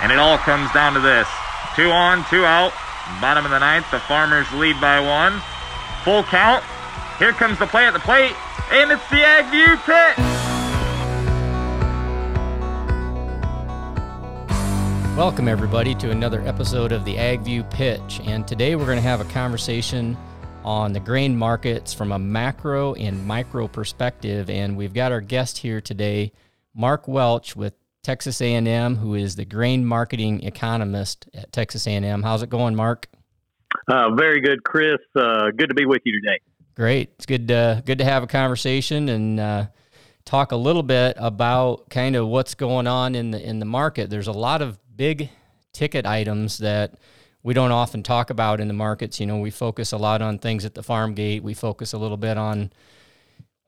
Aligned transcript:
And 0.00 0.12
it 0.12 0.18
all 0.18 0.38
comes 0.38 0.70
down 0.72 0.94
to 0.94 1.00
this. 1.00 1.26
Two 1.74 1.90
on, 1.90 2.24
two 2.30 2.44
out. 2.44 2.72
Bottom 3.20 3.44
of 3.44 3.50
the 3.50 3.58
ninth, 3.58 3.90
the 3.90 3.98
Farmers 3.98 4.50
lead 4.52 4.80
by 4.80 5.00
one. 5.00 5.40
Full 6.04 6.22
count. 6.24 6.62
Here 7.18 7.32
comes 7.32 7.58
the 7.58 7.66
play 7.66 7.84
at 7.84 7.92
the 7.92 7.98
plate, 7.98 8.32
and 8.70 8.92
it's 8.92 9.02
the 9.10 9.16
Agview 9.16 9.76
pitch. 9.84 10.38
Welcome, 15.16 15.48
everybody, 15.48 15.96
to 15.96 16.12
another 16.12 16.42
episode 16.42 16.92
of 16.92 17.04
the 17.04 17.16
Agview 17.16 17.68
Pitch. 17.68 18.20
And 18.24 18.46
today 18.46 18.76
we're 18.76 18.86
going 18.86 18.98
to 18.98 19.02
have 19.02 19.20
a 19.20 19.24
conversation 19.24 20.16
on 20.64 20.92
the 20.92 21.00
grain 21.00 21.36
markets 21.36 21.92
from 21.92 22.12
a 22.12 22.18
macro 22.20 22.94
and 22.94 23.26
micro 23.26 23.66
perspective. 23.66 24.48
And 24.48 24.76
we've 24.76 24.94
got 24.94 25.10
our 25.10 25.20
guest 25.20 25.58
here 25.58 25.80
today, 25.80 26.30
Mark 26.72 27.08
Welch 27.08 27.56
with 27.56 27.74
Texas 28.02 28.40
A&M, 28.40 28.96
who 28.96 29.14
is 29.14 29.36
the 29.36 29.44
grain 29.44 29.84
marketing 29.84 30.42
economist 30.44 31.28
at 31.34 31.52
Texas 31.52 31.86
A&M. 31.86 32.22
How's 32.22 32.42
it 32.42 32.50
going, 32.50 32.74
Mark? 32.74 33.08
Uh, 33.88 34.14
very 34.14 34.40
good, 34.40 34.64
Chris. 34.64 34.98
Uh, 35.14 35.50
good 35.56 35.68
to 35.68 35.74
be 35.74 35.84
with 35.84 36.02
you 36.04 36.20
today. 36.20 36.40
Great. 36.74 37.10
It's 37.16 37.26
good 37.26 37.48
to, 37.48 37.82
good 37.84 37.98
to 37.98 38.04
have 38.04 38.22
a 38.22 38.26
conversation 38.26 39.08
and 39.08 39.40
uh, 39.40 39.66
talk 40.24 40.52
a 40.52 40.56
little 40.56 40.82
bit 40.82 41.16
about 41.18 41.88
kind 41.88 42.14
of 42.14 42.28
what's 42.28 42.54
going 42.54 42.86
on 42.86 43.14
in 43.14 43.30
the 43.30 43.42
in 43.42 43.58
the 43.58 43.64
market. 43.64 44.10
There's 44.10 44.26
a 44.26 44.32
lot 44.32 44.60
of 44.60 44.78
big 44.94 45.30
ticket 45.72 46.04
items 46.04 46.58
that 46.58 46.94
we 47.42 47.54
don't 47.54 47.72
often 47.72 48.02
talk 48.02 48.28
about 48.28 48.60
in 48.60 48.68
the 48.68 48.74
markets. 48.74 49.18
You 49.20 49.26
know, 49.26 49.38
we 49.38 49.50
focus 49.50 49.92
a 49.92 49.96
lot 49.96 50.20
on 50.20 50.38
things 50.38 50.64
at 50.66 50.74
the 50.74 50.82
farm 50.82 51.14
gate. 51.14 51.42
We 51.42 51.54
focus 51.54 51.94
a 51.94 51.98
little 51.98 52.18
bit 52.18 52.36
on 52.36 52.70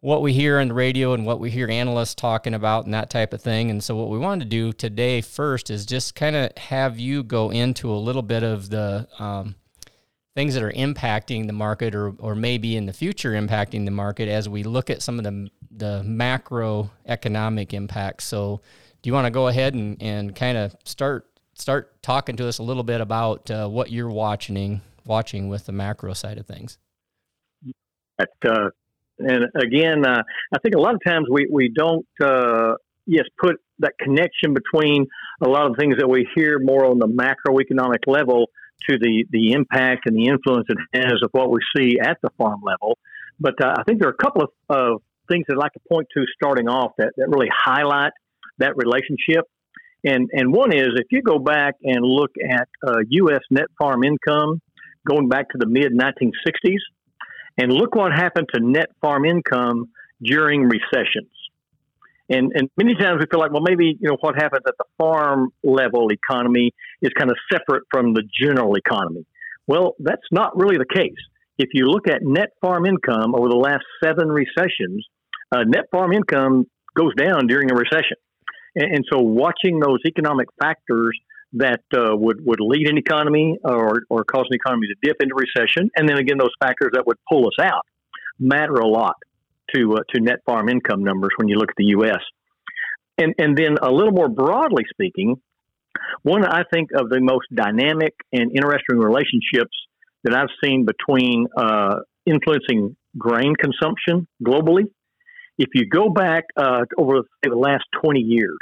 what 0.00 0.22
we 0.22 0.32
hear 0.32 0.58
on 0.58 0.68
the 0.68 0.74
radio 0.74 1.12
and 1.12 1.26
what 1.26 1.40
we 1.40 1.50
hear 1.50 1.68
analysts 1.68 2.14
talking 2.14 2.54
about 2.54 2.84
and 2.84 2.94
that 2.94 3.10
type 3.10 3.34
of 3.34 3.42
thing. 3.42 3.70
And 3.70 3.84
so, 3.84 3.94
what 3.96 4.08
we 4.08 4.18
wanted 4.18 4.44
to 4.44 4.50
do 4.50 4.72
today 4.72 5.20
first 5.20 5.70
is 5.70 5.84
just 5.84 6.14
kind 6.14 6.36
of 6.36 6.56
have 6.56 6.98
you 6.98 7.22
go 7.22 7.50
into 7.50 7.90
a 7.90 7.96
little 7.96 8.22
bit 8.22 8.42
of 8.42 8.70
the 8.70 9.06
um, 9.18 9.54
things 10.34 10.54
that 10.54 10.62
are 10.62 10.72
impacting 10.72 11.46
the 11.46 11.52
market 11.52 11.94
or, 11.94 12.14
or 12.18 12.34
maybe 12.34 12.76
in 12.76 12.86
the 12.86 12.92
future 12.92 13.32
impacting 13.32 13.84
the 13.84 13.90
market 13.90 14.28
as 14.28 14.48
we 14.48 14.62
look 14.62 14.88
at 14.88 15.02
some 15.02 15.18
of 15.18 15.24
the, 15.24 15.50
the 15.70 16.02
macroeconomic 16.06 17.74
impacts. 17.74 18.24
So, 18.24 18.62
do 19.02 19.08
you 19.08 19.14
want 19.14 19.26
to 19.26 19.30
go 19.30 19.48
ahead 19.48 19.74
and, 19.74 20.00
and 20.02 20.34
kind 20.34 20.56
of 20.56 20.74
start 20.84 21.26
start 21.54 22.02
talking 22.02 22.36
to 22.36 22.48
us 22.48 22.58
a 22.58 22.62
little 22.62 22.82
bit 22.82 23.02
about 23.02 23.50
uh, 23.50 23.68
what 23.68 23.90
you're 23.90 24.10
watching 24.10 24.80
watching 25.04 25.50
with 25.50 25.66
the 25.66 25.72
macro 25.72 26.14
side 26.14 26.38
of 26.38 26.46
things? 26.46 26.78
That 28.18 28.30
uh, 28.44 28.70
and 29.20 29.44
again, 29.54 30.04
uh, 30.06 30.22
I 30.54 30.58
think 30.60 30.74
a 30.74 30.78
lot 30.78 30.94
of 30.94 31.00
times 31.06 31.26
we 31.30 31.48
we 31.50 31.68
don't 31.68 32.06
uh, 32.22 32.74
yes 33.06 33.24
put 33.38 33.56
that 33.78 33.92
connection 33.98 34.54
between 34.54 35.06
a 35.42 35.48
lot 35.48 35.70
of 35.70 35.76
things 35.78 35.96
that 35.98 36.08
we 36.08 36.28
hear 36.34 36.58
more 36.58 36.84
on 36.84 36.98
the 36.98 37.06
macroeconomic 37.06 38.06
level 38.06 38.50
to 38.88 38.98
the 38.98 39.24
the 39.30 39.52
impact 39.52 40.06
and 40.06 40.16
the 40.16 40.26
influence 40.26 40.66
it 40.68 40.78
has 40.94 41.20
of 41.22 41.30
what 41.32 41.50
we 41.50 41.60
see 41.76 41.98
at 42.00 42.18
the 42.22 42.30
farm 42.38 42.60
level. 42.62 42.98
But 43.38 43.54
uh, 43.62 43.74
I 43.78 43.82
think 43.84 44.00
there 44.00 44.08
are 44.08 44.16
a 44.18 44.22
couple 44.22 44.42
of, 44.42 44.50
of 44.68 45.02
things 45.30 45.46
that 45.48 45.54
I'd 45.54 45.58
like 45.58 45.72
to 45.72 45.80
point 45.90 46.08
to 46.16 46.24
starting 46.34 46.68
off 46.68 46.92
that, 46.98 47.12
that 47.16 47.28
really 47.28 47.48
highlight 47.54 48.12
that 48.58 48.76
relationship. 48.76 49.44
And 50.04 50.30
and 50.32 50.52
one 50.52 50.74
is 50.74 50.88
if 50.96 51.06
you 51.10 51.22
go 51.22 51.38
back 51.38 51.74
and 51.82 52.00
look 52.02 52.30
at 52.42 52.68
uh, 52.86 53.00
U.S. 53.08 53.40
net 53.50 53.66
farm 53.78 54.02
income 54.02 54.60
going 55.06 55.28
back 55.28 55.48
to 55.50 55.58
the 55.58 55.66
mid 55.66 55.92
1960s, 55.92 56.80
and 57.58 57.72
look 57.72 57.94
what 57.94 58.12
happened 58.12 58.48
to 58.54 58.60
net 58.60 58.88
farm 59.00 59.24
income 59.24 59.90
during 60.22 60.62
recessions. 60.62 61.30
And, 62.28 62.52
and 62.54 62.70
many 62.76 62.94
times 62.94 63.18
we 63.18 63.26
feel 63.28 63.40
like, 63.40 63.52
well, 63.52 63.62
maybe 63.62 63.96
you 64.00 64.08
know 64.08 64.16
what 64.20 64.36
happens 64.36 64.62
at 64.66 64.74
the 64.78 64.84
farm 64.96 65.48
level 65.64 66.10
economy 66.12 66.72
is 67.02 67.10
kind 67.18 67.30
of 67.30 67.36
separate 67.52 67.82
from 67.90 68.14
the 68.14 68.22
general 68.40 68.76
economy. 68.76 69.26
Well, 69.66 69.96
that's 69.98 70.22
not 70.30 70.56
really 70.56 70.76
the 70.78 70.86
case. 70.94 71.18
If 71.58 71.70
you 71.74 71.86
look 71.86 72.08
at 72.08 72.22
net 72.22 72.50
farm 72.60 72.86
income 72.86 73.34
over 73.34 73.48
the 73.48 73.56
last 73.56 73.84
seven 74.02 74.28
recessions, 74.28 75.06
uh, 75.52 75.64
net 75.66 75.86
farm 75.90 76.12
income 76.12 76.66
goes 76.96 77.14
down 77.16 77.48
during 77.48 77.70
a 77.70 77.74
recession. 77.74 78.16
And, 78.76 78.94
and 78.94 79.04
so, 79.12 79.18
watching 79.20 79.80
those 79.80 79.98
economic 80.06 80.48
factors 80.60 81.18
that 81.54 81.80
uh, 81.94 82.16
would, 82.16 82.44
would 82.44 82.60
lead 82.60 82.88
an 82.88 82.96
economy 82.96 83.58
or, 83.64 84.02
or 84.08 84.24
cause 84.24 84.46
an 84.50 84.54
economy 84.54 84.86
to 84.88 84.94
dip 85.02 85.16
into 85.20 85.34
recession. 85.34 85.90
And 85.96 86.08
then 86.08 86.18
again, 86.18 86.38
those 86.38 86.54
factors 86.60 86.90
that 86.94 87.06
would 87.06 87.18
pull 87.28 87.46
us 87.46 87.64
out 87.64 87.82
matter 88.38 88.74
a 88.74 88.86
lot 88.86 89.16
to, 89.74 89.96
uh, 89.96 90.00
to 90.14 90.20
net 90.20 90.40
farm 90.46 90.68
income 90.68 91.02
numbers 91.02 91.30
when 91.36 91.48
you 91.48 91.56
look 91.56 91.70
at 91.70 91.76
the 91.76 91.86
U.S. 91.96 92.20
And, 93.18 93.34
and 93.38 93.56
then 93.56 93.76
a 93.82 93.90
little 93.90 94.12
more 94.12 94.28
broadly 94.28 94.84
speaking, 94.90 95.36
one 96.22 96.44
I 96.44 96.62
think 96.72 96.90
of 96.94 97.08
the 97.08 97.20
most 97.20 97.46
dynamic 97.54 98.14
and 98.32 98.50
interesting 98.52 98.98
relationships 98.98 99.76
that 100.24 100.34
I've 100.34 100.48
seen 100.62 100.86
between 100.86 101.46
uh, 101.56 101.96
influencing 102.26 102.96
grain 103.18 103.54
consumption 103.56 104.26
globally. 104.44 104.84
If 105.58 105.68
you 105.74 105.88
go 105.88 106.08
back 106.08 106.44
uh, 106.56 106.84
over 106.96 107.20
the 107.42 107.54
last 107.54 107.84
20 108.02 108.20
years, 108.20 108.58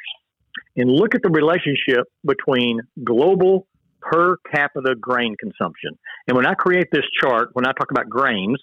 and 0.76 0.90
look 0.90 1.14
at 1.14 1.22
the 1.22 1.30
relationship 1.30 2.06
between 2.24 2.80
global 3.04 3.66
per 4.00 4.36
capita 4.52 4.94
grain 4.98 5.36
consumption. 5.38 5.98
And 6.26 6.36
when 6.36 6.46
I 6.46 6.54
create 6.54 6.86
this 6.92 7.04
chart, 7.20 7.50
when 7.52 7.66
I 7.66 7.72
talk 7.72 7.90
about 7.90 8.08
grains, 8.08 8.58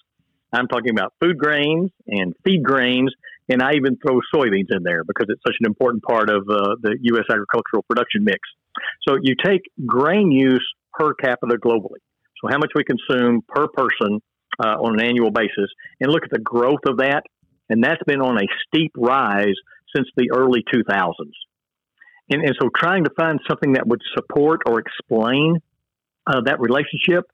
I'm 0.52 0.68
talking 0.68 0.90
about 0.90 1.12
food 1.20 1.38
grains 1.38 1.90
and 2.06 2.34
feed 2.44 2.62
grains, 2.62 3.12
and 3.48 3.62
I 3.62 3.74
even 3.74 3.96
throw 3.96 4.20
soybeans 4.34 4.70
in 4.70 4.82
there 4.82 5.04
because 5.04 5.26
it's 5.28 5.42
such 5.46 5.56
an 5.60 5.66
important 5.66 6.02
part 6.02 6.30
of 6.30 6.42
uh, 6.48 6.76
the 6.80 6.96
U.S. 7.00 7.24
agricultural 7.30 7.84
production 7.88 8.24
mix. 8.24 8.40
So 9.06 9.16
you 9.20 9.34
take 9.42 9.62
grain 9.84 10.30
use 10.30 10.66
per 10.92 11.14
capita 11.14 11.56
globally, 11.56 12.00
so 12.40 12.48
how 12.48 12.58
much 12.58 12.70
we 12.74 12.84
consume 12.84 13.42
per 13.48 13.66
person 13.68 14.20
uh, 14.58 14.76
on 14.80 14.98
an 14.98 15.06
annual 15.06 15.30
basis, 15.30 15.70
and 16.00 16.10
look 16.10 16.24
at 16.24 16.30
the 16.30 16.40
growth 16.40 16.84
of 16.88 16.98
that, 16.98 17.22
and 17.68 17.82
that's 17.82 18.02
been 18.06 18.20
on 18.20 18.38
a 18.38 18.46
steep 18.66 18.92
rise 18.96 19.54
since 19.94 20.08
the 20.16 20.30
early 20.34 20.62
2000s. 20.72 21.12
And, 22.30 22.42
and 22.42 22.56
so 22.60 22.68
trying 22.74 23.04
to 23.04 23.10
find 23.16 23.40
something 23.48 23.74
that 23.74 23.86
would 23.86 24.02
support 24.14 24.62
or 24.66 24.80
explain 24.80 25.60
uh, 26.26 26.40
that 26.44 26.60
relationship, 26.60 27.24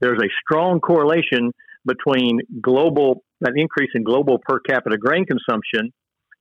there's 0.00 0.20
a 0.20 0.28
strong 0.42 0.80
correlation 0.80 1.52
between 1.86 2.40
global, 2.60 3.24
that 3.40 3.52
increase 3.56 3.90
in 3.94 4.04
global 4.04 4.38
per 4.38 4.60
capita 4.60 4.96
grain 4.98 5.24
consumption 5.24 5.92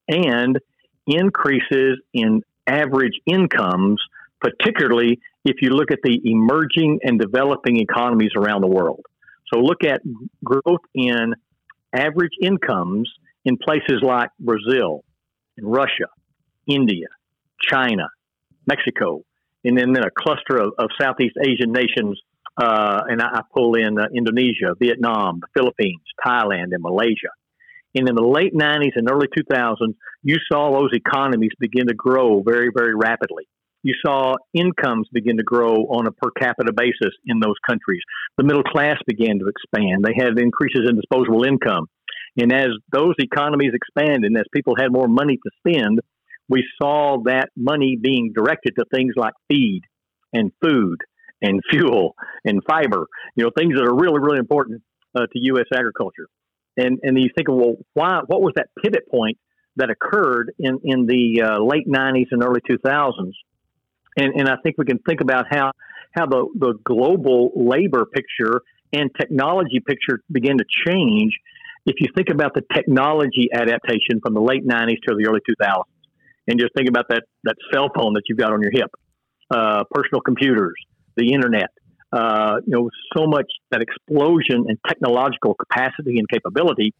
and 0.07 0.59
increases 1.07 1.99
in 2.13 2.41
average 2.67 3.19
incomes, 3.25 4.01
particularly 4.39 5.19
if 5.45 5.57
you 5.61 5.69
look 5.69 5.91
at 5.91 5.99
the 6.03 6.19
emerging 6.23 6.99
and 7.03 7.19
developing 7.19 7.79
economies 7.79 8.31
around 8.35 8.61
the 8.61 8.67
world. 8.67 9.05
So 9.53 9.59
look 9.59 9.83
at 9.83 10.01
growth 10.43 10.81
in 10.93 11.35
average 11.93 12.31
incomes 12.41 13.11
in 13.45 13.57
places 13.57 14.01
like 14.01 14.29
Brazil 14.39 15.03
and 15.57 15.71
Russia, 15.71 16.07
India, 16.67 17.07
China, 17.67 18.07
Mexico, 18.67 19.21
and 19.63 19.77
then, 19.77 19.93
then 19.93 20.03
a 20.03 20.11
cluster 20.11 20.57
of, 20.57 20.73
of 20.77 20.89
Southeast 20.99 21.35
Asian 21.41 21.71
nations. 21.71 22.19
Uh, 22.55 23.01
and 23.07 23.19
I, 23.19 23.39
I, 23.39 23.41
pull 23.51 23.73
in 23.73 23.97
uh, 23.97 24.05
Indonesia, 24.13 24.75
Vietnam, 24.79 25.39
the 25.41 25.47
Philippines, 25.55 26.03
Thailand, 26.23 26.67
and 26.71 26.83
Malaysia. 26.83 27.33
And 27.95 28.07
in 28.07 28.15
the 28.15 28.23
late 28.23 28.53
90s 28.53 28.91
and 28.95 29.09
early 29.09 29.27
2000s, 29.27 29.95
you 30.21 30.37
saw 30.51 30.71
those 30.71 30.91
economies 30.93 31.51
begin 31.59 31.87
to 31.87 31.95
grow 31.95 32.43
very, 32.43 32.69
very 32.75 32.93
rapidly. 32.93 33.47
You 33.83 33.93
saw 34.05 34.35
incomes 34.53 35.09
begin 35.11 35.37
to 35.37 35.43
grow 35.43 35.75
on 35.91 36.07
a 36.07 36.11
per 36.11 36.31
capita 36.31 36.71
basis 36.73 37.13
in 37.25 37.39
those 37.39 37.55
countries. 37.67 38.01
The 38.37 38.43
middle 38.43 38.63
class 38.63 38.97
began 39.05 39.39
to 39.39 39.47
expand. 39.47 40.05
They 40.05 40.15
had 40.15 40.39
increases 40.39 40.87
in 40.87 40.95
disposable 40.95 41.43
income. 41.43 41.87
And 42.37 42.51
as 42.51 42.69
those 42.91 43.13
economies 43.19 43.73
expanded 43.73 44.23
and 44.23 44.37
as 44.37 44.45
people 44.53 44.75
had 44.79 44.91
more 44.91 45.07
money 45.07 45.37
to 45.37 45.51
spend, 45.59 45.99
we 46.53 46.63
saw 46.79 47.17
that 47.25 47.49
money 47.57 47.97
being 47.99 48.31
directed 48.33 48.73
to 48.77 48.85
things 48.93 49.13
like 49.15 49.33
feed 49.47 49.81
and 50.33 50.51
food 50.63 50.97
and 51.41 51.61
fuel 51.71 52.13
and 52.45 52.61
fiber, 52.69 53.07
you 53.35 53.43
know, 53.43 53.49
things 53.57 53.73
that 53.75 53.83
are 53.83 53.95
really, 53.95 54.19
really 54.19 54.37
important 54.37 54.83
uh, 55.15 55.21
to 55.21 55.39
U.S. 55.53 55.65
agriculture. 55.75 56.27
And 56.77 56.99
and 57.03 57.17
you 57.17 57.29
think, 57.35 57.47
well, 57.49 57.75
why? 57.93 58.21
What 58.27 58.41
was 58.41 58.53
that 58.55 58.67
pivot 58.83 59.09
point 59.09 59.37
that 59.77 59.89
occurred 59.89 60.53
in 60.59 60.79
in 60.83 61.05
the 61.07 61.41
uh, 61.43 61.63
late 61.63 61.87
'90s 61.87 62.27
and 62.31 62.43
early 62.43 62.61
2000s? 62.61 63.33
And 64.17 64.33
and 64.35 64.47
I 64.47 64.55
think 64.63 64.77
we 64.77 64.85
can 64.85 64.99
think 64.99 65.21
about 65.21 65.45
how 65.49 65.71
how 66.15 66.25
the 66.27 66.47
the 66.55 66.73
global 66.83 67.51
labor 67.55 68.05
picture 68.05 68.61
and 68.91 69.09
technology 69.19 69.81
picture 69.85 70.19
began 70.31 70.57
to 70.57 70.65
change. 70.87 71.33
If 71.85 71.95
you 71.99 72.07
think 72.15 72.29
about 72.29 72.53
the 72.55 72.63
technology 72.73 73.49
adaptation 73.53 74.19
from 74.23 74.33
the 74.33 74.41
late 74.41 74.65
'90s 74.65 74.97
to 75.07 75.15
the 75.15 75.27
early 75.27 75.41
2000s, 75.47 75.83
and 76.47 76.59
just 76.59 76.73
think 76.75 76.89
about 76.89 77.05
that 77.09 77.23
that 77.43 77.55
cell 77.73 77.89
phone 77.95 78.13
that 78.13 78.23
you've 78.27 78.37
got 78.37 78.51
on 78.51 78.61
your 78.61 78.71
hip, 78.71 78.91
uh, 79.51 79.83
personal 79.91 80.21
computers, 80.21 80.75
the 81.15 81.33
internet. 81.33 81.69
Uh, 82.11 82.57
you 82.67 82.73
know, 82.73 82.89
so 83.17 83.25
much 83.25 83.47
that 83.71 83.81
explosion 83.81 84.65
in 84.69 84.77
technological 84.87 85.55
capacity 85.55 86.19
and 86.19 86.29
capability. 86.29 86.93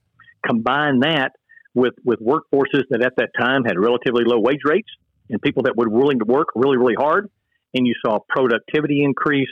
Combine 0.46 1.02
that 1.02 1.32
with 1.74 1.94
with 2.04 2.20
workforces 2.20 2.84
that 2.90 3.04
at 3.04 3.14
that 3.18 3.30
time 3.38 3.64
had 3.64 3.78
relatively 3.78 4.24
low 4.26 4.40
wage 4.40 4.62
rates 4.66 4.90
and 5.30 5.42
people 5.42 5.64
that 5.64 5.76
were 5.78 5.88
willing 5.90 6.20
to 6.20 6.26
work 6.26 6.48
really 6.56 6.78
really 6.78 6.96
hard, 6.96 7.30
and 7.74 7.86
you 7.86 7.94
saw 8.06 8.20
productivity 8.28 9.04
increase, 9.04 9.50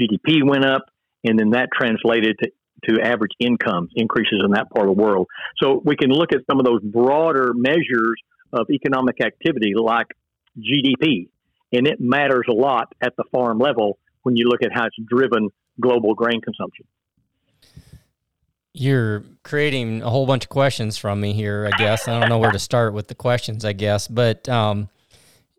GDP 0.00 0.46
went 0.46 0.64
up, 0.64 0.84
and 1.24 1.38
then 1.38 1.50
that 1.50 1.68
translated 1.76 2.36
to, 2.42 2.50
to 2.88 3.02
average 3.02 3.32
incomes 3.40 3.90
increases 3.94 4.40
in 4.44 4.52
that 4.52 4.70
part 4.70 4.88
of 4.88 4.96
the 4.96 5.02
world. 5.02 5.26
So 5.62 5.82
we 5.84 5.96
can 5.96 6.10
look 6.10 6.32
at 6.32 6.40
some 6.50 6.58
of 6.58 6.64
those 6.64 6.82
broader 6.82 7.52
measures 7.54 8.16
of 8.52 8.68
economic 8.70 9.20
activity 9.24 9.74
like 9.76 10.08
GDP, 10.58 11.28
and 11.72 11.86
it 11.86 12.00
matters 12.00 12.46
a 12.48 12.52
lot 12.52 12.92
at 13.00 13.14
the 13.16 13.24
farm 13.32 13.58
level 13.58 13.98
when 14.22 14.36
you 14.36 14.48
look 14.48 14.62
at 14.62 14.72
how 14.72 14.86
it's 14.86 14.96
driven 15.08 15.50
global 15.80 16.14
grain 16.14 16.40
consumption. 16.40 16.86
You're 18.72 19.24
creating 19.42 20.02
a 20.02 20.10
whole 20.10 20.26
bunch 20.26 20.44
of 20.44 20.48
questions 20.48 20.96
from 20.96 21.20
me 21.20 21.32
here, 21.32 21.68
I 21.72 21.76
guess. 21.76 22.06
I 22.06 22.18
don't 22.18 22.28
know 22.28 22.38
where 22.38 22.52
to 22.52 22.58
start 22.58 22.94
with 22.94 23.08
the 23.08 23.14
questions, 23.14 23.64
I 23.64 23.72
guess. 23.72 24.06
But, 24.06 24.48
um, 24.48 24.88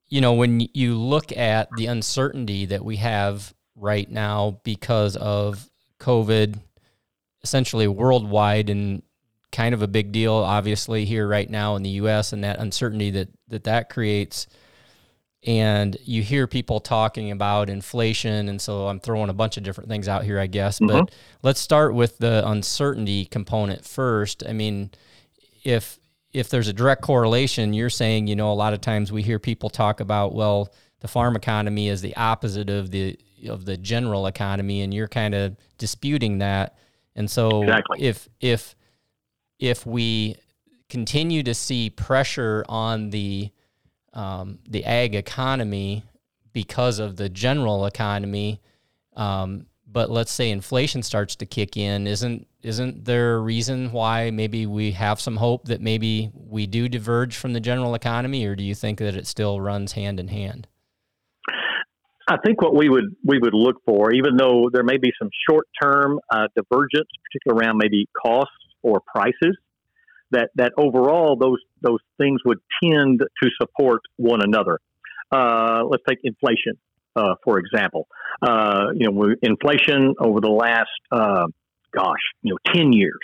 you 0.08 0.22
know, 0.22 0.34
when 0.34 0.68
you 0.74 0.96
look 0.96 1.36
at 1.36 1.70
the 1.76 1.88
uncertainty 1.88 2.66
that 2.68 2.86
we 2.86 2.98
have 2.98 3.54
right 3.76 4.10
now 4.10 4.62
because 4.64 5.18
of 5.18 5.70
COVID, 6.00 6.60
essentially 7.44 7.88
worldwide 7.88 8.70
and 8.70 9.04
kind 9.52 9.74
of 9.74 9.82
a 9.82 9.88
big 9.88 10.12
deal, 10.12 10.34
obviously, 10.34 11.06
here 11.06 11.28
right 11.28 11.50
now 11.50 11.76
in 11.76 11.84
the 11.84 11.90
U.S., 11.90 12.34
and 12.34 12.44
that 12.44 12.60
uncertainty 12.60 13.12
that 13.12 13.30
that, 13.50 13.64
that 13.66 13.90
creates– 13.90 14.48
and 15.44 15.98
you 16.04 16.22
hear 16.22 16.46
people 16.46 16.80
talking 16.80 17.32
about 17.32 17.70
inflation 17.70 18.48
and 18.48 18.62
so 18.62 18.88
i'm 18.88 19.00
throwing 19.00 19.30
a 19.30 19.34
bunch 19.34 19.58
of 19.58 19.64
different 19.64 19.90
things 19.90 20.08
out 20.08 20.24
here 20.24 20.40
i 20.40 20.48
guess 20.48 20.80
mm-hmm. 20.80 21.00
but 21.00 21.12
let's 21.42 21.60
start 21.60 21.94
with 21.94 22.18
the 22.20 22.48
uncertainty 22.48 23.26
component 23.26 23.84
first 23.84 24.44
i 24.48 24.54
mean 24.54 24.92
if 25.64 26.00
if 26.32 26.50
there's 26.50 26.68
a 26.68 26.74
direct 26.74 27.02
correlation 27.02 27.74
you're 27.74 27.90
saying 27.90 28.28
you 28.28 28.36
know 28.36 28.52
a 28.52 28.54
lot 28.54 28.74
of 28.74 28.82
times 28.82 29.12
we 29.12 29.24
hear 29.24 29.40
people 29.40 29.70
talk 29.70 30.00
about 30.00 30.34
well 30.34 30.72
the 31.00 31.08
farm 31.08 31.36
economy 31.36 31.88
is 31.90 32.02
the 32.02 32.16
opposite 32.16 32.70
of 32.70 32.92
the 32.92 33.18
of 33.50 33.66
the 33.66 33.76
general 33.78 34.28
economy 34.28 34.82
and 34.82 34.94
you're 34.94 35.08
kind 35.08 35.34
of 35.34 35.58
disputing 35.80 36.38
that 36.38 36.78
and 37.16 37.30
so 37.30 37.64
exactly. 37.64 38.00
if 38.00 38.30
if 38.40 38.76
if 39.62 39.86
we 39.86 40.36
continue 40.90 41.44
to 41.44 41.54
see 41.54 41.90
pressure 41.90 42.66
on 42.68 43.12
the 43.12 43.50
um, 44.14 44.60
the 44.68 44.84
ag 44.84 45.16
economy 45.16 46.04
because 46.52 47.00
of 47.00 47.16
the 47.16 47.30
general 47.30 47.86
economy. 47.86 48.60
Um, 49.16 49.68
but 49.88 50.10
let's 50.10 50.32
say 50.32 50.50
inflation 50.50 51.04
starts 51.04 51.36
to 51.38 51.46
kick 51.46 51.78
in, 51.78 52.08
isn't 52.08 52.48
isn't 52.64 53.06
there 53.06 53.36
a 53.36 53.40
reason 53.40 53.92
why 53.92 54.32
maybe 54.32 54.66
we 54.66 54.92
have 54.92 55.20
some 55.20 55.38
hope 55.38 55.66
that 55.66 55.82
maybe 55.82 56.32
we 56.34 56.68
do 56.68 56.90
diverge 56.90 57.36
from 57.36 57.54
the 57.54 57.60
general 57.60 57.96
economy, 57.96 58.46
or 58.46 58.56
do 58.56 58.64
you 58.64 58.76
think 58.76 59.00
that 59.00 59.16
it 59.16 59.28
still 59.28 59.62
runs 59.62 59.94
hand 59.94 60.20
in 60.20 60.28
hand? 60.28 60.68
I 62.28 62.38
think 62.46 62.62
what 62.62 62.76
we 62.76 62.90
would 62.90 63.16
we 63.26 63.40
would 63.40 63.54
look 63.54 63.78
for, 63.86 64.14
even 64.14 64.38
though 64.38 64.70
there 64.72 64.84
may 64.84 64.98
be 64.98 65.12
some 65.20 65.30
short 65.50 65.68
term 65.82 66.20
uh, 66.34 66.48
divergence, 66.56 67.10
particularly 67.26 67.66
around 67.66 67.78
maybe 67.78 68.08
costs 68.22 68.54
or 68.84 69.02
prices, 69.14 69.58
that 70.32 70.50
that 70.56 70.74
overall 70.78 71.36
those 71.36 71.60
those 71.82 72.00
things 72.18 72.42
would 72.46 72.60
tend 72.84 73.20
to 73.20 73.50
support 73.62 74.02
one 74.18 74.42
another. 74.42 74.80
Uh, 75.32 75.84
let's 75.88 76.04
take 76.08 76.20
inflation, 76.24 76.74
uh, 77.16 77.36
for 77.44 77.60
example. 77.60 78.08
Uh, 78.42 78.88
you 78.96 79.10
know, 79.10 79.34
inflation 79.42 80.16
over 80.20 80.42
the 80.42 80.50
last, 80.50 80.90
uh, 81.12 81.46
gosh, 81.96 82.20
you 82.42 82.54
know, 82.54 82.74
ten 82.74 82.92
years 82.92 83.20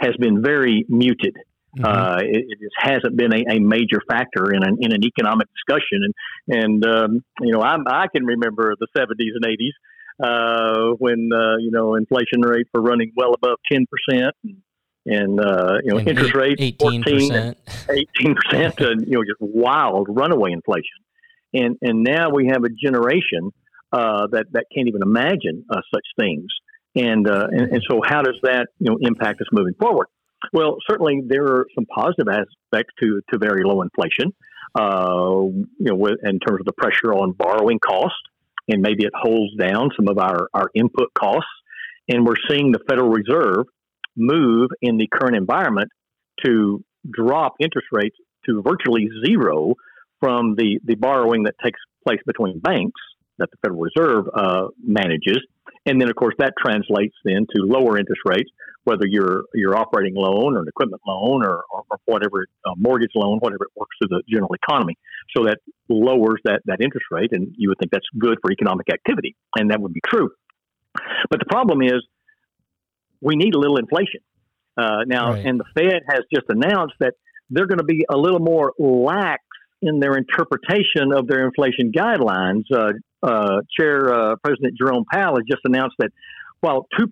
has 0.00 0.14
been 0.18 0.42
very 0.42 0.84
muted. 0.88 1.36
Mm-hmm. 1.76 1.84
Uh, 1.84 2.18
it, 2.22 2.44
it, 2.48 2.58
just 2.60 2.74
hasn't 2.78 3.16
been 3.16 3.32
a, 3.32 3.56
a, 3.56 3.60
major 3.60 4.00
factor 4.08 4.52
in 4.54 4.62
an, 4.62 4.78
in 4.80 4.92
an 4.92 5.04
economic 5.04 5.48
discussion. 5.52 6.00
And, 6.48 6.64
and 6.64 6.84
um, 6.86 7.24
you 7.40 7.52
know, 7.52 7.60
I, 7.60 7.76
I 7.86 8.06
can 8.14 8.24
remember 8.24 8.74
the 8.80 8.86
70s 8.96 9.34
and 9.34 9.44
80s 9.44 10.90
uh, 10.90 10.94
when, 10.98 11.28
you 11.60 11.70
know, 11.70 11.94
inflation 11.94 12.40
rates 12.40 12.70
were 12.72 12.80
running 12.80 13.12
well 13.16 13.34
above 13.34 13.58
10%. 13.70 13.84
And, 14.10 14.62
and 15.08 15.40
uh, 15.40 15.78
you 15.82 15.90
know 15.90 15.98
and 15.98 16.08
interest 16.08 16.34
rate 16.34 16.56
18 16.58 17.02
percent, 17.02 17.58
18 17.88 18.34
percent, 18.34 18.74
you 18.80 19.12
know 19.12 19.22
just 19.24 19.40
wild 19.40 20.06
runaway 20.10 20.52
inflation, 20.52 20.98
and 21.54 21.76
and 21.82 22.02
now 22.02 22.30
we 22.30 22.48
have 22.48 22.64
a 22.64 22.68
generation 22.68 23.52
uh, 23.92 24.26
that 24.28 24.46
that 24.52 24.66
can't 24.74 24.88
even 24.88 25.02
imagine 25.02 25.64
uh, 25.70 25.80
such 25.92 26.04
things, 26.18 26.46
and, 26.94 27.28
uh, 27.28 27.46
and 27.50 27.72
and 27.72 27.82
so 27.88 28.00
how 28.04 28.22
does 28.22 28.38
that 28.42 28.68
you 28.78 28.90
know 28.90 28.98
impact 29.00 29.40
us 29.40 29.46
moving 29.50 29.74
forward? 29.74 30.08
Well, 30.52 30.76
certainly 30.88 31.22
there 31.26 31.44
are 31.44 31.66
some 31.74 31.86
positive 31.86 32.28
aspects 32.28 32.92
to 33.00 33.22
to 33.32 33.38
very 33.38 33.64
low 33.64 33.82
inflation, 33.82 34.34
uh, 34.78 35.42
you 35.78 35.96
know, 35.96 36.06
in 36.06 36.38
terms 36.38 36.60
of 36.60 36.66
the 36.66 36.74
pressure 36.76 37.14
on 37.14 37.32
borrowing 37.32 37.78
costs, 37.78 38.20
and 38.68 38.82
maybe 38.82 39.04
it 39.04 39.12
holds 39.14 39.54
down 39.56 39.90
some 39.96 40.08
of 40.08 40.18
our 40.18 40.48
our 40.52 40.68
input 40.74 41.14
costs, 41.14 41.48
and 42.08 42.26
we're 42.26 42.36
seeing 42.48 42.72
the 42.72 42.80
Federal 42.88 43.08
Reserve 43.08 43.66
move 44.18 44.70
in 44.82 44.96
the 44.98 45.08
current 45.10 45.36
environment 45.36 45.90
to 46.44 46.84
drop 47.10 47.54
interest 47.60 47.88
rates 47.92 48.16
to 48.46 48.62
virtually 48.62 49.08
zero 49.24 49.74
from 50.20 50.54
the, 50.56 50.80
the 50.84 50.96
borrowing 50.96 51.44
that 51.44 51.54
takes 51.64 51.80
place 52.06 52.20
between 52.26 52.58
banks 52.58 53.00
that 53.38 53.48
the 53.50 53.56
Federal 53.62 53.80
Reserve 53.80 54.24
uh, 54.34 54.68
manages. 54.82 55.38
And 55.86 56.00
then, 56.00 56.10
of 56.10 56.16
course, 56.16 56.34
that 56.38 56.54
translates 56.58 57.14
then 57.24 57.46
to 57.54 57.62
lower 57.62 57.96
interest 57.96 58.22
rates, 58.26 58.50
whether 58.84 59.06
you're 59.06 59.44
your 59.54 59.76
operating 59.76 60.14
loan 60.14 60.56
or 60.56 60.62
an 60.62 60.68
equipment 60.68 61.00
loan 61.06 61.44
or, 61.44 61.62
or, 61.70 61.82
or 61.90 61.98
whatever 62.06 62.46
uh, 62.66 62.72
mortgage 62.76 63.12
loan, 63.14 63.38
whatever 63.38 63.64
it 63.64 63.70
works 63.76 63.96
through 64.00 64.08
the 64.08 64.22
general 64.28 64.54
economy. 64.54 64.96
So 65.36 65.44
that 65.44 65.58
lowers 65.88 66.40
that, 66.44 66.62
that 66.66 66.80
interest 66.80 67.06
rate, 67.10 67.30
and 67.32 67.54
you 67.56 67.68
would 67.68 67.78
think 67.78 67.92
that's 67.92 68.06
good 68.18 68.38
for 68.42 68.50
economic 68.50 68.86
activity, 68.92 69.36
and 69.56 69.70
that 69.70 69.80
would 69.80 69.92
be 69.92 70.00
true. 70.04 70.30
But 71.30 71.38
the 71.38 71.46
problem 71.46 71.80
is 71.82 72.02
we 73.20 73.36
need 73.36 73.54
a 73.54 73.58
little 73.58 73.76
inflation. 73.76 74.20
Uh, 74.76 75.04
now, 75.06 75.32
right. 75.32 75.44
and 75.44 75.58
the 75.58 75.64
Fed 75.74 76.02
has 76.08 76.20
just 76.32 76.46
announced 76.48 76.94
that 77.00 77.14
they're 77.50 77.66
going 77.66 77.78
to 77.78 77.84
be 77.84 78.04
a 78.08 78.16
little 78.16 78.38
more 78.38 78.72
lax 78.78 79.42
in 79.82 80.00
their 80.00 80.14
interpretation 80.14 81.12
of 81.14 81.26
their 81.26 81.44
inflation 81.44 81.92
guidelines. 81.92 82.64
Uh, 82.72 82.92
uh, 83.22 83.60
Chair 83.78 84.12
uh, 84.12 84.36
President 84.42 84.74
Jerome 84.78 85.04
Powell 85.10 85.36
has 85.36 85.44
just 85.50 85.62
announced 85.64 85.96
that 85.98 86.10
while 86.60 86.86
2% 86.98 87.06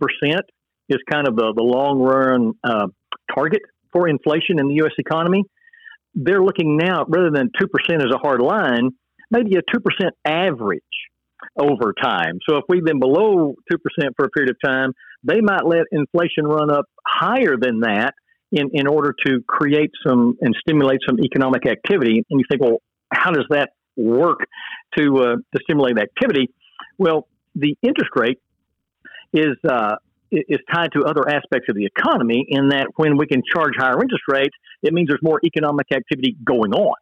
is 0.89 0.99
kind 1.11 1.27
of 1.27 1.37
the, 1.37 1.53
the 1.57 1.63
long 1.63 1.99
run 1.99 2.53
uh, 2.63 2.87
target 3.35 3.63
for 3.93 4.09
inflation 4.09 4.61
in 4.61 4.69
the 4.69 4.75
U.S. 4.75 4.93
economy, 4.99 5.43
they're 6.15 6.43
looking 6.43 6.77
now, 6.77 7.05
rather 7.09 7.31
than 7.31 7.51
2% 7.61 7.97
as 7.97 8.13
a 8.13 8.19
hard 8.19 8.41
line, 8.41 8.91
maybe 9.31 9.57
a 9.57 9.63
2% 9.63 10.11
average 10.25 10.83
over 11.59 11.95
time. 12.01 12.39
So 12.49 12.57
if 12.57 12.65
we've 12.69 12.85
been 12.85 13.01
below 13.01 13.55
2% 13.73 13.79
for 14.17 14.27
a 14.27 14.31
period 14.31 14.51
of 14.51 14.57
time, 14.65 14.93
they 15.25 15.41
might 15.41 15.65
let 15.65 15.85
inflation 15.91 16.45
run 16.45 16.71
up 16.71 16.87
higher 17.07 17.57
than 17.61 17.81
that 17.81 18.15
in, 18.53 18.71
in 18.73 18.87
order 18.87 19.15
to 19.27 19.41
create 19.47 19.91
some 20.07 20.37
and 20.41 20.55
stimulate 20.61 21.01
some 21.07 21.19
economic 21.21 21.67
activity. 21.67 22.25
And 22.31 22.41
you 22.41 22.45
think, 22.51 22.63
well, 22.63 22.79
how 23.13 23.31
does 23.31 23.47
that 23.51 23.71
work 23.97 24.41
to, 24.99 25.17
uh, 25.19 25.37
to 25.37 25.63
stimulate 25.63 25.99
activity? 25.99 26.51
Well, 26.99 27.27
the 27.55 27.77
interest 27.83 28.11
rate 28.15 28.39
is, 29.33 29.57
uh, 29.69 29.97
is 30.31 30.59
tied 30.73 30.91
to 30.93 31.05
other 31.05 31.29
aspects 31.29 31.69
of 31.69 31.77
the 31.77 31.87
economy 31.87 32.45
in 32.49 32.69
that 32.69 32.89
when 32.97 33.17
we 33.17 33.27
can 33.27 33.43
charge 33.55 33.73
higher 33.79 34.01
interest 34.01 34.25
rates, 34.29 34.55
it 34.83 34.93
means 34.93 35.09
there's 35.09 35.23
more 35.23 35.41
economic 35.45 35.87
activity 35.93 36.37
going 36.45 36.73
on. 36.73 36.95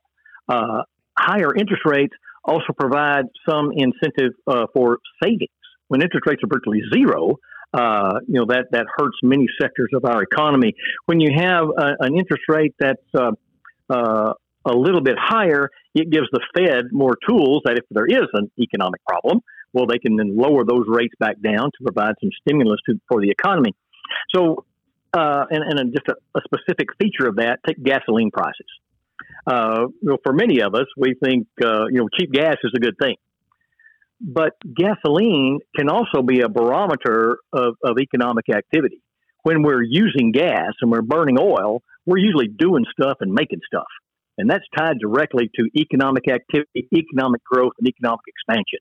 Uh, 0.48 0.82
higher 1.18 1.54
interest 1.54 1.82
rates 1.84 2.14
also 2.44 2.72
provide 2.78 3.24
some 3.48 3.70
incentive 3.72 4.32
uh, 4.46 4.66
for 4.72 4.98
savings. 5.22 5.50
When 5.88 6.02
interest 6.02 6.26
rates 6.26 6.42
are 6.44 6.48
virtually 6.52 6.82
zero, 6.92 7.38
uh, 7.72 8.20
you 8.28 8.40
know 8.40 8.46
that 8.46 8.66
that 8.70 8.86
hurts 8.96 9.16
many 9.22 9.46
sectors 9.60 9.90
of 9.94 10.04
our 10.04 10.22
economy. 10.22 10.74
When 11.06 11.20
you 11.20 11.30
have 11.36 11.64
a, 11.76 12.04
an 12.04 12.16
interest 12.16 12.44
rate 12.48 12.74
that's 12.78 13.02
uh, 13.14 13.32
uh, 13.90 14.32
a 14.64 14.72
little 14.72 15.02
bit 15.02 15.16
higher, 15.18 15.68
it 15.94 16.10
gives 16.10 16.26
the 16.32 16.40
Fed 16.56 16.86
more 16.92 17.16
tools 17.28 17.62
that 17.64 17.76
if 17.76 17.84
there 17.90 18.06
is 18.06 18.28
an 18.32 18.50
economic 18.58 19.00
problem, 19.06 19.40
well, 19.72 19.86
they 19.86 19.98
can 19.98 20.16
then 20.16 20.36
lower 20.36 20.64
those 20.64 20.84
rates 20.88 21.14
back 21.18 21.36
down 21.42 21.64
to 21.64 21.84
provide 21.84 22.14
some 22.20 22.30
stimulus 22.40 22.78
to, 22.88 22.98
for 23.08 23.20
the 23.20 23.30
economy. 23.30 23.74
So, 24.34 24.64
uh, 25.12 25.44
and, 25.50 25.78
and 25.78 25.92
just 25.92 26.08
a, 26.08 26.14
a, 26.38 26.40
specific 26.44 26.88
feature 27.00 27.28
of 27.28 27.36
that, 27.36 27.58
take 27.66 27.82
gasoline 27.82 28.30
prices 28.30 28.66
uh, 29.46 29.86
you 30.00 30.08
know, 30.08 30.16
for 30.22 30.32
many 30.32 30.62
of 30.62 30.74
us, 30.74 30.86
we 30.96 31.14
think 31.22 31.46
uh, 31.62 31.86
you 31.90 31.98
know 31.98 32.08
cheap 32.18 32.32
gas 32.32 32.56
is 32.64 32.72
a 32.74 32.80
good 32.80 32.96
thing, 33.00 33.16
but 34.20 34.52
gasoline 34.74 35.60
can 35.76 35.88
also 35.88 36.22
be 36.22 36.40
a 36.40 36.48
barometer 36.48 37.38
of, 37.52 37.74
of 37.84 37.98
economic 38.00 38.46
activity. 38.48 39.02
When 39.42 39.62
we're 39.62 39.82
using 39.82 40.32
gas 40.32 40.72
and 40.80 40.90
we're 40.90 41.02
burning 41.02 41.36
oil, 41.38 41.82
we're 42.06 42.18
usually 42.18 42.48
doing 42.48 42.84
stuff 42.98 43.18
and 43.20 43.32
making 43.32 43.60
stuff, 43.66 43.86
and 44.38 44.48
that's 44.48 44.64
tied 44.76 44.98
directly 44.98 45.50
to 45.56 45.68
economic 45.78 46.28
activity, 46.28 46.88
economic 46.94 47.44
growth, 47.44 47.72
and 47.78 47.86
economic 47.86 48.22
expansion. 48.26 48.80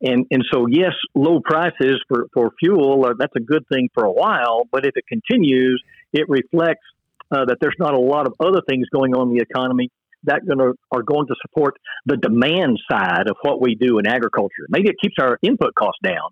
And 0.00 0.26
and 0.30 0.44
so 0.52 0.66
yes, 0.68 0.92
low 1.16 1.40
prices 1.40 2.00
for 2.06 2.28
for 2.32 2.52
fuel 2.60 3.04
uh, 3.04 3.14
that's 3.18 3.34
a 3.36 3.40
good 3.40 3.64
thing 3.72 3.88
for 3.94 4.04
a 4.04 4.12
while, 4.12 4.62
but 4.70 4.86
if 4.86 4.92
it 4.94 5.04
continues, 5.08 5.82
it 6.12 6.28
reflects 6.28 6.86
uh, 7.30 7.44
that 7.46 7.58
there's 7.60 7.76
not 7.78 7.94
a 7.94 8.00
lot 8.00 8.26
of 8.26 8.34
other 8.40 8.60
things 8.68 8.86
going 8.92 9.14
on 9.14 9.28
in 9.28 9.34
the 9.34 9.42
economy 9.42 9.90
that 10.24 10.40
gonna 10.46 10.72
are 10.90 11.02
going 11.02 11.26
to 11.28 11.34
support 11.42 11.74
the 12.06 12.16
demand 12.16 12.78
side 12.90 13.28
of 13.28 13.36
what 13.42 13.60
we 13.60 13.74
do 13.74 13.98
in 13.98 14.06
agriculture. 14.06 14.66
Maybe 14.68 14.88
it 14.88 14.96
keeps 15.00 15.14
our 15.20 15.38
input 15.42 15.74
costs 15.74 16.00
down, 16.02 16.30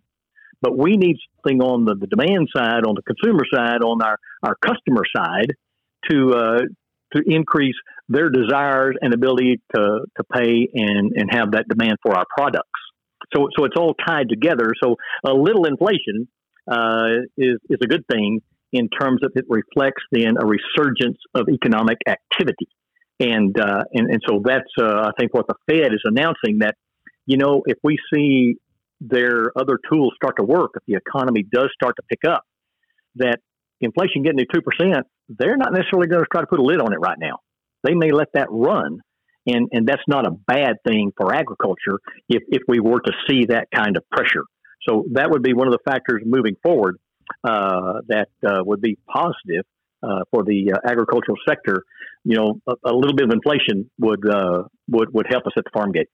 but 0.61 0.77
we 0.77 0.97
need 0.97 1.17
something 1.37 1.61
on 1.61 1.85
the, 1.85 1.95
the 1.95 2.09
demand 2.09 2.49
side, 2.55 2.85
on 2.85 2.97
the 2.97 3.03
consumer 3.03 3.45
side, 3.53 3.83
on 3.83 4.03
our, 4.03 4.19
our 4.43 4.57
customer 4.57 5.03
side 5.15 5.53
to 6.11 6.35
uh, 6.35 6.59
to 7.15 7.23
increase 7.25 7.77
their 8.09 8.31
desires 8.31 8.97
and 9.01 9.15
ability 9.15 9.61
to, 9.75 10.01
to 10.17 10.25
pay 10.33 10.69
and, 10.75 11.13
and 11.15 11.31
have 11.31 11.53
that 11.53 11.67
demand 11.69 11.99
for 12.03 12.17
our 12.17 12.25
products. 12.37 12.69
So, 13.35 13.49
so 13.57 13.65
it's 13.65 13.77
all 13.77 13.95
tied 13.95 14.29
together. 14.29 14.73
So 14.83 14.97
a 15.25 15.33
little 15.33 15.67
inflation 15.67 16.29
uh, 16.71 17.23
is, 17.37 17.59
is 17.69 17.79
a 17.83 17.87
good 17.87 18.05
thing 18.11 18.41
in 18.77 18.89
terms 18.89 19.23
of 19.23 19.33
it 19.35 19.45
reflects 19.49 20.03
then 20.13 20.35
a 20.41 20.47
resurgence 20.47 21.19
of 21.35 21.49
economic 21.49 21.99
activity. 22.07 22.69
And, 23.19 23.59
uh, 23.59 23.85
and, 23.93 24.11
and 24.11 24.23
so 24.29 24.43
that's, 24.45 24.71
uh, 24.79 24.85
I 24.85 25.11
think, 25.19 25.33
what 25.33 25.47
the 25.49 25.55
Fed 25.69 25.95
is 25.95 26.03
announcing 26.05 26.59
that, 26.61 26.75
you 27.25 27.39
know, 27.39 27.63
if 27.67 27.79
we 27.83 27.99
see 28.13 28.57
their 29.01 29.53
other 29.57 29.79
tools 29.91 30.13
start 30.17 30.37
to 30.39 30.45
work, 30.45 30.73
if 30.75 30.83
the 30.87 30.95
economy 30.95 31.43
does 31.43 31.71
start 31.75 31.97
to 31.97 32.03
pick 32.09 32.31
up, 32.31 32.45
that 33.17 33.39
inflation 33.81 34.23
getting 34.23 34.39
to 34.39 34.61
2%, 34.61 35.03
they're 35.29 35.57
not 35.57 35.73
necessarily 35.73 36.09
going 36.09 36.23
to 36.23 36.29
try 36.31 36.43
to 36.43 36.47
put 36.47 36.59
a 36.59 36.63
lid 36.63 36.81
on 36.81 36.93
it 36.93 36.99
right 37.01 37.19
now. 37.19 37.39
They 37.83 37.95
may 37.95 38.11
let 38.11 38.29
that 38.35 38.49
run. 38.51 39.01
And, 39.47 39.69
and 39.73 39.87
that's 39.87 40.03
not 40.09 40.27
a 40.27 40.31
bad 40.31 40.77
thing 40.87 41.13
for 41.17 41.33
agriculture 41.33 42.01
if, 42.29 42.43
if 42.49 42.63
we 42.67 42.81
were 42.81 43.01
to 43.01 43.13
see 43.29 43.47
that 43.47 43.69
kind 43.75 43.97
of 43.97 44.03
pressure. 44.11 44.43
So 44.89 45.05
that 45.13 45.31
would 45.31 45.43
be 45.43 45.55
one 45.55 45.69
of 45.69 45.73
the 45.73 45.91
factors 45.91 46.23
moving 46.25 46.57
forward 46.63 46.99
that 47.45 48.29
uh, 48.47 48.63
would 48.65 48.81
be 48.81 48.99
positive 49.09 49.65
uh, 50.03 50.23
for 50.31 50.45
the 50.45 50.73
uh, 50.73 50.91
agricultural 50.91 51.37
sector. 51.49 51.85
You 52.25 52.37
know, 52.37 52.61
a, 52.67 52.91
a, 52.91 52.95
little 52.95 53.15
bit 53.15 53.27
of 53.27 53.33
inflation 53.33 53.91
would 53.99 54.29
uh, 54.29 54.65
would 54.89 55.13
would 55.15 55.27
help 55.29 55.47
us 55.47 55.53
at 55.57 55.65
the 55.65 55.71
farm 55.73 55.93
gate. 55.93 56.09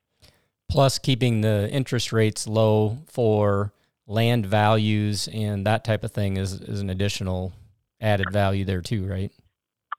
Plus, 0.69 0.99
keeping 0.99 1.41
the 1.41 1.69
interest 1.71 2.13
rates 2.13 2.47
low 2.47 2.99
for 3.07 3.73
land 4.07 4.47
values 4.47 5.29
and 5.33 5.67
that 5.67 5.85
type 5.85 6.05
of 6.05 6.13
thing 6.13 6.37
is 6.37 6.61
is 6.61 6.81
an 6.81 6.91
additional 6.91 7.53
added 8.01 8.31
value 8.33 8.65
there 8.65 8.81
too, 8.81 9.07
right? 9.07 9.33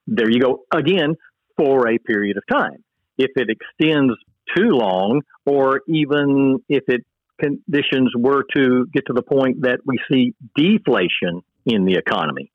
There 0.08 0.30
you 0.30 0.40
go. 0.40 0.66
Again, 0.74 1.16
for 1.58 1.88
a 1.88 1.98
period 1.98 2.38
of 2.38 2.44
time. 2.52 2.84
If 3.18 3.32
it 3.36 3.50
extends 3.50 4.14
too 4.56 4.70
long, 4.70 5.22
or 5.46 5.82
even 5.88 6.60
if 6.68 6.84
it 6.88 7.06
conditions 7.40 8.12
were 8.16 8.44
to 8.56 8.86
get 8.94 9.06
to 9.08 9.14
the 9.14 9.22
point 9.22 9.62
that 9.62 9.80
we 9.86 9.98
see 10.12 10.34
deflation 10.56 11.42
in 11.66 11.86
the 11.86 11.94
economy, 11.94 12.52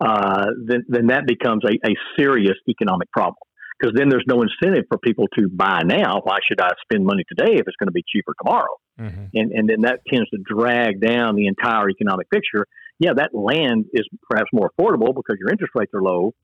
uh, 0.00 0.46
then, 0.64 0.84
then 0.88 1.06
that 1.08 1.26
becomes 1.26 1.62
a, 1.64 1.74
a 1.86 1.94
serious 2.18 2.56
economic 2.68 3.10
problem. 3.12 3.36
Because 3.78 3.94
then 3.96 4.08
there's 4.08 4.24
no 4.26 4.42
incentive 4.42 4.86
for 4.88 4.98
people 4.98 5.26
to 5.38 5.48
buy 5.48 5.82
now. 5.84 6.20
Why 6.24 6.38
should 6.48 6.60
I 6.60 6.70
spend 6.82 7.04
money 7.04 7.22
today 7.28 7.54
if 7.54 7.68
it's 7.68 7.76
going 7.76 7.86
to 7.86 7.92
be 7.92 8.02
cheaper 8.12 8.34
tomorrow? 8.42 8.74
Mm-hmm. 8.98 9.24
And, 9.34 9.52
and 9.52 9.68
then 9.68 9.80
that 9.82 10.00
tends 10.12 10.28
to 10.30 10.38
drag 10.44 11.00
down 11.00 11.36
the 11.36 11.46
entire 11.46 11.88
economic 11.88 12.28
picture. 12.28 12.66
Yeah, 12.98 13.12
that 13.16 13.32
land 13.32 13.84
is 13.92 14.08
perhaps 14.28 14.48
more 14.52 14.70
affordable 14.70 15.14
because 15.14 15.36
your 15.38 15.50
interest 15.50 15.72
rates 15.76 15.92
are 15.94 16.02
low, 16.02 16.34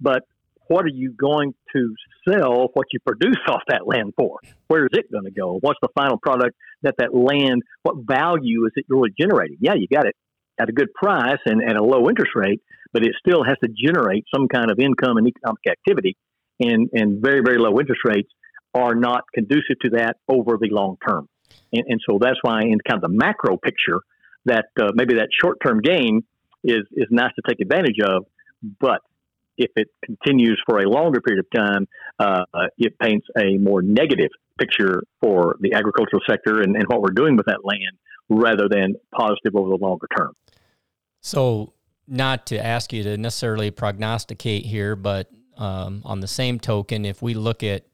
but 0.00 0.22
what 0.68 0.84
are 0.84 0.92
you 0.92 1.12
going 1.12 1.54
to 1.74 1.94
sell 2.28 2.68
what 2.74 2.86
you 2.92 3.00
produce 3.06 3.38
off 3.48 3.62
that 3.68 3.86
land 3.86 4.14
for? 4.16 4.38
Where 4.68 4.84
is 4.84 4.90
it 4.92 5.10
going 5.10 5.24
to 5.24 5.30
go? 5.30 5.58
What's 5.60 5.78
the 5.82 5.88
final 5.94 6.18
product 6.18 6.56
that 6.82 6.94
that 6.98 7.14
land, 7.14 7.62
what 7.82 7.96
value 7.98 8.66
is 8.66 8.72
it 8.76 8.86
really 8.88 9.10
generating? 9.18 9.58
Yeah, 9.60 9.74
you 9.74 9.86
got 9.88 10.06
it 10.06 10.16
at 10.58 10.68
a 10.68 10.72
good 10.72 10.92
price 10.94 11.38
and 11.46 11.62
at 11.62 11.76
a 11.76 11.84
low 11.84 12.08
interest 12.08 12.32
rate, 12.34 12.62
but 12.92 13.02
it 13.02 13.12
still 13.18 13.42
has 13.44 13.56
to 13.64 13.68
generate 13.68 14.24
some 14.34 14.48
kind 14.48 14.70
of 14.70 14.78
income 14.78 15.16
and 15.16 15.26
economic 15.26 15.66
activity. 15.68 16.16
And, 16.60 16.90
and 16.92 17.22
very, 17.22 17.40
very 17.44 17.58
low 17.58 17.78
interest 17.80 18.02
rates 18.04 18.28
are 18.74 18.94
not 18.94 19.24
conducive 19.34 19.78
to 19.82 19.90
that 19.90 20.16
over 20.28 20.58
the 20.60 20.68
long 20.70 20.96
term. 21.06 21.28
And, 21.72 21.84
and 21.88 22.00
so 22.08 22.18
that's 22.20 22.38
why, 22.42 22.62
in 22.62 22.78
kind 22.86 23.02
of 23.02 23.02
the 23.02 23.08
macro 23.08 23.56
picture, 23.56 24.00
that 24.44 24.66
uh, 24.80 24.90
maybe 24.94 25.14
that 25.14 25.28
short 25.38 25.58
term 25.64 25.80
gain 25.80 26.22
is, 26.64 26.82
is 26.92 27.06
nice 27.10 27.32
to 27.36 27.42
take 27.46 27.60
advantage 27.60 27.98
of, 28.04 28.26
but 28.80 29.00
if 29.56 29.70
it 29.76 29.88
continues 30.04 30.60
for 30.66 30.78
a 30.78 30.88
longer 30.88 31.20
period 31.20 31.44
of 31.44 31.50
time, 31.58 31.86
uh, 32.18 32.44
it 32.78 32.98
paints 32.98 33.26
a 33.38 33.58
more 33.58 33.82
negative 33.82 34.30
picture 34.58 35.02
for 35.20 35.56
the 35.60 35.74
agricultural 35.74 36.22
sector 36.28 36.60
and, 36.60 36.76
and 36.76 36.84
what 36.88 37.00
we're 37.00 37.14
doing 37.14 37.36
with 37.36 37.46
that 37.46 37.64
land 37.64 37.96
rather 38.28 38.68
than 38.68 38.94
positive 39.14 39.54
over 39.54 39.70
the 39.70 39.76
longer 39.76 40.06
term. 40.16 40.32
So, 41.20 41.72
not 42.08 42.46
to 42.46 42.64
ask 42.64 42.92
you 42.92 43.02
to 43.04 43.16
necessarily 43.16 43.70
prognosticate 43.70 44.66
here, 44.66 44.96
but 44.96 45.30
um, 45.56 46.02
on 46.04 46.20
the 46.20 46.26
same 46.26 46.58
token, 46.58 47.04
if 47.04 47.22
we 47.22 47.34
look 47.34 47.62
at 47.62 47.84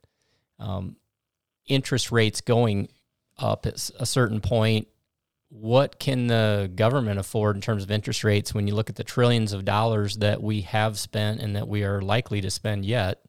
um, 0.59 0.97
interest 1.67 2.11
rates 2.11 2.41
going 2.41 2.89
up 3.39 3.67
at 3.67 3.91
a 3.99 4.07
certain 4.07 4.41
point 4.41 4.89
what 5.51 5.99
can 5.99 6.27
the 6.27 6.71
government 6.75 7.19
afford 7.19 7.57
in 7.57 7.63
terms 7.63 7.83
of 7.83 7.91
interest 7.91 8.23
rates 8.23 8.53
when 8.53 8.67
you 8.67 8.75
look 8.75 8.91
at 8.91 8.97
the 8.97 9.05
trillions 9.05 9.53
of 9.53 9.65
dollars 9.65 10.19
that 10.19 10.43
we 10.43 10.61
have 10.63 10.99
spent 10.99 11.41
and 11.41 11.57
that 11.57 11.69
we 11.69 11.85
are 11.85 12.03
likely 12.03 12.41
to 12.43 12.51
spend 12.51 12.85
yet? 12.85 13.23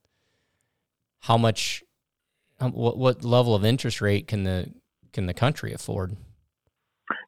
How 1.21 1.37
much, 1.37 1.83
what, 2.59 2.97
what 2.97 3.23
level 3.23 3.55
of 3.55 3.63
interest 3.63 4.01
rate 4.01 4.27
can 4.27 4.43
the 4.43 4.71
can 5.11 5.25
the 5.25 5.33
country 5.33 5.73
afford? 5.73 6.15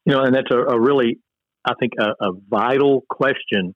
You 0.04 0.14
know, 0.14 0.22
and 0.22 0.34
that's 0.34 0.50
a, 0.52 0.58
a 0.58 0.80
really, 0.80 1.18
I 1.64 1.72
think, 1.80 1.92
a, 1.98 2.10
a 2.24 2.32
vital 2.48 3.04
question. 3.08 3.74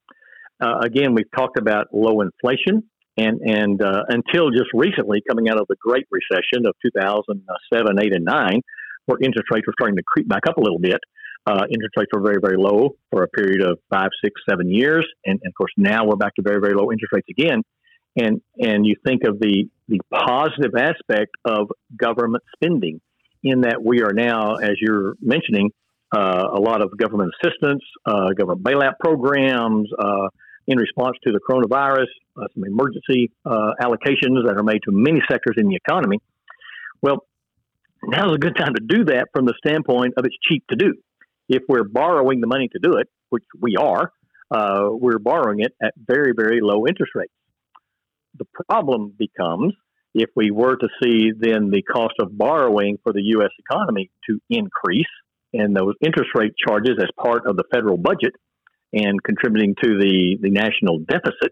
Uh, 0.61 0.79
again, 0.81 1.13
we've 1.13 1.29
talked 1.35 1.59
about 1.59 1.87
low 1.93 2.21
inflation, 2.21 2.83
and 3.17 3.41
and 3.41 3.81
uh, 3.81 4.03
until 4.07 4.49
just 4.51 4.69
recently, 4.73 5.21
coming 5.27 5.49
out 5.49 5.59
of 5.59 5.67
the 5.67 5.75
Great 5.79 6.05
Recession 6.09 6.65
of 6.65 6.73
2007, 6.83 7.99
8, 8.01 8.15
and 8.15 8.25
9, 8.25 8.61
where 9.07 9.17
interest 9.21 9.47
rates 9.51 9.65
were 9.65 9.73
starting 9.79 9.97
to 9.97 10.03
creep 10.05 10.27
back 10.27 10.43
up 10.47 10.57
a 10.57 10.61
little 10.61 10.79
bit. 10.79 10.99
Uh, 11.47 11.63
interest 11.71 11.95
rates 11.97 12.11
were 12.13 12.21
very, 12.21 12.39
very 12.41 12.57
low 12.57 12.95
for 13.09 13.23
a 13.23 13.27
period 13.29 13.61
of 13.61 13.79
five, 13.89 14.09
six, 14.23 14.39
seven 14.49 14.69
years, 14.69 15.07
and, 15.25 15.39
and, 15.41 15.49
of 15.49 15.55
course 15.55 15.71
now 15.77 16.05
we're 16.05 16.17
back 16.17 16.35
to 16.35 16.41
very, 16.41 16.59
very 16.59 16.75
low 16.75 16.91
interest 16.91 17.11
rates 17.13 17.27
again. 17.29 17.63
And 18.15 18.41
and 18.59 18.85
you 18.85 18.95
think 19.05 19.23
of 19.23 19.39
the 19.39 19.69
the 19.87 19.99
positive 20.11 20.71
aspect 20.77 21.31
of 21.45 21.69
government 21.95 22.43
spending, 22.55 22.99
in 23.43 23.61
that 23.61 23.81
we 23.83 24.01
are 24.01 24.11
now, 24.11 24.55
as 24.55 24.75
you're 24.81 25.15
mentioning, 25.21 25.71
uh, 26.11 26.47
a 26.53 26.59
lot 26.59 26.81
of 26.81 26.97
government 26.97 27.31
assistance, 27.41 27.83
uh, 28.05 28.29
government 28.37 28.63
bailout 28.63 28.93
programs. 28.99 29.89
Uh, 29.97 30.27
in 30.67 30.77
response 30.77 31.15
to 31.23 31.31
the 31.31 31.39
coronavirus, 31.39 32.07
uh, 32.35 32.45
some 32.53 32.65
emergency 32.65 33.31
uh, 33.45 33.71
allocations 33.81 34.45
that 34.45 34.55
are 34.57 34.63
made 34.63 34.81
to 34.83 34.91
many 34.91 35.21
sectors 35.31 35.55
in 35.57 35.69
the 35.69 35.75
economy. 35.75 36.19
Well, 37.01 37.25
now's 38.07 38.33
a 38.33 38.39
good 38.39 38.55
time 38.55 38.73
to 38.73 38.81
do 38.85 39.05
that 39.05 39.27
from 39.33 39.45
the 39.45 39.53
standpoint 39.65 40.13
of 40.17 40.25
it's 40.25 40.35
cheap 40.41 40.63
to 40.69 40.75
do. 40.75 40.93
If 41.49 41.63
we're 41.67 41.83
borrowing 41.83 42.41
the 42.41 42.47
money 42.47 42.69
to 42.69 42.79
do 42.81 42.97
it, 42.97 43.07
which 43.29 43.43
we 43.59 43.75
are, 43.75 44.11
uh, 44.49 44.89
we're 44.91 45.19
borrowing 45.19 45.59
it 45.59 45.73
at 45.81 45.93
very, 45.97 46.33
very 46.35 46.59
low 46.61 46.87
interest 46.87 47.11
rates. 47.15 47.33
The 48.37 48.45
problem 48.69 49.13
becomes 49.17 49.73
if 50.13 50.29
we 50.35 50.51
were 50.51 50.75
to 50.75 50.87
see 51.01 51.31
then 51.37 51.69
the 51.69 51.83
cost 51.83 52.15
of 52.19 52.35
borrowing 52.37 52.97
for 53.03 53.13
the 53.13 53.21
U.S. 53.35 53.51
economy 53.59 54.09
to 54.29 54.39
increase 54.49 55.05
and 55.53 55.75
those 55.75 55.95
interest 56.01 56.31
rate 56.35 56.53
charges 56.57 56.97
as 56.99 57.09
part 57.21 57.45
of 57.45 57.55
the 57.55 57.63
federal 57.73 57.97
budget 57.97 58.33
and 58.93 59.21
contributing 59.23 59.75
to 59.83 59.97
the, 59.97 60.37
the 60.41 60.49
national 60.49 60.99
deficit, 60.99 61.51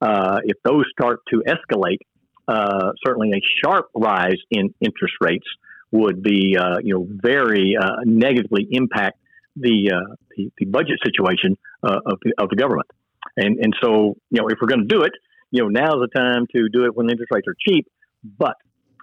uh, 0.00 0.40
if 0.44 0.56
those 0.64 0.84
start 0.92 1.20
to 1.30 1.42
escalate, 1.46 1.98
uh, 2.46 2.92
certainly 3.04 3.30
a 3.32 3.40
sharp 3.62 3.88
rise 3.94 4.38
in 4.50 4.74
interest 4.80 5.14
rates 5.20 5.46
would 5.94 6.22
be, 6.22 6.56
uh, 6.58 6.78
you 6.82 6.92
know, 6.94 7.06
very 7.08 7.76
uh, 7.80 8.02
negatively 8.04 8.66
impact 8.70 9.16
the, 9.54 9.92
uh, 9.94 10.14
the, 10.36 10.50
the 10.58 10.66
budget 10.66 10.98
situation 11.04 11.56
uh, 11.84 12.00
of 12.04 12.18
the, 12.24 12.32
of 12.38 12.48
the 12.50 12.56
government. 12.56 12.88
And 13.36 13.58
and 13.58 13.72
so, 13.82 14.16
you 14.30 14.40
know, 14.40 14.48
if 14.48 14.58
we're 14.60 14.68
going 14.68 14.86
to 14.88 14.92
do 14.96 15.02
it, 15.02 15.12
you 15.50 15.62
know, 15.62 15.68
now's 15.68 16.00
the 16.00 16.12
time 16.14 16.46
to 16.54 16.68
do 16.68 16.84
it 16.84 16.94
when 16.96 17.08
interest 17.08 17.30
rates 17.32 17.46
are 17.48 17.56
cheap. 17.66 17.86
But 18.22 18.56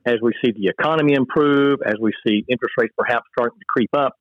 as 0.05 0.15
we 0.21 0.31
see 0.43 0.51
the 0.51 0.67
economy 0.67 1.13
improve, 1.13 1.79
as 1.85 1.95
we 1.99 2.11
see 2.25 2.45
interest 2.47 2.73
rates 2.77 2.93
perhaps 2.97 3.25
starting 3.37 3.59
to 3.59 3.65
creep 3.67 3.89
up, 3.93 4.13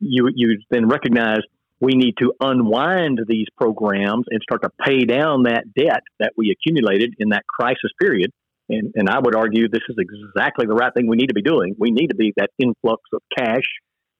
you 0.00 0.28
you 0.34 0.58
then 0.70 0.88
recognize 0.88 1.40
we 1.80 1.92
need 1.94 2.14
to 2.18 2.32
unwind 2.40 3.20
these 3.28 3.46
programs 3.56 4.24
and 4.30 4.40
start 4.42 4.62
to 4.62 4.70
pay 4.84 5.04
down 5.04 5.44
that 5.44 5.64
debt 5.76 6.02
that 6.18 6.32
we 6.36 6.54
accumulated 6.54 7.14
in 7.18 7.28
that 7.30 7.44
crisis 7.46 7.92
period 8.00 8.30
and, 8.68 8.92
and 8.94 9.08
I 9.08 9.18
would 9.18 9.34
argue 9.34 9.68
this 9.68 9.82
is 9.88 9.96
exactly 9.98 10.66
the 10.66 10.74
right 10.74 10.92
thing 10.94 11.06
we 11.06 11.16
need 11.16 11.28
to 11.28 11.34
be 11.34 11.42
doing. 11.42 11.74
We 11.78 11.90
need 11.90 12.08
to 12.08 12.14
be 12.14 12.32
that 12.36 12.50
influx 12.58 13.02
of 13.12 13.20
cash 13.36 13.64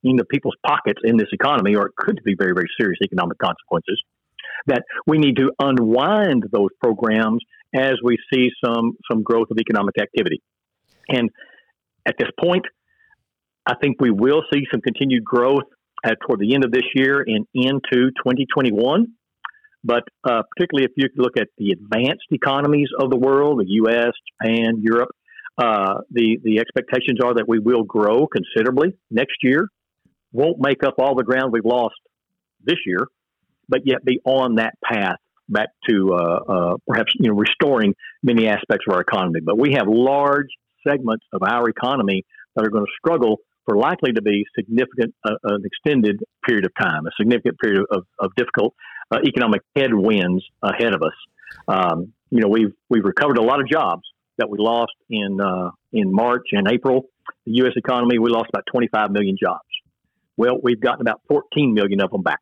into 0.02 0.24
people's 0.24 0.56
pockets 0.66 1.00
in 1.02 1.16
this 1.16 1.28
economy, 1.32 1.76
or 1.76 1.86
it 1.86 1.92
could 1.96 2.20
be 2.24 2.34
very, 2.38 2.52
very 2.52 2.68
serious 2.78 2.98
economic 3.02 3.38
consequences. 3.38 4.02
That 4.66 4.82
we 5.06 5.18
need 5.18 5.36
to 5.36 5.50
unwind 5.58 6.44
those 6.52 6.70
programs 6.82 7.42
as 7.74 7.94
we 8.02 8.18
see 8.32 8.50
some 8.64 8.92
some 9.10 9.22
growth 9.22 9.48
of 9.50 9.58
economic 9.58 9.98
activity. 10.00 10.40
And 11.08 11.30
at 12.06 12.16
this 12.18 12.28
point, 12.38 12.64
I 13.66 13.74
think 13.80 13.96
we 14.00 14.10
will 14.10 14.42
see 14.52 14.64
some 14.70 14.80
continued 14.80 15.24
growth 15.24 15.64
toward 16.26 16.40
the 16.40 16.54
end 16.54 16.64
of 16.64 16.70
this 16.70 16.84
year 16.94 17.24
and 17.26 17.46
into 17.54 18.10
2021. 18.18 19.06
But 19.84 20.04
uh, 20.24 20.42
particularly 20.56 20.86
if 20.86 20.92
you 20.96 21.08
look 21.16 21.36
at 21.36 21.48
the 21.58 21.72
advanced 21.72 22.28
economies 22.30 22.88
of 22.98 23.10
the 23.10 23.18
world, 23.18 23.60
the 23.60 23.70
U.S., 23.82 24.12
Japan, 24.30 24.80
Europe, 24.80 25.10
Uh, 25.56 26.00
the 26.10 26.38
the 26.42 26.58
expectations 26.58 27.18
are 27.24 27.34
that 27.34 27.46
we 27.46 27.60
will 27.60 27.84
grow 27.84 28.26
considerably 28.26 28.88
next 29.10 29.38
year. 29.42 29.68
Won't 30.32 30.58
make 30.58 30.82
up 30.82 30.94
all 30.98 31.14
the 31.14 31.22
ground 31.22 31.52
we've 31.52 31.72
lost 31.78 32.00
this 32.68 32.80
year, 32.84 33.06
but 33.68 33.80
yet 33.84 34.04
be 34.04 34.18
on 34.24 34.56
that 34.56 34.74
path 34.82 35.20
back 35.48 35.68
to 35.88 35.94
uh, 36.12 36.40
uh, 36.54 36.74
perhaps 36.88 37.12
you 37.20 37.28
know 37.28 37.36
restoring 37.36 37.94
many 38.30 38.48
aspects 38.48 38.84
of 38.88 38.94
our 38.94 39.02
economy. 39.08 39.40
But 39.48 39.56
we 39.56 39.74
have 39.78 39.86
large 39.86 40.50
segments 40.86 41.24
of 41.32 41.42
our 41.54 41.68
economy 41.68 42.24
that 42.56 42.66
are 42.66 42.70
going 42.70 42.86
to 42.90 42.96
struggle 42.98 43.38
for 43.64 43.76
likely 43.76 44.12
to 44.12 44.22
be 44.22 44.44
significant, 44.58 45.14
uh, 45.24 45.36
an 45.44 45.62
extended 45.64 46.16
period 46.46 46.64
of 46.66 46.72
time, 46.86 47.06
a 47.06 47.10
significant 47.20 47.56
period 47.62 47.84
of, 47.96 48.02
of 48.18 48.28
difficult 48.36 48.74
uh, 49.10 49.18
economic 49.26 49.62
headwinds 49.76 50.44
ahead 50.62 50.94
of 50.94 51.02
us. 51.02 51.14
Um, 51.68 52.12
you 52.30 52.40
know, 52.40 52.48
we've 52.48 52.72
we've 52.88 53.04
recovered 53.04 53.38
a 53.38 53.42
lot 53.42 53.60
of 53.60 53.68
jobs 53.68 54.02
that 54.38 54.48
we 54.48 54.58
lost 54.58 54.92
in 55.08 55.40
uh, 55.40 55.70
in 55.92 56.12
March 56.12 56.48
and 56.52 56.68
April. 56.70 57.06
The 57.46 57.52
U.S. 57.56 57.72
economy, 57.76 58.18
we 58.18 58.30
lost 58.30 58.48
about 58.48 58.64
25 58.72 59.10
million 59.10 59.36
jobs. 59.40 59.68
Well, 60.36 60.58
we've 60.62 60.80
gotten 60.80 61.00
about 61.00 61.20
14 61.28 61.74
million 61.74 62.00
of 62.00 62.10
them 62.10 62.22
back, 62.22 62.40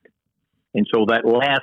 and 0.75 0.87
so 0.93 1.07
that 1.09 1.27
last 1.27 1.61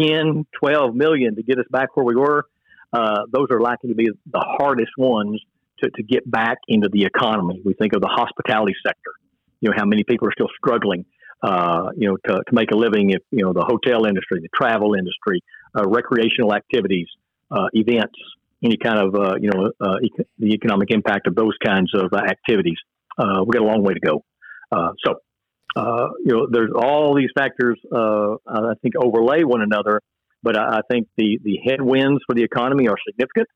10, 0.00 0.46
12 0.60 0.94
million 0.94 1.36
to 1.36 1.42
get 1.42 1.58
us 1.58 1.64
back 1.70 1.96
where 1.96 2.04
we 2.04 2.14
were, 2.14 2.46
uh, 2.92 3.22
those 3.32 3.46
are 3.50 3.60
likely 3.60 3.90
to 3.90 3.94
be 3.94 4.08
the 4.30 4.56
hardest 4.58 4.92
ones 4.98 5.40
to, 5.82 5.90
to 5.90 6.02
get 6.02 6.28
back 6.30 6.58
into 6.68 6.88
the 6.92 7.04
economy. 7.04 7.60
We 7.64 7.74
think 7.74 7.92
of 7.94 8.00
the 8.00 8.08
hospitality 8.08 8.74
sector. 8.84 9.12
You 9.60 9.70
know 9.70 9.76
how 9.76 9.86
many 9.86 10.04
people 10.04 10.28
are 10.28 10.32
still 10.32 10.50
struggling. 10.58 11.04
Uh, 11.42 11.90
you 11.94 12.08
know 12.08 12.16
to, 12.26 12.36
to 12.36 12.52
make 12.52 12.70
a 12.70 12.76
living. 12.76 13.10
If 13.10 13.20
you 13.30 13.44
know 13.44 13.52
the 13.52 13.64
hotel 13.64 14.06
industry, 14.06 14.40
the 14.40 14.48
travel 14.54 14.94
industry, 14.94 15.42
uh, 15.76 15.86
recreational 15.86 16.54
activities, 16.54 17.08
uh, 17.50 17.66
events, 17.74 18.14
any 18.64 18.78
kind 18.78 18.98
of 18.98 19.14
uh, 19.14 19.34
you 19.38 19.50
know 19.50 19.70
uh, 19.78 19.96
ec- 20.02 20.26
the 20.38 20.54
economic 20.54 20.90
impact 20.90 21.26
of 21.26 21.34
those 21.34 21.52
kinds 21.62 21.92
of 21.94 22.10
uh, 22.12 22.16
activities. 22.16 22.78
we've 23.18 23.52
got 23.52 23.60
a 23.60 23.66
long 23.66 23.82
way 23.82 23.92
to 23.92 24.00
go. 24.00 24.24
so 25.04 25.20
you 26.24 26.32
know 26.32 26.48
there's 26.50 26.72
all 26.74 27.14
these 27.14 27.30
factors 27.36 27.78
I 27.92 28.74
think 28.80 28.94
overlay 28.98 29.44
one 29.44 29.60
another, 29.60 30.00
but 30.42 30.56
I, 30.56 30.78
I 30.78 30.80
think 30.90 31.08
the 31.18 31.38
the 31.44 31.58
headwinds 31.66 32.22
for 32.26 32.34
the 32.34 32.44
economy 32.44 32.88
are 32.88 32.96
significant. 33.06 33.46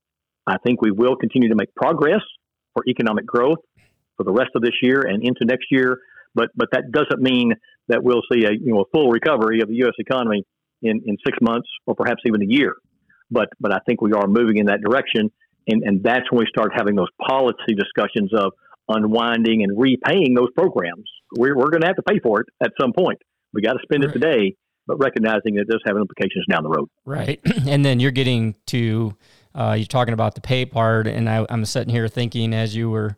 I 0.46 0.58
think 0.58 0.82
we 0.82 0.90
will 0.90 1.16
continue 1.16 1.48
to 1.48 1.54
make 1.54 1.74
progress 1.74 2.22
for 2.74 2.82
economic 2.86 3.24
growth 3.24 3.58
for 4.16 4.24
the 4.24 4.32
rest 4.32 4.50
of 4.54 4.60
this 4.60 4.74
year 4.82 5.00
and 5.00 5.22
into 5.22 5.46
next 5.46 5.66
year. 5.70 5.98
But 6.34 6.48
but 6.54 6.68
that 6.72 6.90
doesn't 6.92 7.20
mean 7.20 7.54
that 7.88 8.02
we'll 8.02 8.22
see 8.32 8.44
a 8.44 8.52
you 8.52 8.72
know 8.72 8.82
a 8.82 8.84
full 8.92 9.10
recovery 9.10 9.60
of 9.60 9.68
the 9.68 9.74
U.S. 9.76 9.94
economy 9.98 10.44
in, 10.82 11.02
in 11.04 11.16
six 11.24 11.38
months 11.40 11.68
or 11.86 11.94
perhaps 11.94 12.22
even 12.26 12.42
a 12.42 12.46
year. 12.46 12.76
But 13.30 13.48
but 13.60 13.72
I 13.72 13.78
think 13.86 14.00
we 14.00 14.12
are 14.12 14.26
moving 14.26 14.58
in 14.58 14.66
that 14.66 14.80
direction, 14.80 15.30
and, 15.66 15.82
and 15.82 16.02
that's 16.02 16.30
when 16.30 16.40
we 16.40 16.46
start 16.48 16.72
having 16.74 16.96
those 16.96 17.10
policy 17.26 17.74
discussions 17.76 18.32
of 18.34 18.52
unwinding 18.88 19.62
and 19.62 19.78
repaying 19.78 20.34
those 20.34 20.48
programs. 20.56 21.04
We're, 21.36 21.56
we're 21.56 21.70
going 21.70 21.82
to 21.82 21.86
have 21.86 21.96
to 21.96 22.02
pay 22.02 22.18
for 22.18 22.40
it 22.40 22.48
at 22.60 22.72
some 22.80 22.92
point. 22.92 23.18
We 23.52 23.62
got 23.62 23.74
to 23.74 23.78
spend 23.84 24.02
right. 24.02 24.10
it 24.10 24.12
today, 24.12 24.56
but 24.88 24.96
recognizing 24.96 25.54
that 25.54 25.62
it 25.62 25.68
does 25.68 25.80
have 25.86 25.96
implications 25.96 26.44
down 26.50 26.64
the 26.64 26.70
road. 26.70 26.88
Right, 27.04 27.40
and 27.68 27.84
then 27.84 28.00
you're 28.00 28.10
getting 28.10 28.56
to 28.66 29.16
uh, 29.54 29.74
you're 29.76 29.86
talking 29.86 30.14
about 30.14 30.34
the 30.34 30.40
pay 30.40 30.64
part, 30.64 31.06
and 31.06 31.28
I, 31.28 31.46
I'm 31.48 31.64
sitting 31.64 31.92
here 31.92 32.08
thinking 32.08 32.54
as 32.54 32.74
you 32.74 32.90
were 32.90 33.16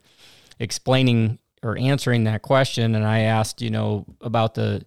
explaining 0.58 1.38
or 1.62 1.78
answering 1.78 2.24
that 2.24 2.42
question, 2.42 2.94
and 2.94 3.04
I 3.04 3.20
asked, 3.20 3.62
you 3.62 3.70
know, 3.70 4.04
about 4.20 4.54
the 4.54 4.84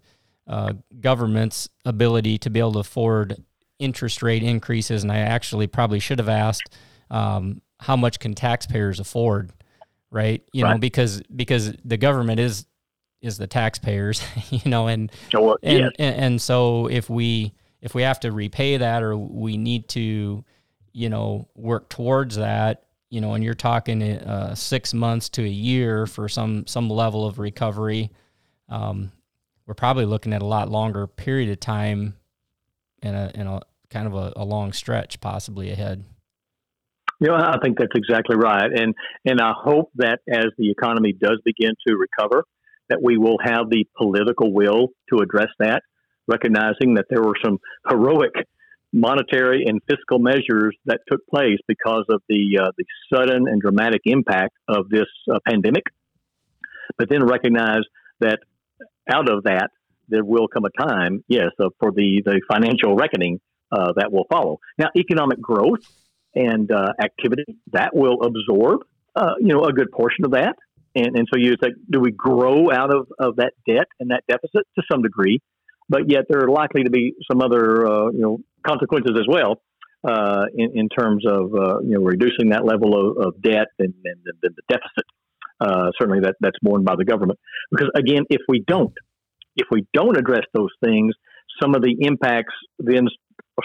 uh, 0.48 0.74
government's 1.00 1.70
ability 1.86 2.38
to 2.40 2.50
be 2.50 2.60
able 2.60 2.74
to 2.74 2.80
afford 2.80 3.44
interest 3.80 4.22
rate 4.22 4.44
increases, 4.44 5.04
and 5.04 5.12
I 5.12 5.20
actually 5.20 5.68
probably 5.68 6.00
should 6.00 6.20
have 6.20 6.30
asked, 6.30 6.76
um, 7.10 7.62
how 7.80 7.96
much 7.96 8.20
can 8.20 8.34
taxpayers 8.34 9.00
afford, 9.00 9.52
right? 10.12 10.44
You 10.54 10.64
right. 10.64 10.74
know, 10.74 10.78
because 10.78 11.22
because 11.36 11.74
the 11.84 11.98
government 11.98 12.40
is 12.40 12.66
is 13.22 13.38
the 13.38 13.48
taxpayers, 13.48 14.22
you 14.50 14.70
know, 14.70 14.88
and 14.88 15.12
and, 15.64 15.80
yes. 15.80 15.92
and 16.00 16.16
and 16.16 16.42
so 16.42 16.88
if 16.88 17.10
we 17.10 17.54
if 17.82 17.94
we 17.94 18.04
have 18.04 18.20
to 18.22 18.32
repay 18.32 18.78
that 18.78 19.04
or 19.04 19.18
we 19.18 19.58
need 19.58 19.90
to 19.90 20.44
you 20.96 21.10
know, 21.10 21.50
work 21.56 21.90
towards 21.90 22.38
that, 22.38 22.85
you 23.10 23.22
know, 23.22 23.34
and 23.34 23.44
you're 23.44 23.54
talking 23.54 24.02
uh, 24.02 24.56
six 24.56 24.94
months 24.94 25.30
to 25.30 25.44
a 25.44 25.48
year 25.48 26.06
for 26.06 26.28
some 26.28 26.66
some 26.68 26.90
level 26.90 27.26
of 27.26 27.40
recovery, 27.40 28.12
um, 28.70 29.12
we're 29.66 29.74
probably 29.74 30.06
looking 30.06 30.34
at 30.34 30.42
a 30.42 30.46
lot 30.46 30.70
longer 30.70 31.08
period 31.08 31.50
of 31.50 31.60
time 31.60 32.16
and 33.02 33.16
a, 33.16 33.32
and 33.36 33.48
a 33.48 33.62
kind 33.90 34.08
of 34.08 34.14
a, 34.14 34.34
a 34.36 34.44
long 34.46 34.74
stretch 34.74 35.22
possibly 35.22 35.72
ahead. 35.72 36.04
You 37.20 37.28
know, 37.28 37.36
I 37.36 37.58
think 37.64 37.78
that's 37.78 37.96
exactly 37.96 38.36
right, 38.36 38.70
and 38.76 38.94
and 39.24 39.40
I 39.40 39.54
hope 39.56 39.92
that 39.96 40.20
as 40.30 40.48
the 40.58 40.70
economy 40.70 41.14
does 41.14 41.40
begin 41.46 41.72
to 41.88 41.96
recover, 41.96 42.44
that 42.90 43.02
we 43.02 43.18
will 43.18 43.38
have 43.42 43.70
the 43.70 43.86
political 43.98 44.52
will 44.52 44.90
to 45.10 45.20
address 45.20 45.48
that, 45.60 45.82
recognizing 46.28 46.96
that 46.96 47.06
there 47.10 47.22
were 47.22 47.36
some 47.44 47.60
heroic 47.88 48.34
monetary 48.96 49.66
and 49.68 49.82
fiscal 49.90 50.20
measures 50.20 50.76
that 50.86 51.02
took 51.12 51.28
place 51.28 51.60
because 51.68 52.06
of 52.10 52.22
the 52.30 52.60
uh, 52.62 52.72
the 52.78 52.86
sudden 53.14 53.48
and 53.48 53.62
dramatic 53.62 54.02
impact 54.06 54.56
of 54.68 54.90
this 54.90 55.08
uh, 55.32 55.38
pandemic. 55.48 55.84
But 56.98 57.10
then 57.10 57.24
recognize 57.24 57.84
that 58.22 58.40
out 59.12 59.30
of 59.30 59.44
that 59.44 59.70
there 60.08 60.24
will 60.24 60.48
come 60.48 60.66
a 60.66 60.88
time, 60.88 61.24
yes, 61.28 61.50
uh, 61.60 61.70
for 61.80 61.92
the 61.92 62.22
the 62.24 62.42
financial 62.48 62.96
reckoning 62.96 63.40
uh, 63.72 63.92
that 63.98 64.12
will 64.12 64.26
follow. 64.32 64.60
Now, 64.78 64.88
economic 64.96 65.42
growth 65.42 65.82
and 66.34 66.72
uh, 66.72 66.94
activity 67.02 67.58
that 67.74 67.96
will 67.96 68.22
absorb, 68.22 68.82
uh, 69.16 69.34
you 69.40 69.48
know, 69.48 69.66
a 69.66 69.74
good 69.74 69.92
portion 69.92 70.26
of 70.26 70.32
that. 70.32 70.56
And, 70.96 71.18
and 71.18 71.28
so 71.32 71.38
you 71.38 71.56
say, 71.62 71.72
do 71.90 72.00
we 72.00 72.12
grow 72.12 72.72
out 72.72 72.94
of, 72.94 73.08
of 73.20 73.38
that 73.38 73.54
debt 73.68 73.88
and 74.00 74.12
that 74.12 74.24
deficit 74.28 74.66
to 74.76 74.84
some 74.90 75.02
degree? 75.02 75.42
But 75.88 76.10
yet 76.10 76.26
there 76.30 76.44
are 76.44 76.50
likely 76.50 76.84
to 76.84 76.90
be 76.90 77.14
some 77.30 77.42
other, 77.42 77.86
you 78.12 78.20
know, 78.20 78.40
consequences 78.66 79.14
as 79.20 79.26
well 79.28 79.62
uh, 80.08 80.46
in, 80.56 80.72
in, 80.76 80.90
terms 80.90 81.26
of 81.26 81.54
uh, 81.56 81.80
you 81.80 81.98
know 81.98 82.02
reducing 82.02 82.50
that 82.50 82.66
level 82.66 82.94
of, 82.94 83.28
of 83.28 83.42
debt 83.42 83.68
and, 83.80 83.94
and, 84.04 84.20
and, 84.44 84.56
the 84.56 84.62
deficit. 84.70 85.06
Uh, 85.60 85.90
certainly, 86.00 86.20
that 86.22 86.36
that's 86.40 86.58
borne 86.62 86.84
by 86.84 86.96
the 86.98 87.06
government. 87.06 87.40
Because 87.72 87.90
again, 87.96 88.24
if 88.30 88.42
we 88.48 88.64
don't, 88.68 88.94
if 89.56 89.68
we 89.72 89.88
don't 89.94 90.18
address 90.18 90.44
those 90.54 90.72
things, 90.84 91.14
some 91.62 91.76
of 91.76 91.82
the 91.82 91.96
impacts 92.02 92.54
then 92.78 93.08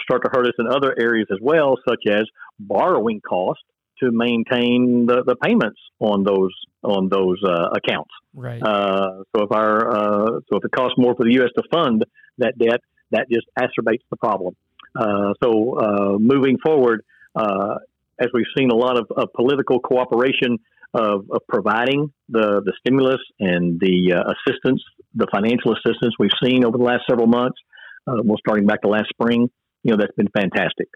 start 0.01 0.23
to 0.23 0.29
hurt 0.33 0.47
us 0.47 0.53
in 0.57 0.67
other 0.67 0.95
areas 0.97 1.27
as 1.31 1.37
well, 1.41 1.75
such 1.87 2.03
as 2.09 2.23
borrowing 2.59 3.21
costs 3.21 3.63
to 4.01 4.09
maintain 4.11 5.05
the, 5.05 5.23
the 5.25 5.35
payments 5.35 5.79
on 5.99 6.23
those 6.23 6.53
on 6.83 7.09
those 7.09 7.39
uh, 7.45 7.69
accounts. 7.75 8.11
Right. 8.33 8.61
Uh, 8.61 9.23
so 9.35 9.43
if 9.43 9.51
our 9.51 9.89
uh, 9.89 10.39
so 10.49 10.57
if 10.57 10.65
it 10.65 10.71
costs 10.71 10.97
more 10.97 11.15
for 11.15 11.25
the 11.25 11.33
U.S. 11.35 11.49
to 11.57 11.63
fund 11.71 12.05
that 12.37 12.57
debt, 12.57 12.79
that 13.11 13.27
just 13.29 13.47
exacerbates 13.57 14.03
the 14.09 14.17
problem. 14.17 14.55
Uh, 14.95 15.33
so 15.43 15.77
uh, 15.77 16.17
moving 16.17 16.57
forward, 16.63 17.03
uh, 17.35 17.75
as 18.19 18.27
we've 18.33 18.45
seen 18.57 18.69
a 18.71 18.75
lot 18.75 18.97
of, 18.97 19.07
of 19.15 19.33
political 19.33 19.79
cooperation 19.79 20.59
of, 20.93 21.25
of, 21.31 21.41
providing 21.47 22.11
the, 22.27 22.61
the 22.65 22.73
stimulus 22.79 23.21
and 23.39 23.79
the 23.79 24.13
uh, 24.13 24.33
assistance, 24.33 24.81
the 25.15 25.27
financial 25.31 25.73
assistance 25.73 26.13
we've 26.19 26.29
seen 26.43 26.65
over 26.65 26.77
the 26.77 26.83
last 26.83 27.03
several 27.09 27.27
months, 27.27 27.57
well, 28.05 28.37
starting 28.39 28.65
back 28.65 28.81
to 28.81 28.89
last 28.89 29.07
spring, 29.09 29.49
you 29.83 29.91
know, 29.91 29.97
that's 29.97 30.15
been 30.15 30.27
fantastic. 30.27 30.89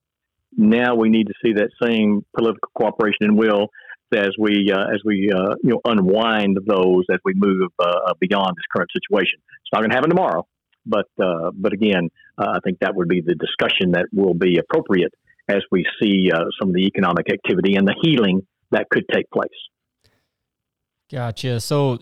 Now 0.58 0.96
we 0.96 1.10
need 1.10 1.28
to 1.28 1.34
see 1.44 1.54
that 1.54 1.70
same 1.82 2.26
political 2.36 2.70
cooperation 2.76 3.28
and 3.28 3.38
will 3.38 3.70
as 4.14 4.32
we 4.38 4.72
uh, 4.72 4.94
as 4.94 5.02
we 5.04 5.32
uh, 5.34 5.56
you 5.64 5.72
know 5.72 5.82
unwind 5.86 6.58
those 6.66 7.06
as 7.12 7.20
we 7.24 7.34
move 7.36 7.72
uh, 7.80 8.14
beyond 8.20 8.56
this 8.56 8.66
current 8.76 8.90
situation. 8.94 9.40
It's 9.62 9.70
not 9.74 9.80
going 9.80 9.90
to 9.90 9.96
happen 9.96 10.10
tomorrow, 10.10 10.48
but 10.86 11.08
uh, 11.22 11.52
but 11.54 11.74
again, 11.74 12.10
uh, 12.38 12.54
I 12.56 12.60
think 12.64 12.80
that 12.80 12.96
would 12.96 13.08
be 13.08 13.22
the 13.22 13.36
discussion 13.36 13.92
that 13.92 14.08
will 14.14 14.34
be 14.34 14.58
appropriate 14.58 15.14
as 15.48 15.62
we 15.72 15.86
see 16.02 16.30
uh, 16.34 16.46
some 16.60 16.70
of 16.70 16.76
the 16.76 16.86
economic 16.86 17.32
activity 17.32 17.76
and 17.76 17.88
the 17.88 17.96
healing 18.02 18.46
that 18.72 18.88
could 18.90 19.06
take 19.14 19.30
place. 19.30 19.50
Gotcha. 21.12 21.60
So, 21.60 22.00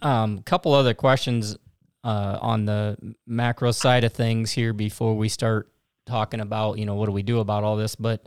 a 0.00 0.08
um, 0.08 0.42
couple 0.42 0.72
other 0.72 0.94
questions 0.94 1.56
uh, 2.02 2.38
on 2.40 2.64
the 2.64 2.96
macro 3.26 3.70
side 3.70 4.04
of 4.04 4.12
things 4.12 4.52
here 4.52 4.72
before 4.72 5.14
we 5.14 5.28
start 5.28 5.68
talking 6.06 6.40
about 6.40 6.78
you 6.78 6.84
know 6.84 6.94
what 6.94 7.06
do 7.06 7.12
we 7.12 7.22
do 7.22 7.40
about 7.40 7.64
all 7.64 7.76
this, 7.76 7.96
but. 7.96 8.24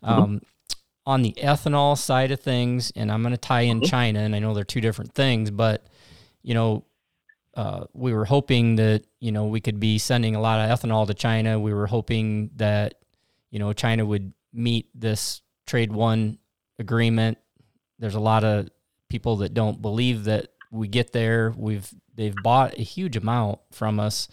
Mm-hmm. 0.00 0.12
Um, 0.12 0.24
mm-hmm. 0.36 0.44
On 1.08 1.22
the 1.22 1.32
ethanol 1.38 1.96
side 1.96 2.32
of 2.32 2.40
things, 2.40 2.92
and 2.94 3.10
I'm 3.10 3.22
going 3.22 3.32
to 3.32 3.38
tie 3.38 3.62
in 3.62 3.78
mm-hmm. 3.78 3.86
China, 3.86 4.20
and 4.20 4.36
I 4.36 4.40
know 4.40 4.52
they're 4.52 4.62
two 4.62 4.82
different 4.82 5.14
things, 5.14 5.50
but 5.50 5.86
you 6.42 6.52
know, 6.52 6.84
uh, 7.54 7.86
we 7.94 8.12
were 8.12 8.26
hoping 8.26 8.76
that 8.76 9.04
you 9.18 9.32
know 9.32 9.46
we 9.46 9.60
could 9.60 9.80
be 9.80 9.96
sending 9.96 10.36
a 10.36 10.40
lot 10.40 10.60
of 10.60 10.78
ethanol 10.78 11.06
to 11.06 11.14
China. 11.14 11.58
We 11.58 11.72
were 11.72 11.86
hoping 11.86 12.50
that 12.56 12.96
you 13.50 13.58
know 13.58 13.72
China 13.72 14.04
would 14.04 14.34
meet 14.52 14.90
this 14.94 15.40
trade 15.66 15.92
one 15.92 16.38
agreement. 16.78 17.38
There's 17.98 18.14
a 18.14 18.20
lot 18.20 18.44
of 18.44 18.68
people 19.08 19.36
that 19.36 19.54
don't 19.54 19.80
believe 19.80 20.24
that 20.24 20.48
we 20.70 20.88
get 20.88 21.12
there. 21.12 21.54
We've 21.56 21.88
they've 22.14 22.36
bought 22.42 22.78
a 22.78 22.82
huge 22.82 23.16
amount 23.16 23.60
from 23.72 23.98
us, 23.98 24.28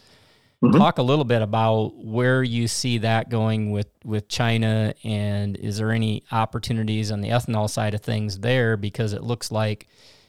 Mm-hmm. 0.68 0.78
Talk 0.78 0.98
a 0.98 1.04
little 1.04 1.26
bit 1.26 1.42
about 1.42 1.96
where 1.96 2.44
you 2.44 2.68
see 2.68 3.00
that 3.00 3.30
going 3.30 3.72
with, 3.72 3.88
with 4.04 4.28
China, 4.28 4.94
and 5.04 5.56
is 5.58 5.78
there 5.78 5.92
any 5.92 6.24
opportunities 6.32 7.12
on 7.12 7.22
the 7.22 7.30
ethanol 7.30 7.70
side 7.70 7.94
of 7.94 8.02
things 8.02 8.40
there? 8.40 8.78
Because 8.78 9.14
it 9.14 9.24
looks 9.24 9.52
like, 9.52 9.88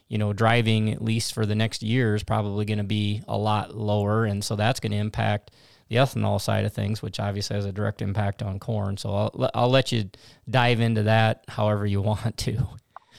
you 0.09 0.19
know, 0.19 0.33
driving 0.33 0.91
at 0.91 1.03
least 1.03 1.35
for 1.35 1.47
the 1.47 1.55
next 1.55 1.83
year 1.83 2.15
is 2.15 2.23
probably 2.23 2.65
going 2.65 2.79
to 2.79 2.85
be 2.85 3.23
a 3.29 3.37
lot 3.37 3.77
lower, 3.77 4.25
and 4.25 4.45
so 4.45 4.57
that's 4.57 4.81
going 4.81 4.93
to 4.93 4.99
impact 4.99 5.51
the 5.89 5.97
ethanol 5.97 6.41
side 6.41 6.65
of 6.65 6.73
things, 6.73 7.01
which 7.01 7.21
obviously 7.21 7.57
has 7.57 7.65
a 7.65 7.73
direct 7.73 8.03
impact 8.03 8.43
on 8.43 8.59
corn. 8.59 8.97
So 8.97 9.15
I'll 9.15 9.51
I'll 9.55 9.71
let 9.71 9.93
you 9.93 10.11
dive 10.49 10.81
into 10.81 11.05
that 11.05 11.45
however 11.49 11.87
you 11.87 12.01
want 12.03 12.37
to. 12.39 12.69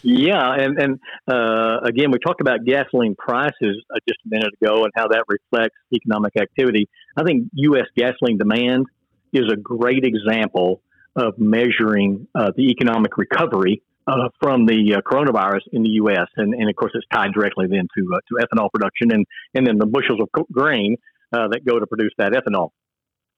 Yeah, 0.04 0.54
and 0.54 0.80
and 0.80 1.00
uh, 1.28 1.80
again, 1.84 2.12
we 2.12 2.20
talked 2.20 2.42
about 2.42 2.66
gasoline 2.66 3.16
prices 3.16 3.84
uh, 3.94 4.00
just 4.08 4.20
a 4.26 4.30
minute 4.30 4.54
ago 4.62 4.84
and 4.84 4.94
how 4.96 5.08
that 5.08 5.24
reflects 5.28 5.76
economic 5.94 6.34
activity. 6.40 6.88
I 7.16 7.24
think 7.24 7.50
U.S. 7.54 7.86
gasoline 7.96 8.38
demand 8.38 8.86
is 9.34 9.46
a 9.52 9.58
great 9.58 10.06
example 10.06 10.82
of 11.16 11.34
measuring 11.38 12.28
uh, 12.36 12.52
the 12.56 12.70
economic 12.70 13.18
recovery 13.18 13.82
uh, 14.06 14.30
from 14.40 14.66
the 14.66 14.96
uh, 14.96 15.02
coronavirus 15.02 15.62
in 15.74 15.82
the 15.82 15.90
U.S. 15.90 16.28
And, 16.38 16.54
and 16.54 16.70
of 16.70 16.76
course, 16.76 16.92
it's 16.94 17.08
tied 17.12 17.34
directly 17.34 17.66
then 17.68 17.88
to 17.98 18.08
uh, 18.14 18.18
to 18.30 18.46
ethanol 18.46 18.70
production 18.72 19.12
and 19.12 19.26
and 19.56 19.66
then 19.66 19.78
the 19.78 19.88
bushels 19.88 20.20
of 20.22 20.30
grain 20.52 20.98
that 21.32 21.62
go 21.68 21.80
to 21.80 21.88
produce 21.88 22.14
that 22.18 22.32
ethanol. 22.32 22.70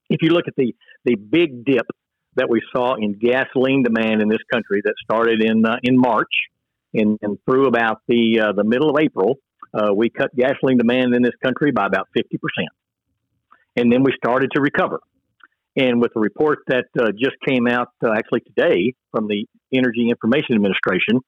If 0.10 0.22
you 0.22 0.30
look 0.30 0.48
at 0.48 0.56
the 0.58 0.76
the 1.06 1.16
big 1.16 1.66
dip 1.66 1.88
that 2.40 2.50
we 2.50 2.62
saw 2.74 2.96
in 2.96 3.10
gasoline 3.14 3.84
demand 3.84 4.22
in 4.24 4.30
this 4.30 4.44
country 4.52 4.82
that 4.84 4.96
started 5.04 5.44
in 5.44 5.66
uh, 5.66 5.76
in 5.84 5.96
March 5.98 6.34
and, 6.94 7.20
and 7.22 7.38
through 7.46 7.68
about 7.68 7.98
the 8.08 8.24
uh, 8.40 8.52
the 8.60 8.64
middle 8.64 8.90
of 8.90 8.98
April, 9.00 9.30
uh, 9.74 9.94
we 9.94 10.10
cut 10.10 10.30
gasoline 10.36 10.78
demand 10.78 11.14
in 11.14 11.22
this 11.22 11.38
country 11.44 11.72
by 11.72 11.86
about 11.86 12.08
fifty 12.14 12.38
percent, 12.38 12.72
and 13.78 13.92
then 13.92 14.02
we 14.04 14.12
started 14.24 14.50
to 14.56 14.62
recover. 14.62 15.00
And 15.76 16.02
with 16.02 16.12
the 16.16 16.20
report 16.20 16.60
that 16.68 16.88
uh, 17.00 17.12
just 17.12 17.38
came 17.48 17.68
out 17.68 17.90
uh, 18.04 18.12
actually 18.12 18.42
today 18.42 18.96
from 19.12 19.28
the 19.28 19.46
Energy 19.72 20.10
Information 20.10 20.56
Administration, 20.56 21.22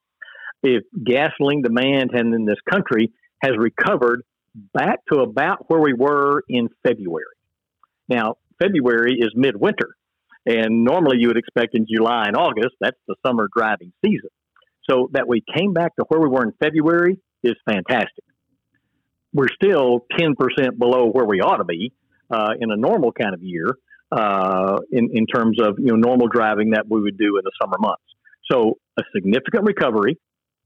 if 0.63 0.83
gasoline 1.15 1.61
demand 1.61 2.11
in 2.13 2.45
this 2.45 2.61
country 2.69 3.11
has 3.43 3.53
recovered 3.57 4.23
back 4.73 4.99
to 5.11 5.19
about 5.21 5.69
where 5.69 5.79
we 5.79 5.93
were 5.93 6.43
in 6.49 6.69
February. 6.85 7.37
Now, 8.09 8.35
February 8.61 9.17
is 9.19 9.31
midwinter, 9.35 9.95
and 10.45 10.83
normally 10.83 11.17
you 11.19 11.27
would 11.27 11.37
expect 11.37 11.75
in 11.75 11.85
July 11.91 12.25
and 12.27 12.35
August, 12.35 12.75
that's 12.79 12.97
the 13.07 13.15
summer 13.25 13.47
driving 13.55 13.91
season. 14.03 14.29
So 14.89 15.09
that 15.13 15.27
we 15.27 15.43
came 15.55 15.73
back 15.73 15.95
to 15.97 16.05
where 16.07 16.19
we 16.19 16.27
were 16.27 16.43
in 16.43 16.53
February 16.61 17.19
is 17.43 17.53
fantastic. 17.65 18.23
We're 19.33 19.49
still 19.53 20.05
10% 20.19 20.35
below 20.77 21.07
where 21.07 21.25
we 21.25 21.39
ought 21.41 21.57
to 21.57 21.63
be 21.63 21.93
uh, 22.29 22.53
in 22.59 22.71
a 22.71 22.75
normal 22.75 23.11
kind 23.11 23.33
of 23.33 23.41
year 23.41 23.77
uh, 24.11 24.77
in, 24.91 25.09
in 25.13 25.25
terms 25.25 25.57
of 25.61 25.75
you 25.79 25.85
know 25.85 25.95
normal 25.95 26.27
driving 26.27 26.71
that 26.71 26.85
we 26.89 26.99
would 27.01 27.17
do 27.17 27.37
in 27.37 27.43
the 27.43 27.51
summer 27.61 27.77
months. 27.79 28.03
So 28.51 28.77
a 28.99 29.03
significant 29.15 29.63
recovery, 29.63 30.17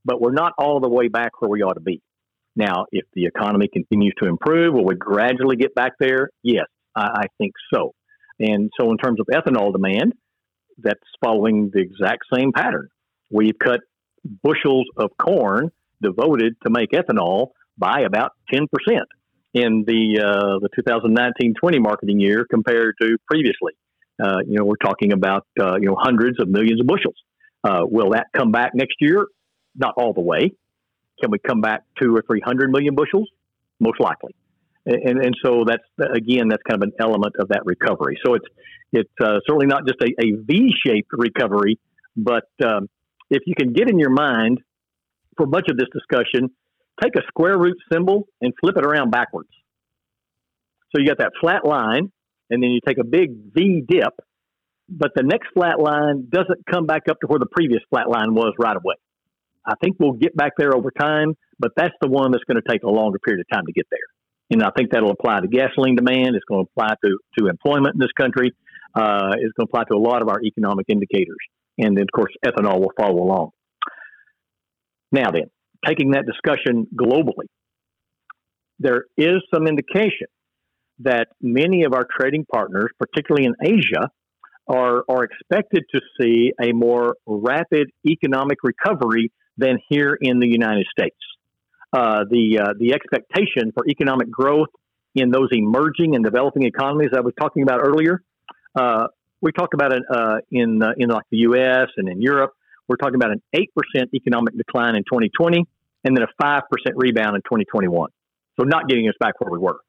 but 0.04 0.20
we're 0.20 0.32
not 0.32 0.54
all 0.58 0.80
the 0.80 0.90
way 0.90 1.10
back 1.10 1.42
where 1.42 1.50
we 1.50 1.62
ought 1.62 1.74
to 1.74 1.82
be. 1.82 2.02
Now, 2.56 2.86
if 2.92 3.06
the 3.14 3.26
economy 3.26 3.68
continues 3.72 4.14
to 4.22 4.30
improve, 4.30 4.74
will 4.74 4.86
we 4.86 4.96
gradually 4.96 5.58
get 5.58 5.76
back 5.76 5.92
there? 6.00 6.30
Yes, 6.42 6.66
I, 6.96 7.02
I 7.02 7.26
think 7.38 7.54
so. 7.74 7.94
And 8.40 8.70
so, 8.80 8.92
in 8.92 8.98
terms 8.98 9.20
of 9.20 9.28
ethanol 9.28 9.72
demand, 9.72 10.14
that's 10.78 11.00
following 11.24 11.72
the 11.74 11.80
exact 11.80 12.24
same 12.34 12.52
pattern. 12.52 12.90
We've 13.32 13.58
cut 13.58 13.80
bushels 14.44 14.86
of 14.98 15.12
corn 15.18 15.72
devoted 16.02 16.56
to 16.64 16.70
make 16.70 16.92
ethanol 16.92 17.50
by 17.78 18.02
about 18.02 18.32
10% 18.54 18.68
in 19.54 19.86
the 19.88 20.20
uh, 20.22 20.60
the 20.60 20.70
2019-20 20.78 21.82
marketing 21.82 22.20
year 22.20 22.46
compared 22.50 22.96
to 23.02 23.18
previously. 23.28 23.74
Uh, 24.22 24.38
you 24.46 24.58
know, 24.58 24.66
we're 24.66 24.76
talking 24.76 25.14
about 25.14 25.46
uh, 25.60 25.76
you 25.76 25.88
know 25.88 25.96
hundreds 25.98 26.40
of 26.40 26.50
millions 26.50 26.82
of 26.82 26.88
bushels. 26.88 27.16
Uh, 27.64 27.82
will 27.84 28.12
that 28.12 28.28
come 28.36 28.52
back 28.52 28.72
next 28.74 28.96
year? 29.00 29.26
Not 29.76 29.94
all 29.98 30.14
the 30.14 30.22
way. 30.22 30.52
Can 31.22 31.32
we 31.32 31.40
come 31.40 31.62
back 31.62 31.84
two 32.02 32.16
or 32.16 32.24
three 32.30 32.42
hundred 32.42 32.70
million 32.70 32.96
bushels? 32.96 33.30
Most 33.80 34.00
likely. 34.00 34.36
And, 34.86 35.24
and 35.26 35.36
so 35.44 35.64
that's 35.66 35.84
again 36.16 36.50
that's 36.50 36.62
kind 36.70 36.82
of 36.82 36.88
an 36.88 36.94
element 37.00 37.36
of 37.40 37.48
that 37.50 37.62
recovery. 37.66 38.20
So 38.26 38.36
it's 38.36 38.46
it's 38.92 39.12
uh, 39.20 39.40
certainly 39.48 39.66
not 39.66 39.88
just 39.88 40.00
a, 40.02 40.12
a 40.24 40.38
V-shaped 40.44 41.10
recovery, 41.12 41.80
but 42.16 42.48
um, 42.64 42.88
if 43.30 43.42
you 43.46 43.56
can 43.58 43.74
get 43.74 43.90
in 43.90 43.98
your 43.98 44.12
mind 44.12 44.60
for 45.38 45.48
much 45.48 45.66
of 45.70 45.78
this 45.78 45.88
discussion, 45.92 46.52
take 47.02 47.16
a 47.16 47.22
square 47.28 47.58
root 47.58 47.78
symbol 47.92 48.28
and 48.42 48.54
flip 48.62 48.78
it 48.78 48.86
around 48.86 49.10
backwards. 49.12 49.50
So 50.92 51.02
you 51.02 51.08
got 51.08 51.18
that 51.18 51.32
flat 51.42 51.66
line, 51.66 52.12
and 52.50 52.64
then 52.64 52.70
you 52.70 52.80
take 52.88 53.00
a 53.00 53.04
big 53.04 53.32
V 53.54 53.84
dip, 53.86 54.14
but 54.88 55.12
the 55.16 55.24
next 55.24 55.48
flat 55.54 55.80
line 55.80 56.28
doesn't 56.30 56.66
come 56.72 56.86
back 56.86 57.10
up 57.10 57.20
to 57.22 57.28
where 57.28 57.40
the 57.40 57.48
previous 57.48 57.82
flat 57.90 58.08
line 58.08 58.34
was 58.34 58.54
right 58.60 58.78
away. 58.78 58.96
I 59.66 59.74
think 59.84 59.98
we'll 60.00 60.14
get 60.14 60.38
back 60.38 60.54
there 60.58 60.76
over 60.76 60.92
time, 60.92 61.34
but 61.58 61.72
that's 61.76 61.96
the 62.02 62.08
one 62.08 62.32
that's 62.32 62.44
going 62.44 62.62
to 62.62 62.72
take 62.72 62.84
a 62.84 62.90
longer 62.90 63.18
period 63.18 63.42
of 63.42 63.58
time 63.58 63.66
to 63.66 63.74
get 63.74 63.88
there. 63.90 64.00
And 64.52 64.62
I 64.64 64.70
think 64.78 64.92
that'll 64.92 65.12
apply 65.12 65.42
to 65.42 65.48
gasoline 65.48 65.96
demand. 65.96 66.36
It's 66.36 66.46
going 66.46 66.66
to 66.66 66.70
apply 66.72 66.96
to, 67.04 67.18
to 67.40 67.48
employment 67.48 67.96
in 67.96 68.00
this 68.00 68.12
country. 68.20 68.54
Uh, 68.94 69.34
it's 69.38 69.54
going 69.54 69.68
to 69.68 69.72
apply 69.72 69.84
to 69.86 69.96
a 69.96 70.00
lot 70.00 70.22
of 70.22 70.30
our 70.30 70.42
economic 70.42 70.86
indicators 70.88 71.38
and 71.78 71.98
then, 71.98 72.04
of 72.04 72.12
course, 72.14 72.34
ethanol 72.46 72.80
will 72.80 72.94
follow 72.98 73.22
along. 73.22 73.52
Now, 75.12 75.32
then, 75.32 75.50
taking 75.86 76.12
that 76.12 76.26
discussion 76.26 76.88
globally, 76.96 77.48
there 78.80 79.06
is 79.18 79.38
some 79.54 79.68
indication 79.68 80.28
that 81.00 81.28
many 81.42 81.84
of 81.84 81.94
our 81.94 82.06
trading 82.18 82.46
partners, 82.52 82.90
particularly 83.00 83.46
in 83.46 83.56
Asia, 83.62 84.10
are, 84.68 85.04
are 85.10 85.24
expected 85.24 85.84
to 85.94 86.02
see 86.20 86.52
a 86.62 86.72
more 86.74 87.16
rapid 87.26 87.90
economic 88.08 88.60
recovery 88.64 89.32
than 89.58 89.78
here 89.90 90.18
in 90.20 90.40
the 90.40 90.48
United 90.48 90.86
States. 90.98 91.18
Uh, 91.96 92.26
the, 92.30 92.60
uh, 92.60 92.74
the 92.78 92.94
expectation 92.94 93.72
for 93.74 93.88
economic 93.88 94.30
growth 94.30 94.68
in 95.14 95.32
those 95.32 95.50
emerging 95.52 96.16
and 96.16 96.26
developing 96.26 96.64
economies 96.64 97.12
I 97.16 97.22
was 97.22 97.34
talking 97.40 97.64
about 97.64 97.80
earlier 97.82 98.22
uh, 98.76 99.08
we 99.42 99.52
talked 99.52 99.74
about 99.74 99.94
it 99.94 100.04
uh, 100.10 100.38
in 100.52 100.82
in 100.98 101.10
like 101.10 101.26
the 101.32 101.38
U.S. 101.50 101.88
and 101.98 102.10
in 102.10 102.22
Europe. 102.22 102.52
We're 102.88 102.98
talking 102.98 103.16
about 103.16 103.32
an 103.32 103.42
eight 103.54 103.72
percent 103.76 104.10
economic 104.14 104.58
decline 104.58 104.96
in 104.96 105.04
2020, 105.04 105.66
and 106.04 106.18
then 106.18 106.24
a 106.24 106.28
five 106.42 106.64
percent 106.70 106.98
rebound 106.98 107.36
in 107.36 107.42
2021. 107.42 108.10
So 108.60 108.66
not 108.66 108.88
getting 108.88 109.08
us 109.08 109.16
back 109.20 109.40
where 109.40 109.52
we 109.52 109.60
were. 109.60 109.80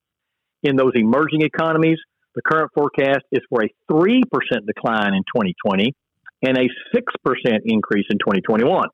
In 0.62 0.77
those 0.77 0.92
emerging 0.95 1.42
economies, 1.42 1.99
the 2.35 2.42
current 2.42 2.71
forecast 2.75 3.25
is 3.33 3.40
for 3.49 3.64
a 3.64 3.69
three 3.90 4.23
percent 4.31 4.66
decline 4.66 5.14
in 5.14 5.23
2020 5.35 5.95
and 6.42 6.59
a 6.59 6.69
six 6.95 7.12
percent 7.25 7.62
increase 7.64 8.07
in 8.11 8.19
2021. 8.19 8.88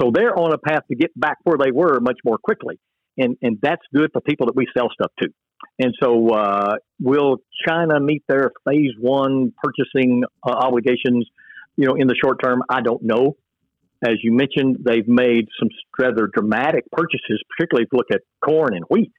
So 0.00 0.10
they're 0.12 0.36
on 0.38 0.52
a 0.52 0.58
path 0.58 0.82
to 0.88 0.96
get 0.96 1.10
back 1.18 1.38
where 1.44 1.58
they 1.58 1.70
were 1.70 2.00
much 2.00 2.18
more 2.24 2.38
quickly, 2.38 2.78
and 3.18 3.36
and 3.42 3.58
that's 3.62 3.82
good 3.94 4.10
for 4.12 4.20
people 4.20 4.46
that 4.46 4.56
we 4.56 4.66
sell 4.76 4.88
stuff 4.92 5.12
to. 5.20 5.28
And 5.78 5.94
so, 6.02 6.28
uh, 6.28 6.76
will 7.00 7.38
China 7.66 8.00
meet 8.00 8.22
their 8.28 8.50
phase 8.66 8.92
one 8.98 9.52
purchasing 9.62 10.24
uh, 10.46 10.50
obligations? 10.50 11.28
You 11.76 11.86
know, 11.86 11.94
in 11.94 12.06
the 12.06 12.16
short 12.22 12.38
term, 12.42 12.62
I 12.68 12.80
don't 12.80 13.02
know. 13.02 13.36
As 14.02 14.14
you 14.22 14.32
mentioned, 14.32 14.78
they've 14.84 15.06
made 15.06 15.48
some 15.58 15.68
rather 15.98 16.26
dramatic 16.32 16.84
purchases, 16.90 17.42
particularly 17.54 17.84
if 17.84 17.88
you 17.92 17.98
look 17.98 18.10
at 18.10 18.22
corn 18.42 18.74
and 18.74 18.84
wheat, 18.88 19.12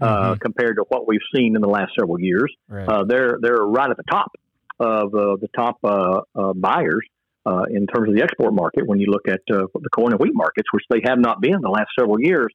uh, 0.00 0.06
mm-hmm. 0.06 0.38
compared 0.38 0.76
to 0.76 0.84
what 0.88 1.08
we've 1.08 1.20
seen 1.34 1.56
in 1.56 1.62
the 1.62 1.68
last 1.68 1.92
several 1.98 2.20
years. 2.20 2.54
Right. 2.68 2.88
Uh, 2.88 3.04
they're 3.04 3.38
they're 3.40 3.56
right 3.56 3.90
at 3.90 3.96
the 3.96 4.04
top 4.08 4.30
of 4.78 5.14
uh, 5.14 5.36
the 5.40 5.48
top 5.56 5.78
uh, 7.48 7.64
in 7.70 7.86
terms 7.86 8.08
of 8.08 8.14
the 8.14 8.22
export 8.22 8.52
market. 8.52 8.86
When 8.86 9.00
you 9.00 9.06
look 9.06 9.26
at 9.28 9.40
the 9.48 9.68
corn 9.94 10.12
and 10.12 10.20
wheat 10.20 10.34
markets, 10.34 10.68
which 10.72 10.84
they 10.90 11.00
have 11.04 11.18
not 11.18 11.40
been 11.40 11.60
the 11.62 11.70
last 11.70 11.88
several 11.98 12.20
years, 12.20 12.52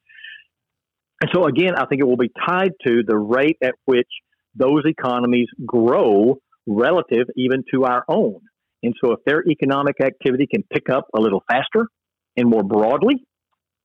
and 1.22 1.32
so, 1.34 1.46
again, 1.46 1.76
I 1.76 1.86
think 1.86 2.02
it 2.02 2.06
will 2.06 2.18
be 2.18 2.32
tied 2.46 2.72
to 2.86 3.02
the 3.08 3.18
rate 3.18 3.58
at 3.64 3.76
which 3.86 4.10
those 4.56 4.84
economies 4.86 5.48
grow 5.66 6.36
relative 6.68 7.28
even 7.38 7.64
to 7.74 7.86
our 7.86 8.04
own. 8.08 8.42
And 8.84 8.94
so, 9.02 9.14
if 9.14 9.20
their 9.26 9.42
economic 9.48 9.96
activity 10.04 10.48
can 10.54 10.64
pick 10.64 10.90
up 10.90 11.08
a 11.16 11.22
little 11.22 11.42
faster 11.50 11.88
and 12.36 12.50
more 12.50 12.64
broadly, 12.64 13.16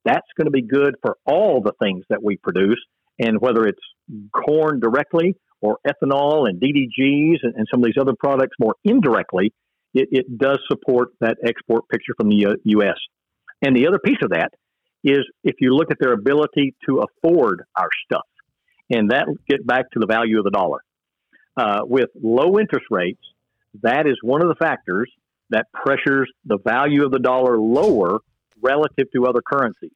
that's 0.04 0.26
going 0.36 0.46
to 0.46 0.50
be 0.50 0.62
good 0.62 0.96
for 1.00 1.16
all 1.26 1.62
the 1.62 1.72
things 1.80 2.04
that 2.10 2.22
we 2.22 2.36
produce. 2.36 2.82
And 3.20 3.40
whether 3.40 3.66
it's 3.66 3.78
corn 4.32 4.80
directly 4.80 5.36
or 5.60 5.78
ethanol 5.86 6.48
and 6.48 6.60
DDGs 6.60 7.36
and, 7.42 7.54
and 7.56 7.66
some 7.70 7.80
of 7.80 7.86
these 7.86 8.00
other 8.00 8.14
products 8.18 8.56
more 8.60 8.74
indirectly, 8.84 9.52
it, 9.94 10.08
it 10.10 10.38
does 10.38 10.58
support 10.70 11.10
that 11.20 11.36
export 11.44 11.88
picture 11.88 12.14
from 12.16 12.28
the 12.28 12.56
U.S. 12.64 12.96
And 13.62 13.76
the 13.76 13.86
other 13.86 13.98
piece 13.98 14.18
of 14.22 14.30
that 14.30 14.50
is 15.04 15.20
if 15.44 15.56
you 15.60 15.74
look 15.74 15.90
at 15.90 15.98
their 16.00 16.12
ability 16.12 16.74
to 16.86 17.02
afford 17.02 17.62
our 17.76 17.88
stuff. 18.04 18.26
And 18.90 19.10
that 19.10 19.26
get 19.48 19.66
back 19.66 19.90
to 19.92 19.98
the 19.98 20.06
value 20.06 20.38
of 20.38 20.44
the 20.44 20.50
dollar. 20.50 20.80
Uh, 21.56 21.80
with 21.82 22.08
low 22.20 22.58
interest 22.58 22.86
rates, 22.90 23.20
that 23.82 24.06
is 24.06 24.16
one 24.22 24.42
of 24.42 24.48
the 24.48 24.54
factors 24.54 25.10
that 25.50 25.66
pressures 25.72 26.30
the 26.44 26.58
value 26.64 27.04
of 27.04 27.10
the 27.10 27.18
dollar 27.18 27.58
lower 27.58 28.18
relative 28.62 29.06
to 29.14 29.26
other 29.26 29.40
currencies. 29.44 29.92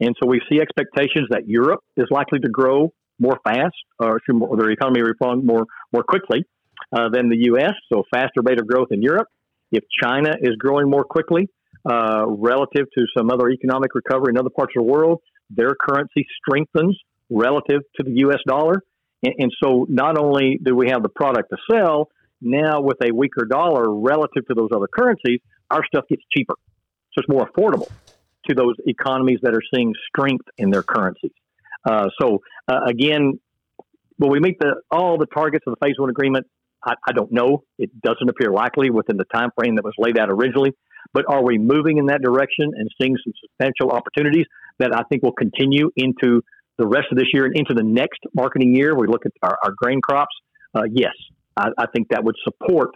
And 0.00 0.14
so 0.20 0.28
we 0.28 0.40
see 0.50 0.60
expectations 0.60 1.28
that 1.30 1.48
Europe 1.48 1.80
is 1.96 2.06
likely 2.10 2.40
to 2.40 2.48
grow 2.48 2.92
more 3.20 3.38
fast, 3.44 3.74
or, 3.98 4.20
their 4.28 4.70
economy 4.70 5.02
respond 5.02 5.44
more 5.44 5.66
more 5.92 6.02
quickly 6.02 6.44
uh, 6.92 7.08
than 7.12 7.28
the 7.28 7.44
U.S. 7.50 7.72
So 7.92 8.02
faster 8.12 8.42
rate 8.42 8.60
of 8.60 8.66
growth 8.66 8.88
in 8.90 9.02
Europe. 9.02 9.28
If 9.74 9.84
China 10.02 10.30
is 10.40 10.56
growing 10.56 10.88
more 10.88 11.04
quickly 11.04 11.48
uh, 11.88 12.24
relative 12.28 12.86
to 12.96 13.04
some 13.16 13.30
other 13.30 13.50
economic 13.50 13.94
recovery 13.94 14.30
in 14.30 14.38
other 14.38 14.50
parts 14.50 14.72
of 14.76 14.84
the 14.84 14.90
world, 14.90 15.20
their 15.50 15.74
currency 15.74 16.26
strengthens 16.38 16.98
relative 17.28 17.80
to 17.96 18.04
the 18.04 18.12
U.S. 18.26 18.38
dollar. 18.46 18.82
And, 19.22 19.34
and 19.38 19.52
so 19.62 19.86
not 19.88 20.16
only 20.18 20.58
do 20.62 20.74
we 20.74 20.90
have 20.90 21.02
the 21.02 21.08
product 21.08 21.50
to 21.50 21.56
sell, 21.70 22.08
now 22.40 22.80
with 22.80 22.98
a 23.02 23.12
weaker 23.12 23.44
dollar 23.44 23.92
relative 23.92 24.46
to 24.46 24.54
those 24.54 24.70
other 24.74 24.86
currencies, 24.86 25.40
our 25.70 25.84
stuff 25.86 26.04
gets 26.08 26.22
cheaper. 26.36 26.54
So 27.12 27.22
it's 27.22 27.28
more 27.28 27.48
affordable 27.48 27.90
to 28.48 28.54
those 28.54 28.74
economies 28.86 29.38
that 29.42 29.54
are 29.54 29.62
seeing 29.74 29.94
strength 30.08 30.46
in 30.58 30.70
their 30.70 30.82
currencies. 30.82 31.32
Uh, 31.84 32.08
so 32.20 32.40
uh, 32.68 32.80
again, 32.86 33.40
will 34.18 34.30
we 34.30 34.40
meet 34.40 34.58
the 34.60 34.76
all 34.90 35.18
the 35.18 35.26
targets 35.26 35.64
of 35.66 35.74
the 35.74 35.86
phase 35.86 35.96
one 35.98 36.10
agreement? 36.10 36.46
I, 36.84 36.94
I, 37.08 37.12
don't 37.12 37.32
know. 37.32 37.62
It 37.78 37.90
doesn't 38.02 38.28
appear 38.28 38.50
likely 38.50 38.90
within 38.90 39.16
the 39.16 39.24
time 39.34 39.50
frame 39.56 39.76
that 39.76 39.84
was 39.84 39.94
laid 39.98 40.18
out 40.18 40.30
originally. 40.30 40.72
But 41.12 41.24
are 41.28 41.42
we 41.44 41.58
moving 41.58 41.98
in 41.98 42.06
that 42.06 42.22
direction 42.22 42.72
and 42.74 42.88
seeing 43.00 43.16
some 43.24 43.32
substantial 43.40 43.90
opportunities 43.90 44.46
that 44.78 44.94
I 44.94 45.02
think 45.08 45.22
will 45.22 45.32
continue 45.32 45.90
into 45.96 46.42
the 46.78 46.86
rest 46.86 47.06
of 47.12 47.18
this 47.18 47.28
year 47.32 47.44
and 47.44 47.56
into 47.56 47.74
the 47.74 47.82
next 47.82 48.20
marketing 48.34 48.74
year? 48.74 48.94
We 48.96 49.06
look 49.06 49.26
at 49.26 49.32
our, 49.42 49.56
our 49.62 49.72
grain 49.76 50.00
crops. 50.00 50.34
Uh, 50.74 50.82
yes, 50.90 51.12
I, 51.56 51.68
I, 51.78 51.86
think 51.86 52.08
that 52.08 52.24
would 52.24 52.34
support 52.42 52.90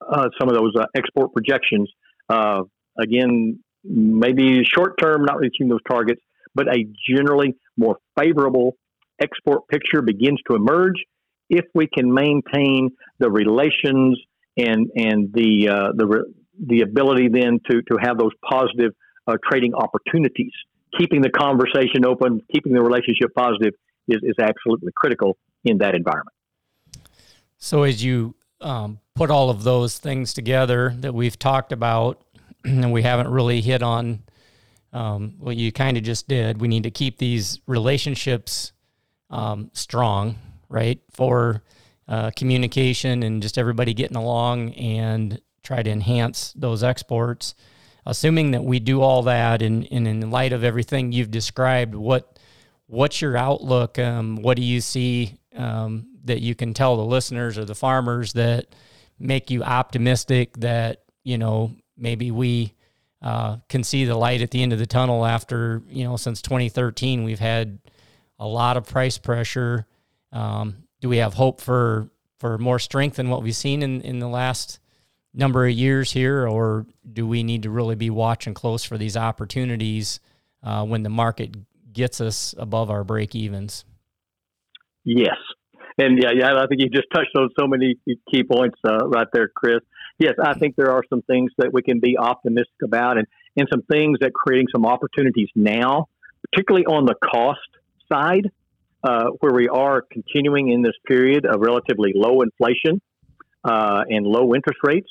uh, 0.00 0.28
some 0.38 0.48
of 0.48 0.54
those 0.54 0.74
uh, 0.78 0.86
export 0.96 1.32
projections. 1.34 1.90
Uh, 2.28 2.62
again, 2.98 3.58
maybe 3.84 4.64
short 4.64 4.98
term, 4.98 5.24
not 5.24 5.38
reaching 5.38 5.68
those 5.68 5.82
targets, 5.88 6.22
but 6.54 6.68
a 6.68 6.86
generally 7.08 7.54
more 7.76 7.98
favorable 8.18 8.76
export 9.20 9.68
picture 9.68 10.00
begins 10.00 10.38
to 10.48 10.56
emerge 10.56 10.94
if 11.48 11.64
we 11.74 11.86
can 11.86 12.12
maintain 12.12 12.90
the 13.18 13.30
relations 13.30 14.20
and 14.56 14.90
and 14.96 15.32
the 15.32 15.68
uh, 15.68 15.92
the 15.94 16.24
the 16.66 16.80
ability 16.80 17.28
then 17.28 17.60
to 17.70 17.82
to 17.82 17.98
have 18.00 18.18
those 18.18 18.32
positive 18.48 18.92
uh, 19.26 19.36
trading 19.48 19.74
opportunities. 19.74 20.52
Keeping 20.98 21.20
the 21.20 21.30
conversation 21.30 22.04
open, 22.06 22.40
keeping 22.52 22.72
the 22.72 22.80
relationship 22.80 23.34
positive 23.36 23.74
is, 24.08 24.18
is 24.22 24.34
absolutely 24.40 24.90
critical 24.96 25.36
in 25.64 25.78
that 25.78 25.94
environment. 25.94 26.34
So 27.58 27.82
as 27.82 28.02
you 28.02 28.34
um, 28.60 28.98
put 29.14 29.30
all 29.30 29.50
of 29.50 29.64
those 29.64 29.98
things 29.98 30.32
together 30.32 30.94
that 30.98 31.12
we've 31.12 31.38
talked 31.38 31.72
about, 31.72 32.22
and 32.64 32.92
we 32.92 33.02
haven't 33.02 33.28
really 33.28 33.60
hit 33.60 33.82
on 33.82 34.22
um, 34.92 35.34
what 35.38 35.56
you 35.56 35.70
kind 35.72 35.96
of 35.96 36.02
just 36.02 36.28
did. 36.28 36.60
We 36.60 36.68
need 36.68 36.84
to 36.84 36.90
keep 36.90 37.18
these 37.18 37.60
relationships 37.66 38.72
um, 39.30 39.70
strong, 39.74 40.36
right? 40.68 41.00
For 41.10 41.62
uh, 42.08 42.30
communication 42.36 43.22
and 43.22 43.42
just 43.42 43.58
everybody 43.58 43.94
getting 43.94 44.16
along 44.16 44.72
and 44.74 45.40
try 45.62 45.82
to 45.82 45.90
enhance 45.90 46.52
those 46.56 46.82
exports. 46.82 47.54
Assuming 48.06 48.52
that 48.52 48.64
we 48.64 48.80
do 48.80 49.02
all 49.02 49.22
that, 49.24 49.60
and, 49.60 49.86
and 49.90 50.08
in 50.08 50.30
light 50.30 50.54
of 50.54 50.64
everything 50.64 51.12
you've 51.12 51.30
described, 51.30 51.94
what 51.94 52.38
what's 52.86 53.20
your 53.20 53.36
outlook? 53.36 53.98
Um, 53.98 54.36
what 54.36 54.56
do 54.56 54.62
you 54.62 54.80
see 54.80 55.38
um, 55.54 56.06
that 56.24 56.40
you 56.40 56.54
can 56.54 56.72
tell 56.72 56.96
the 56.96 57.04
listeners 57.04 57.58
or 57.58 57.66
the 57.66 57.74
farmers 57.74 58.32
that 58.32 58.74
make 59.18 59.50
you 59.50 59.62
optimistic 59.62 60.56
that 60.58 61.02
you 61.24 61.36
know 61.36 61.72
maybe 61.96 62.30
we 62.30 62.72
uh, 63.20 63.56
can 63.68 63.82
see 63.82 64.04
the 64.04 64.14
light 64.14 64.40
at 64.40 64.50
the 64.50 64.62
end 64.62 64.72
of 64.72 64.78
the 64.78 64.86
tunnel 64.86 65.26
after 65.26 65.82
you 65.88 66.04
know 66.04 66.16
since 66.16 66.40
2013 66.40 67.24
we've 67.24 67.40
had 67.40 67.78
a 68.38 68.46
lot 68.46 68.76
of 68.76 68.86
price 68.86 69.18
pressure 69.18 69.86
um, 70.32 70.76
do 71.00 71.08
we 71.08 71.18
have 71.18 71.34
hope 71.34 71.60
for 71.60 72.08
for 72.38 72.58
more 72.58 72.78
strength 72.78 73.16
than 73.16 73.30
what 73.30 73.42
we've 73.42 73.56
seen 73.56 73.82
in, 73.82 74.00
in 74.02 74.20
the 74.20 74.28
last 74.28 74.78
number 75.34 75.66
of 75.66 75.72
years 75.72 76.12
here? 76.12 76.46
Or 76.46 76.86
do 77.12 77.26
we 77.26 77.42
need 77.42 77.64
to 77.64 77.70
really 77.70 77.96
be 77.96 78.10
watching 78.10 78.54
close 78.54 78.84
for 78.84 78.96
these 78.96 79.16
opportunities 79.16 80.20
uh, 80.62 80.84
when 80.84 81.02
the 81.02 81.08
market 81.08 81.56
gets 81.92 82.20
us 82.20 82.54
above 82.58 82.90
our 82.90 83.02
break 83.02 83.34
evens 83.34 83.84
yes. 85.08 85.36
And 85.98 86.22
yeah, 86.22 86.30
yeah, 86.32 86.54
I 86.54 86.66
think 86.66 86.80
you 86.80 86.88
just 86.88 87.08
touched 87.12 87.34
on 87.36 87.48
so 87.58 87.66
many 87.66 87.96
key 88.06 88.44
points 88.44 88.78
uh, 88.84 89.08
right 89.08 89.26
there, 89.32 89.48
Chris. 89.48 89.80
Yes, 90.18 90.34
I 90.42 90.54
think 90.54 90.76
there 90.76 90.92
are 90.92 91.02
some 91.08 91.22
things 91.22 91.50
that 91.58 91.72
we 91.72 91.82
can 91.82 91.98
be 92.00 92.16
optimistic 92.16 92.82
about, 92.84 93.18
and 93.18 93.26
and 93.56 93.66
some 93.70 93.82
things 93.82 94.18
that 94.20 94.32
creating 94.32 94.68
some 94.72 94.86
opportunities 94.86 95.48
now, 95.56 96.06
particularly 96.50 96.86
on 96.86 97.04
the 97.04 97.14
cost 97.14 97.68
side, 98.12 98.50
uh, 99.02 99.26
where 99.40 99.52
we 99.52 99.68
are 99.68 100.02
continuing 100.02 100.70
in 100.70 100.82
this 100.82 100.94
period 101.06 101.44
of 101.46 101.60
relatively 101.60 102.12
low 102.14 102.40
inflation 102.42 103.00
uh, 103.64 104.02
and 104.08 104.26
low 104.26 104.54
interest 104.54 104.80
rates. 104.82 105.08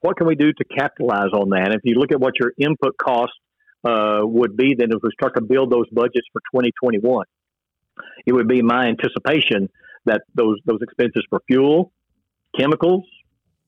What 0.00 0.16
can 0.16 0.26
we 0.26 0.34
do 0.34 0.52
to 0.52 0.64
capitalize 0.64 1.32
on 1.32 1.50
that? 1.50 1.72
If 1.72 1.80
you 1.84 1.96
look 1.96 2.12
at 2.12 2.20
what 2.20 2.34
your 2.38 2.52
input 2.58 2.96
cost 2.96 3.32
uh, 3.84 4.20
would 4.22 4.56
be, 4.56 4.74
then 4.78 4.88
if 4.90 5.02
we 5.02 5.10
start 5.12 5.34
to 5.36 5.42
build 5.42 5.70
those 5.70 5.88
budgets 5.90 6.26
for 6.32 6.40
2021, 6.52 7.26
it 8.26 8.32
would 8.32 8.48
be 8.48 8.62
my 8.62 8.86
anticipation 8.86 9.68
that 10.04 10.22
those 10.34 10.58
those 10.64 10.80
expenses 10.82 11.24
for 11.28 11.40
fuel, 11.46 11.92
chemicals, 12.58 13.04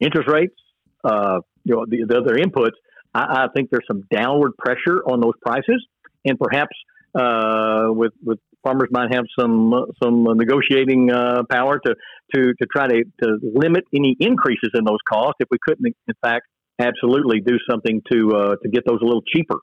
interest 0.01 0.29
rates, 0.29 0.57
uh, 1.05 1.41
you 1.65 1.75
know, 1.75 1.85
the, 1.89 2.05
the 2.09 2.19
other 2.19 2.35
inputs, 2.37 2.73
I, 3.15 3.45
I, 3.45 3.47
think 3.55 3.71
there's 3.71 3.87
some 3.87 4.03
downward 4.11 4.57
pressure 4.57 5.03
on 5.07 5.21
those 5.21 5.35
prices, 5.43 5.87
and 6.25 6.39
perhaps 6.39 6.75
uh, 7.15 7.87
with 7.89 8.13
with 8.25 8.39
farmers 8.63 8.89
might 8.91 9.15
have 9.15 9.25
some 9.39 9.73
some 10.03 10.25
negotiating 10.37 11.11
uh, 11.11 11.43
power 11.51 11.79
to 11.79 11.95
to 12.35 12.55
to 12.61 12.67
try 12.73 12.89
to, 12.89 13.05
to 13.23 13.39
limit 13.55 13.85
any 13.95 14.17
increases 14.19 14.71
in 14.75 14.85
those 14.85 14.99
costs 15.09 15.37
if 15.41 15.49
we 15.51 15.59
couldn't, 15.67 15.87
in 15.87 16.15
fact, 16.23 16.47
absolutely 16.81 17.41
do 17.41 17.57
something 17.71 18.03
to 18.11 18.31
uh, 18.33 18.57
to 18.63 18.69
get 18.69 18.85
those 18.87 19.01
a 19.03 19.05
little 19.05 19.23
cheaper 19.23 19.59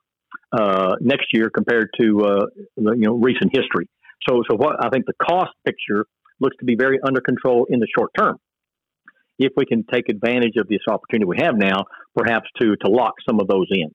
uh, 0.52 0.94
next 1.00 1.26
year 1.32 1.50
compared 1.50 1.90
to 2.00 2.24
uh, 2.24 2.46
you 2.76 2.96
know 2.96 3.14
recent 3.14 3.50
history. 3.54 3.88
So 4.28 4.42
so 4.48 4.56
what 4.56 4.84
I 4.84 4.88
think 4.88 5.06
the 5.06 5.14
cost 5.22 5.50
picture 5.64 6.06
looks 6.40 6.56
to 6.58 6.64
be 6.64 6.76
very 6.76 6.98
under 7.06 7.20
control 7.20 7.66
in 7.68 7.80
the 7.80 7.86
short 7.96 8.10
term. 8.18 8.36
If 9.38 9.52
we 9.56 9.64
can 9.64 9.84
take 9.92 10.08
advantage 10.08 10.54
of 10.58 10.68
this 10.68 10.80
opportunity 10.88 11.24
we 11.24 11.38
have 11.40 11.56
now, 11.56 11.84
perhaps 12.14 12.48
to, 12.60 12.76
to 12.84 12.90
lock 12.90 13.14
some 13.26 13.40
of 13.40 13.48
those 13.48 13.66
in. 13.70 13.90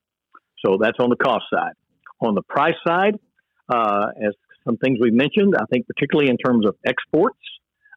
So 0.66 0.78
that's 0.82 0.98
on 1.00 1.10
the 1.10 1.16
cost 1.16 1.46
side. 1.54 1.74
On 2.22 2.34
the 2.34 2.42
price 2.42 2.76
side, 2.86 3.16
uh, 3.70 4.08
as 4.26 4.34
some 4.66 4.78
things 4.78 5.00
we've 5.02 5.14
mentioned, 5.14 5.56
I 5.58 5.66
think 5.72 5.88
particularly 5.88 6.30
in 6.30 6.38
terms 6.38 6.66
of 6.66 6.76
exports, 6.86 7.40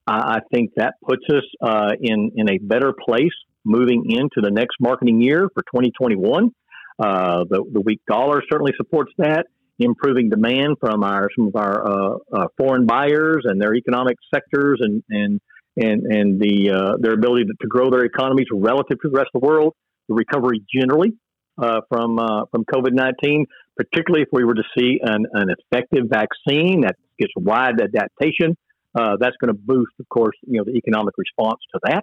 uh, 0.07 0.39
I 0.39 0.39
think 0.53 0.71
that 0.77 0.95
puts 1.07 1.23
us 1.31 1.45
uh, 1.63 1.93
in, 2.01 2.33
in 2.37 2.51
a 2.51 2.59
better 2.59 2.93
place 2.93 3.35
moving 3.65 4.05
into 4.09 4.41
the 4.41 4.51
next 4.51 4.77
marketing 4.81 5.21
year 5.21 5.49
for 5.53 5.63
2021. 5.63 6.51
Uh, 6.99 7.45
the, 7.49 7.65
the 7.73 7.81
weak 7.81 8.01
dollar 8.09 8.43
certainly 8.51 8.73
supports 8.77 9.13
that 9.19 9.47
improving 9.79 10.29
demand 10.29 10.77
from 10.79 11.03
our 11.03 11.29
some 11.35 11.47
of 11.47 11.57
our 11.57 11.87
uh, 11.87 12.17
uh, 12.35 12.47
foreign 12.59 12.85
buyers 12.85 13.45
and 13.45 13.61
their 13.61 13.75
economic 13.75 14.17
sectors 14.35 14.79
and 14.83 15.03
and 15.09 15.41
and 15.77 16.03
and 16.05 16.41
the 16.41 16.99
their 17.01 17.15
ability 17.15 17.45
to, 17.45 17.55
to, 17.59 17.67
grow 17.67 17.89
their 17.91 18.05
economies 18.05 18.47
relative 18.53 19.01
to 19.01 19.09
the 19.09 19.17
rest 19.17 19.31
of 19.35 19.41
the 19.41 19.47
world. 19.47 19.75
The 20.09 20.15
recovery 20.15 20.63
generally 20.75 21.15
uh, 21.61 21.81
from 21.89 22.19
uh, 22.19 22.47
from 22.51 22.65
COVID 22.65 22.93
nineteen, 22.93 23.47
particularly 23.77 24.23
if 24.23 24.29
we 24.33 24.45
were 24.45 24.55
to 24.55 24.65
see 24.79 25.01
an, 25.03 25.27
an 25.33 25.49
effective 25.51 26.05
vaccine 26.09 26.83
that 26.83 26.97
gets 27.19 27.33
wide 27.37 27.81
adaptation, 27.81 28.57
uh, 28.95 29.17
that's 29.21 29.37
going 29.41 29.55
to 29.55 29.61
boost, 29.61 29.93
of 29.99 30.09
course, 30.09 30.37
you 30.47 30.59
know 30.59 30.65
the 30.65 30.77
economic 30.77 31.15
response 31.19 31.61
to 31.75 31.81
that. 31.85 32.03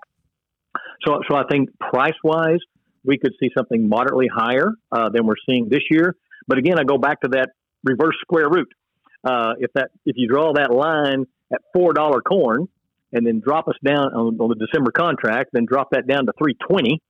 So 1.05 1.19
so 1.29 1.35
I 1.35 1.43
think 1.49 1.69
price 1.79 2.17
wise, 2.23 2.59
we 3.03 3.17
could 3.17 3.33
see 3.39 3.49
something 3.57 3.87
moderately 3.87 4.27
higher 4.33 4.71
than 4.91 5.25
we're 5.25 5.41
seeing 5.47 5.69
this 5.69 5.83
year. 5.89 6.15
But 6.47 6.57
again, 6.57 6.79
I 6.79 6.83
go 6.83 6.97
back 6.97 7.21
to 7.21 7.29
that 7.29 7.49
reverse 7.83 8.15
square 8.21 8.49
root. 8.49 8.69
Uh, 9.23 9.53
if 9.59 9.71
that 9.73 9.89
if 10.05 10.15
you 10.15 10.27
draw 10.27 10.53
that 10.53 10.71
line 10.71 11.25
at 11.51 11.61
four 11.73 11.93
dollar 11.93 12.21
corn 12.21 12.67
and 13.11 13.25
then 13.25 13.41
drop 13.43 13.67
us 13.67 13.75
down 13.83 14.13
on, 14.13 14.37
on, 14.39 14.49
the 14.49 14.65
December 14.65 14.91
contract, 14.91 15.49
then 15.53 15.65
drop 15.65 15.89
that 15.91 16.07
down 16.07 16.25
to 16.25 16.33
three 16.37 16.55
twenty, 16.69 17.01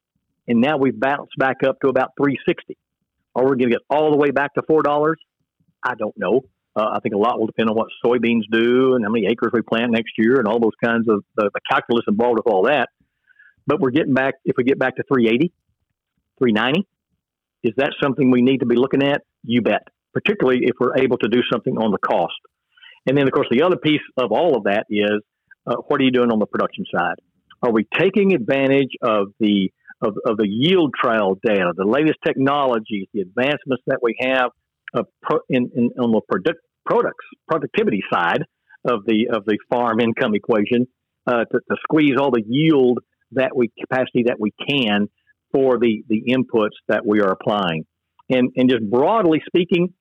and 0.47 0.61
now 0.61 0.77
we've 0.77 0.99
bounced 0.99 1.33
back 1.37 1.57
up 1.65 1.79
to 1.81 1.89
about 1.89 2.11
three 2.21 2.37
sixty. 2.47 2.77
Are 3.35 3.43
we 3.43 3.49
going 3.51 3.69
to 3.69 3.75
get 3.75 3.81
all 3.89 4.11
the 4.11 4.17
way 4.17 4.31
back 4.31 4.53
to 4.55 4.61
four 4.67 4.81
dollars? 4.81 5.19
I 5.83 5.95
don't 5.95 6.17
know. 6.17 6.41
Uh, 6.75 6.89
I 6.93 6.99
think 6.99 7.15
a 7.15 7.17
lot 7.17 7.39
will 7.39 7.47
depend 7.47 7.69
on 7.69 7.75
what 7.75 7.87
soybeans 8.05 8.43
do 8.51 8.95
and 8.95 9.03
how 9.03 9.11
many 9.11 9.25
acres 9.27 9.51
we 9.51 9.61
plant 9.61 9.91
next 9.91 10.11
year 10.17 10.37
and 10.37 10.47
all 10.47 10.59
those 10.59 10.75
kinds 10.83 11.07
of 11.09 11.23
the, 11.35 11.49
the 11.53 11.59
calculus 11.69 12.05
involved 12.07 12.37
with 12.37 12.53
all 12.53 12.63
that. 12.63 12.89
But 13.65 13.79
we're 13.79 13.91
getting 13.91 14.13
back. 14.13 14.35
If 14.45 14.57
we 14.57 14.63
get 14.63 14.77
back 14.77 14.95
to 14.97 15.03
380, 15.03 15.51
390, 16.39 16.87
is 17.63 17.73
that 17.77 17.93
something 18.01 18.29
we 18.29 18.41
need 18.41 18.59
to 18.59 18.67
be 18.67 18.75
looking 18.75 19.03
at? 19.03 19.23
You 19.43 19.61
bet 19.61 19.87
particularly 20.17 20.61
if 20.63 20.75
we're 20.79 20.97
able 20.97 21.17
to 21.19 21.27
do 21.27 21.41
something 21.51 21.77
on 21.77 21.91
the 21.91 21.99
cost. 21.99 22.33
And 23.05 23.15
then, 23.15 23.27
of 23.27 23.31
course, 23.31 23.47
the 23.51 23.61
other 23.61 23.77
piece 23.77 24.01
of 24.17 24.31
all 24.31 24.57
of 24.57 24.63
that 24.63 24.85
is 24.89 25.21
uh, 25.67 25.75
what 25.87 26.01
are 26.01 26.03
you 26.03 26.11
doing 26.11 26.31
on 26.31 26.39
the 26.39 26.47
production 26.47 26.85
side? 26.93 27.15
Are 27.61 27.71
we 27.71 27.87
taking 27.97 28.33
advantage 28.33 28.91
of 29.01 29.27
the 29.39 29.71
of, 30.01 30.15
of 30.25 30.37
the 30.37 30.47
yield 30.47 30.93
trial 30.99 31.35
data, 31.43 31.73
the 31.75 31.85
latest 31.85 32.19
technologies, 32.25 33.07
the 33.13 33.21
advancements 33.21 33.83
that 33.87 33.99
we 34.01 34.15
have 34.19 34.51
pro, 35.21 35.39
in, 35.49 35.69
in, 35.75 35.89
on 35.99 36.11
the 36.11 36.21
product, 36.29 36.59
products 36.85 37.25
productivity 37.47 38.01
side 38.11 38.43
of 38.85 39.01
the 39.05 39.27
of 39.31 39.43
the 39.45 39.57
farm 39.69 39.99
income 39.99 40.33
equation 40.33 40.87
uh, 41.25 41.43
to, 41.45 41.59
to, 41.69 41.75
squeeze 41.83 42.13
all 42.19 42.31
the 42.31 42.43
yield 42.47 42.99
that 43.31 43.55
we 43.55 43.69
capacity 43.79 44.23
that 44.27 44.37
we 44.39 44.51
can 44.67 45.07
for 45.51 45.77
the 45.77 46.03
the 46.07 46.23
inputs 46.29 46.77
that 46.87 47.05
we 47.05 47.19
are 47.19 47.31
applying. 47.31 47.85
And 48.29 48.51
and 48.55 48.69
just 48.69 48.89
broadly 48.89 49.41
speaking, 49.45 49.93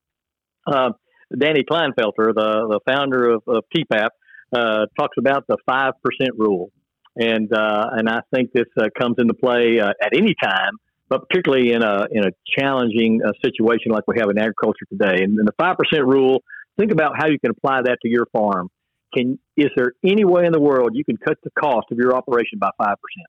uh, 0.67 0.91
Danny 1.37 1.65
Klinefelter, 1.69 2.35
the 2.35 2.79
the 2.79 2.81
founder 2.87 3.31
of, 3.35 3.43
of 3.49 3.65
TEPAP, 3.75 4.09
uh, 4.55 4.87
talks 4.99 5.17
about 5.19 5.45
the 5.49 5.57
five 5.67 5.95
percent 6.05 6.37
rule, 6.37 6.71
and 7.17 7.53
uh, 7.53 7.91
and 7.93 8.09
I 8.09 8.21
think 8.35 8.53
this 8.53 8.67
uh, 8.79 8.87
comes 8.99 9.17
into 9.19 9.35
play 9.35 9.81
uh, 9.81 9.93
at 10.03 10.13
any 10.15 10.35
time, 10.43 10.79
but 11.09 11.29
particularly 11.29 11.73
in 11.73 11.83
a 11.83 12.07
in 12.11 12.25
a 12.25 12.31
challenging 12.59 13.21
uh, 13.27 13.33
situation 13.43 13.93
like 13.93 14.05
we 14.07 14.19
have 14.19 14.29
in 14.31 14.39
agriculture 14.39 14.87
today. 14.91 15.23
And, 15.25 15.39
and 15.39 15.49
the 15.49 15.55
five 15.59 15.77
percent 15.77 16.05
rule, 16.07 16.43
think 16.79 16.93
about 16.93 17.13
how 17.17 17.27
you 17.29 17.39
can 17.39 17.51
apply 17.51 17.83
that 17.83 17.99
to 18.03 18.09
your 18.09 18.27
farm. 18.33 18.69
Can 19.15 19.39
is 19.57 19.71
there 19.77 19.93
any 20.05 20.25
way 20.25 20.45
in 20.45 20.53
the 20.53 20.61
world 20.61 20.91
you 20.93 21.05
can 21.05 21.17
cut 21.17 21.39
the 21.43 21.51
cost 21.59 21.87
of 21.91 21.99
your 21.99 22.15
operation 22.15 22.59
by 22.59 22.71
five 22.77 22.97
percent? 23.01 23.29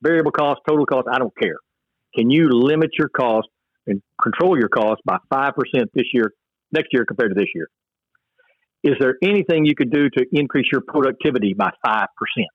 Variable 0.00 0.30
cost, 0.30 0.60
total 0.66 0.86
cost, 0.86 1.08
I 1.12 1.18
don't 1.18 1.36
care. 1.36 1.56
Can 2.14 2.30
you 2.30 2.48
limit 2.50 2.90
your 2.98 3.08
cost 3.08 3.48
and 3.86 4.00
control 4.22 4.58
your 4.58 4.68
cost 4.68 5.02
by 5.04 5.18
five 5.28 5.54
percent 5.54 5.90
this 5.92 6.06
year, 6.12 6.32
next 6.72 6.88
year 6.92 7.04
compared 7.04 7.30
to 7.30 7.34
this 7.34 7.48
year? 7.54 7.68
Is 8.84 8.94
there 9.00 9.16
anything 9.22 9.66
you 9.66 9.74
could 9.74 9.90
do 9.90 10.08
to 10.08 10.24
increase 10.32 10.66
your 10.72 10.80
productivity 10.80 11.52
by 11.52 11.70
five 11.84 12.06
percent? 12.16 12.48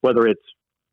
Whether 0.00 0.26
it's 0.26 0.42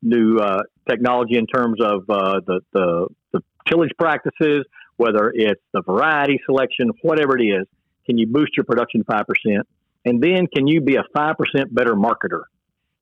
new 0.02 0.38
uh, 0.38 0.62
technology 0.88 1.36
in 1.36 1.46
terms 1.46 1.80
of 1.80 2.02
uh, 2.08 2.40
the, 2.46 2.60
the 2.72 3.06
the 3.32 3.40
tillage 3.68 3.92
practices, 3.98 4.64
whether 4.96 5.32
it's 5.34 5.62
the 5.72 5.82
variety 5.82 6.40
selection, 6.46 6.90
whatever 7.02 7.38
it 7.38 7.42
is, 7.42 7.66
can 8.06 8.18
you 8.18 8.26
boost 8.26 8.56
your 8.56 8.64
production 8.64 9.04
five 9.04 9.26
percent? 9.26 9.66
And 10.06 10.22
then 10.22 10.46
can 10.46 10.68
you 10.68 10.80
be 10.80 10.94
a 10.94 11.02
5% 11.16 11.34
better 11.72 11.94
marketer? 11.94 12.42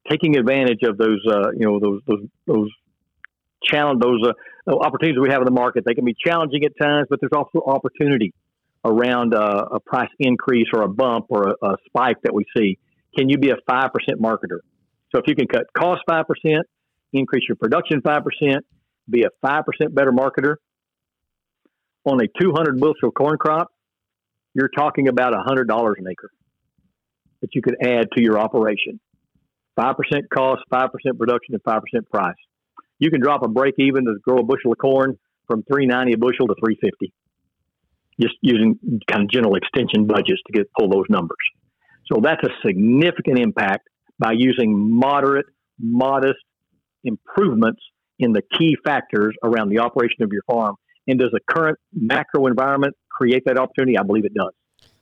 Taking 0.08 0.36
advantage 0.38 0.80
of 0.84 0.96
those, 0.96 1.20
uh, 1.28 1.50
you 1.50 1.66
know, 1.66 1.78
those, 1.78 2.00
those, 2.06 2.28
those 2.46 2.70
challenge, 3.62 4.00
those 4.02 4.22
uh, 4.26 4.74
opportunities 4.74 5.20
we 5.20 5.28
have 5.30 5.42
in 5.42 5.44
the 5.44 5.50
market. 5.50 5.84
They 5.86 5.94
can 5.94 6.06
be 6.06 6.14
challenging 6.18 6.64
at 6.64 6.72
times, 6.80 7.06
but 7.10 7.20
there's 7.20 7.32
also 7.36 7.62
opportunity 7.66 8.32
around 8.84 9.34
uh, 9.34 9.66
a 9.72 9.80
price 9.80 10.08
increase 10.18 10.68
or 10.72 10.82
a 10.82 10.88
bump 10.88 11.26
or 11.28 11.50
a, 11.50 11.66
a 11.66 11.76
spike 11.86 12.16
that 12.22 12.34
we 12.34 12.46
see. 12.56 12.78
Can 13.16 13.28
you 13.28 13.36
be 13.36 13.50
a 13.50 13.56
5% 13.68 13.90
marketer? 14.18 14.60
So 15.14 15.20
if 15.20 15.28
you 15.28 15.36
can 15.36 15.46
cut 15.46 15.66
cost 15.76 16.02
5%, 16.08 16.24
increase 17.12 17.44
your 17.48 17.56
production 17.56 18.00
5%, 18.00 18.22
be 19.08 19.22
a 19.22 19.46
5% 19.46 19.62
better 19.94 20.10
marketer 20.10 20.56
on 22.04 22.20
a 22.20 22.26
200 22.40 22.80
bushel 22.80 23.12
corn 23.12 23.38
crop, 23.38 23.68
you're 24.54 24.70
talking 24.76 25.08
about 25.08 25.32
$100 25.32 25.92
an 25.98 26.04
acre 26.10 26.30
that 27.40 27.50
you 27.54 27.62
could 27.62 27.76
add 27.80 28.08
to 28.16 28.22
your 28.22 28.38
operation. 28.38 28.98
5% 29.78 29.94
cost, 30.34 30.62
5% 30.72 30.88
production, 31.18 31.54
and 31.54 31.62
5% 31.62 31.80
price. 32.10 32.34
You 32.98 33.10
can 33.10 33.20
drop 33.20 33.42
a 33.42 33.48
break 33.48 33.74
even 33.78 34.04
to 34.06 34.14
grow 34.22 34.38
a 34.38 34.44
bushel 34.44 34.72
of 34.72 34.78
corn 34.78 35.18
from 35.46 35.62
390 35.64 36.14
a 36.14 36.18
bushel 36.18 36.46
to 36.48 36.54
350 36.54 37.12
just 38.20 38.34
using 38.42 38.78
kind 39.10 39.24
of 39.24 39.30
general 39.30 39.56
extension 39.56 40.06
budgets 40.06 40.40
to 40.46 40.52
get 40.52 40.70
pull 40.78 40.88
those 40.88 41.06
numbers. 41.08 41.36
So 42.06 42.20
that's 42.22 42.42
a 42.44 42.50
significant 42.64 43.40
impact 43.40 43.88
by 44.18 44.32
using 44.36 44.98
moderate, 44.98 45.46
modest 45.78 46.38
improvements 47.04 47.80
in 48.18 48.32
the 48.32 48.42
key 48.56 48.76
factors 48.84 49.34
around 49.42 49.70
the 49.70 49.78
operation 49.78 50.22
of 50.22 50.30
your 50.32 50.42
farm. 50.46 50.76
And 51.06 51.18
does 51.18 51.30
the 51.32 51.40
current 51.48 51.78
macro 51.92 52.46
environment 52.46 52.94
create 53.10 53.42
that 53.46 53.58
opportunity? 53.58 53.98
I 53.98 54.02
believe 54.02 54.24
it 54.24 54.34
does. 54.34 54.52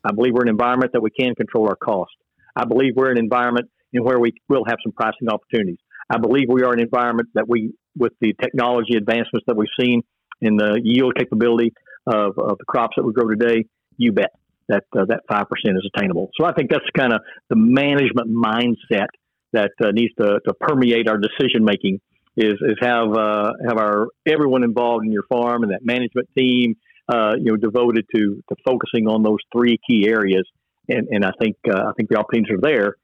I 0.05 0.13
believe 0.13 0.33
we're 0.35 0.43
an 0.43 0.49
environment 0.49 0.93
that 0.95 1.03
we 1.03 1.11
can 1.11 1.35
control 1.35 1.69
our 1.69 1.77
cost. 1.77 2.13
I 2.57 2.65
believe 2.65 2.95
we're 2.97 3.11
an 3.11 3.19
environment 3.19 3.71
in 3.93 4.03
where 4.03 4.19
we 4.19 4.33
will 4.49 4.65
have 4.67 4.79
some 4.83 4.93
pricing 4.93 5.29
opportunities. 5.29 5.79
I 6.11 6.19
believe 6.19 6.49
we 6.49 6.63
are 6.63 6.73
an 6.73 6.81
environment 6.81 7.29
that 7.35 7.49
we, 7.49 7.73
with 7.97 8.13
the 8.21 8.35
technology 8.41 8.97
advancements 8.97 9.45
that 9.47 9.57
we've 9.57 9.69
seen 9.79 10.03
in 10.41 10.57
the 10.57 10.81
yield 10.83 11.15
capability 11.17 11.73
of, 12.07 12.37
of 12.39 12.59
the 12.59 12.65
crops 12.67 12.95
that 12.97 13.05
we 13.05 13.13
grow 13.13 13.29
today, 13.29 13.65
you 13.97 14.13
bet 14.13 14.31
that 14.69 14.85
uh, 14.97 15.05
that 15.09 15.21
five 15.29 15.47
percent 15.49 15.77
is 15.77 15.89
attainable. 15.95 16.31
So 16.39 16.47
I 16.47 16.53
think 16.53 16.71
that's 16.71 16.85
kind 16.97 17.13
of 17.13 17.21
the 17.51 17.57
management 17.57 18.31
mindset 18.31 19.09
that 19.53 19.73
uh, 19.85 19.91
needs 19.93 20.15
to, 20.19 20.41
to 20.47 20.55
permeate 20.55 21.09
our 21.09 21.19
decision 21.19 21.65
making. 21.65 22.01
Is 22.37 22.55
is 22.55 22.77
have 22.81 23.13
uh, 23.13 23.53
have 23.69 23.79
our 23.79 24.09
everyone 24.27 24.65
involved 24.65 25.05
in 25.05 25.13
your 25.13 25.25
farm 25.29 25.63
and 25.65 25.73
that 25.73 25.85
management 25.85 26.29
team, 26.37 26.77
uh, 27.09 27.33
you 27.37 27.53
know, 27.53 27.57
devoted 27.57 28.07
to 28.15 28.43
to 28.49 28.57
focusing 28.65 29.07
on 29.07 29.23
those 29.23 29.39
three 29.55 29.79
key 29.87 30.09
areas 30.09 30.49
and 30.89 31.09
and 31.11 31.25
I 31.25 31.31
think 31.41 31.57
uh, 31.69 31.89
I 31.89 31.93
think 31.97 32.09
the 32.09 32.19
opportunities 32.19 32.57
are 32.57 32.61
there. 32.61 32.97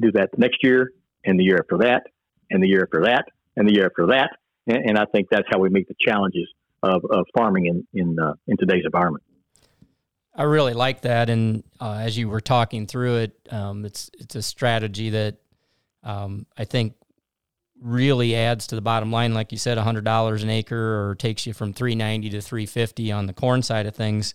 Do 0.00 0.12
that 0.12 0.30
next 0.38 0.58
year, 0.62 0.92
and 1.24 1.38
the 1.38 1.44
year 1.44 1.58
after 1.58 1.78
that, 1.78 2.02
and 2.50 2.62
the 2.62 2.68
year 2.68 2.82
after 2.82 3.02
that, 3.02 3.24
and 3.56 3.68
the 3.68 3.74
year 3.74 3.86
after 3.86 4.06
that, 4.08 4.30
and, 4.66 4.90
and 4.90 4.98
I 4.98 5.04
think 5.12 5.28
that's 5.30 5.46
how 5.50 5.58
we 5.58 5.68
meet 5.68 5.88
the 5.88 5.94
challenges 6.06 6.48
of, 6.82 7.02
of 7.10 7.26
farming 7.36 7.66
in 7.66 7.86
in 7.94 8.18
uh, 8.18 8.34
in 8.46 8.56
today's 8.58 8.84
environment. 8.84 9.24
I 10.34 10.44
really 10.44 10.74
like 10.74 11.02
that, 11.02 11.28
and 11.28 11.64
uh, 11.80 11.98
as 12.00 12.16
you 12.16 12.28
were 12.28 12.40
talking 12.40 12.86
through 12.86 13.16
it, 13.16 13.48
um, 13.50 13.84
it's 13.84 14.10
it's 14.18 14.36
a 14.36 14.42
strategy 14.42 15.10
that 15.10 15.36
um, 16.04 16.46
I 16.56 16.64
think 16.64 16.94
really 17.80 18.36
adds 18.36 18.68
to 18.68 18.74
the 18.74 18.80
bottom 18.80 19.10
line. 19.10 19.34
Like 19.34 19.52
you 19.52 19.58
said, 19.58 19.76
hundred 19.78 20.04
dollars 20.04 20.42
an 20.42 20.50
acre, 20.50 21.10
or 21.10 21.14
takes 21.16 21.46
you 21.46 21.52
from 21.52 21.72
three 21.72 21.94
ninety 21.94 22.30
to 22.30 22.40
three 22.40 22.66
fifty 22.66 23.10
on 23.10 23.26
the 23.26 23.32
corn 23.32 23.62
side 23.62 23.86
of 23.86 23.96
things. 23.96 24.34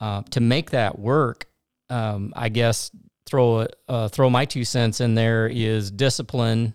Uh, 0.00 0.22
to 0.30 0.40
make 0.40 0.70
that 0.70 0.98
work, 0.98 1.46
um, 1.90 2.32
I 2.34 2.48
guess 2.48 2.90
throw 3.26 3.66
uh, 3.88 4.08
throw 4.08 4.30
my 4.30 4.46
two 4.46 4.64
cents 4.64 5.00
in 5.00 5.14
there 5.14 5.46
is 5.46 5.90
discipline 5.90 6.74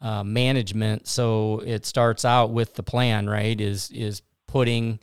uh, 0.00 0.24
management. 0.24 1.06
So 1.06 1.62
it 1.64 1.86
starts 1.86 2.24
out 2.24 2.50
with 2.50 2.74
the 2.74 2.82
plan, 2.82 3.28
right? 3.28 3.58
Is 3.60 3.90
is 3.92 4.22
putting 4.48 4.98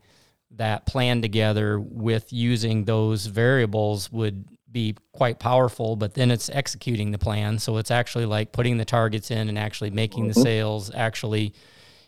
that 0.51 0.85
plan 0.85 1.21
together 1.21 1.79
with 1.79 2.31
using 2.31 2.85
those 2.85 3.25
variables 3.25 4.11
would 4.11 4.45
be 4.71 4.95
quite 5.11 5.39
powerful, 5.39 5.95
but 5.95 6.13
then 6.13 6.31
it's 6.31 6.49
executing 6.49 7.11
the 7.11 7.17
plan. 7.17 7.59
So 7.59 7.77
it's 7.77 7.91
actually 7.91 8.25
like 8.25 8.51
putting 8.51 8.77
the 8.77 8.85
targets 8.85 9.31
in 9.31 9.49
and 9.49 9.57
actually 9.57 9.91
making 9.91 10.25
mm-hmm. 10.25 10.39
the 10.39 10.41
sales, 10.41 10.91
actually, 10.93 11.53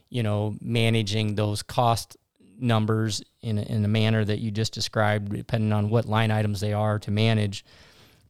you 0.09 0.23
know, 0.23 0.55
managing 0.61 1.35
those 1.35 1.63
cost 1.63 2.17
numbers 2.59 3.21
in 3.41 3.57
a, 3.57 3.61
in 3.63 3.85
a 3.85 3.87
manner 3.87 4.25
that 4.25 4.39
you 4.39 4.51
just 4.51 4.73
described, 4.73 5.31
depending 5.31 5.71
on 5.71 5.89
what 5.89 6.05
line 6.05 6.31
items 6.31 6.59
they 6.59 6.73
are 6.73 6.99
to 6.99 7.11
manage. 7.11 7.63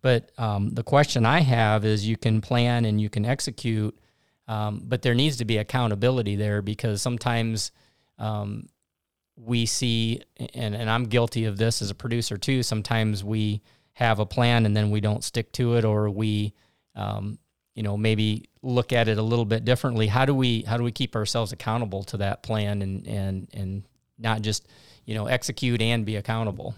But 0.02 0.32
um, 0.38 0.70
the 0.70 0.84
question 0.84 1.26
I 1.26 1.42
have 1.42 1.84
is 1.84 2.08
you 2.08 2.18
can 2.18 2.42
plan 2.42 2.86
and 2.86 3.02
you 3.02 3.10
can 3.10 3.26
execute, 3.26 3.98
um, 4.48 4.82
but 4.86 5.02
there 5.02 5.16
needs 5.16 5.38
to 5.38 5.46
be 5.46 5.58
accountability 5.58 6.36
there 6.36 6.62
because 6.62 7.02
sometimes 7.02 7.72
um, 8.18 8.68
we 9.44 9.66
see, 9.66 10.22
and, 10.54 10.76
and 10.76 10.90
I'm 10.90 11.06
guilty 11.06 11.46
of 11.46 11.58
this 11.58 11.82
as 11.82 11.90
a 11.90 11.96
producer 11.96 12.38
too, 12.38 12.62
sometimes 12.64 13.24
we 13.24 13.62
have 13.94 14.20
a 14.20 14.26
plan 14.26 14.66
and 14.66 14.76
then 14.76 14.92
we 14.92 15.02
don't 15.02 15.24
stick 15.24 15.52
to 15.54 15.76
it 15.76 15.86
or 15.86 16.10
we, 16.10 16.54
um, 16.96 17.40
you 17.76 17.84
know, 17.84 17.98
maybe 17.98 18.50
look 18.62 18.92
at 18.92 19.08
it 19.08 19.18
a 19.18 19.22
little 19.22 19.46
bit 19.46 19.64
differently. 19.64 20.08
How 20.08 20.26
do 20.26 20.36
we 20.36 20.64
how 20.64 20.78
do 20.78 20.84
we 20.84 20.92
keep 20.92 21.16
ourselves 21.16 21.54
accountable 21.54 22.04
to 22.04 22.18
that 22.18 22.44
plan 22.44 22.82
and 22.82 23.08
and 23.08 23.48
and 23.54 23.84
not 24.18 24.42
just 24.42 24.68
you 25.06 25.16
know 25.16 25.28
execute 25.28 25.82
and 25.82 26.06
be 26.06 26.16
accountable. 26.18 26.76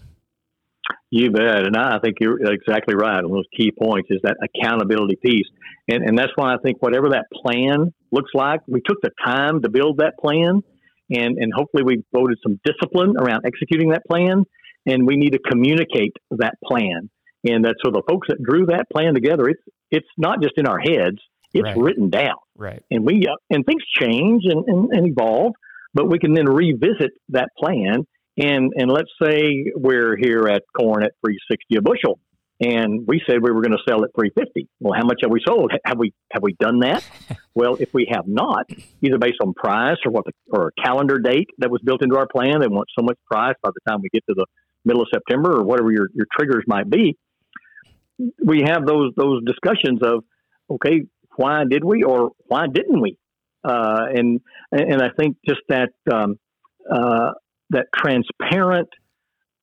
You 1.10 1.30
bet, 1.30 1.66
and 1.66 1.76
I 1.76 1.98
think 1.98 2.16
you're 2.20 2.38
exactly 2.52 2.94
right 2.94 3.22
on 3.22 3.30
those 3.30 3.46
key 3.56 3.70
points. 3.70 4.08
Is 4.10 4.20
that 4.22 4.36
accountability 4.42 5.16
piece, 5.16 5.46
and 5.88 6.02
and 6.02 6.18
that's 6.18 6.32
why 6.36 6.54
I 6.54 6.56
think 6.62 6.80
whatever 6.80 7.10
that 7.10 7.26
plan 7.30 7.92
looks 8.10 8.30
like, 8.34 8.60
we 8.66 8.80
took 8.80 9.00
the 9.02 9.10
time 9.24 9.62
to 9.62 9.68
build 9.68 9.98
that 9.98 10.18
plan, 10.18 10.62
and 11.10 11.38
and 11.38 11.52
hopefully 11.54 11.82
we've 11.84 12.04
voted 12.12 12.38
some 12.42 12.60
discipline 12.64 13.14
around 13.18 13.44
executing 13.46 13.90
that 13.90 14.02
plan, 14.08 14.44
and 14.86 15.06
we 15.06 15.16
need 15.16 15.32
to 15.32 15.38
communicate 15.38 16.12
that 16.30 16.54
plan, 16.64 17.10
and 17.44 17.64
that 17.64 17.76
so 17.84 17.90
the 17.90 18.02
folks 18.08 18.28
that 18.28 18.42
drew 18.42 18.66
that 18.66 18.86
plan 18.92 19.14
together, 19.14 19.48
it's 19.48 19.62
it's 19.90 20.08
not 20.16 20.42
just 20.42 20.54
in 20.56 20.66
our 20.66 20.78
heads, 20.78 21.18
it's 21.52 21.64
right. 21.64 21.76
written 21.76 22.10
down, 22.10 22.36
right? 22.56 22.82
And 22.90 23.04
we 23.04 23.26
uh, 23.26 23.36
and 23.50 23.64
things 23.64 23.82
change 23.98 24.42
and, 24.44 24.64
and, 24.66 24.90
and 24.92 25.08
evolve, 25.08 25.52
but 25.94 26.08
we 26.08 26.18
can 26.18 26.34
then 26.34 26.46
revisit 26.46 27.10
that 27.30 27.48
plan. 27.58 28.06
And, 28.38 28.72
and 28.74 28.90
let's 28.90 29.10
say 29.22 29.66
we're 29.74 30.16
here 30.16 30.48
at 30.48 30.62
corn 30.74 31.02
at 31.02 31.12
360 31.20 31.76
a 31.76 31.82
bushel 31.82 32.18
and 32.62 33.06
we 33.06 33.20
said 33.26 33.42
we 33.42 33.50
were 33.50 33.62
going 33.62 33.72
to 33.72 33.82
sell 33.88 34.04
at 34.04 34.10
350 34.14 34.68
well 34.80 34.94
how 34.94 35.04
much 35.04 35.20
have 35.22 35.30
we 35.30 35.40
sold? 35.46 35.72
Have 35.84 35.98
we 35.98 36.12
have 36.32 36.42
we 36.42 36.54
done 36.58 36.80
that? 36.80 37.04
Well 37.54 37.76
if 37.78 37.92
we 37.92 38.08
have 38.10 38.26
not 38.26 38.64
either 39.02 39.18
based 39.18 39.36
on 39.42 39.52
price 39.52 39.98
or 40.06 40.10
what 40.10 40.24
the, 40.24 40.32
or 40.50 40.68
a 40.68 40.82
calendar 40.82 41.18
date 41.18 41.50
that 41.58 41.70
was 41.70 41.82
built 41.84 42.02
into 42.02 42.16
our 42.16 42.26
plan 42.26 42.60
they 42.60 42.66
want 42.66 42.88
so 42.98 43.04
much 43.04 43.18
price 43.30 43.56
by 43.62 43.68
the 43.68 43.80
time 43.86 44.00
we 44.02 44.08
get 44.10 44.24
to 44.26 44.34
the 44.34 44.46
middle 44.86 45.02
of 45.02 45.08
september 45.12 45.58
or 45.58 45.62
whatever 45.62 45.92
your, 45.92 46.08
your 46.14 46.26
triggers 46.34 46.64
might 46.66 46.88
be 46.88 47.18
we 48.42 48.62
have 48.64 48.86
those 48.86 49.12
those 49.18 49.42
discussions 49.44 50.00
of 50.02 50.24
okay 50.70 51.02
why 51.36 51.64
did 51.68 51.84
we 51.84 52.02
or 52.02 52.30
why 52.46 52.66
didn't 52.72 53.00
we? 53.00 53.18
Uh, 53.64 54.06
and 54.14 54.40
and 54.70 55.02
I 55.02 55.08
think 55.18 55.36
just 55.46 55.60
that 55.68 55.90
um, 56.12 56.36
uh, 56.90 57.32
that 57.70 57.86
transparent 57.94 58.88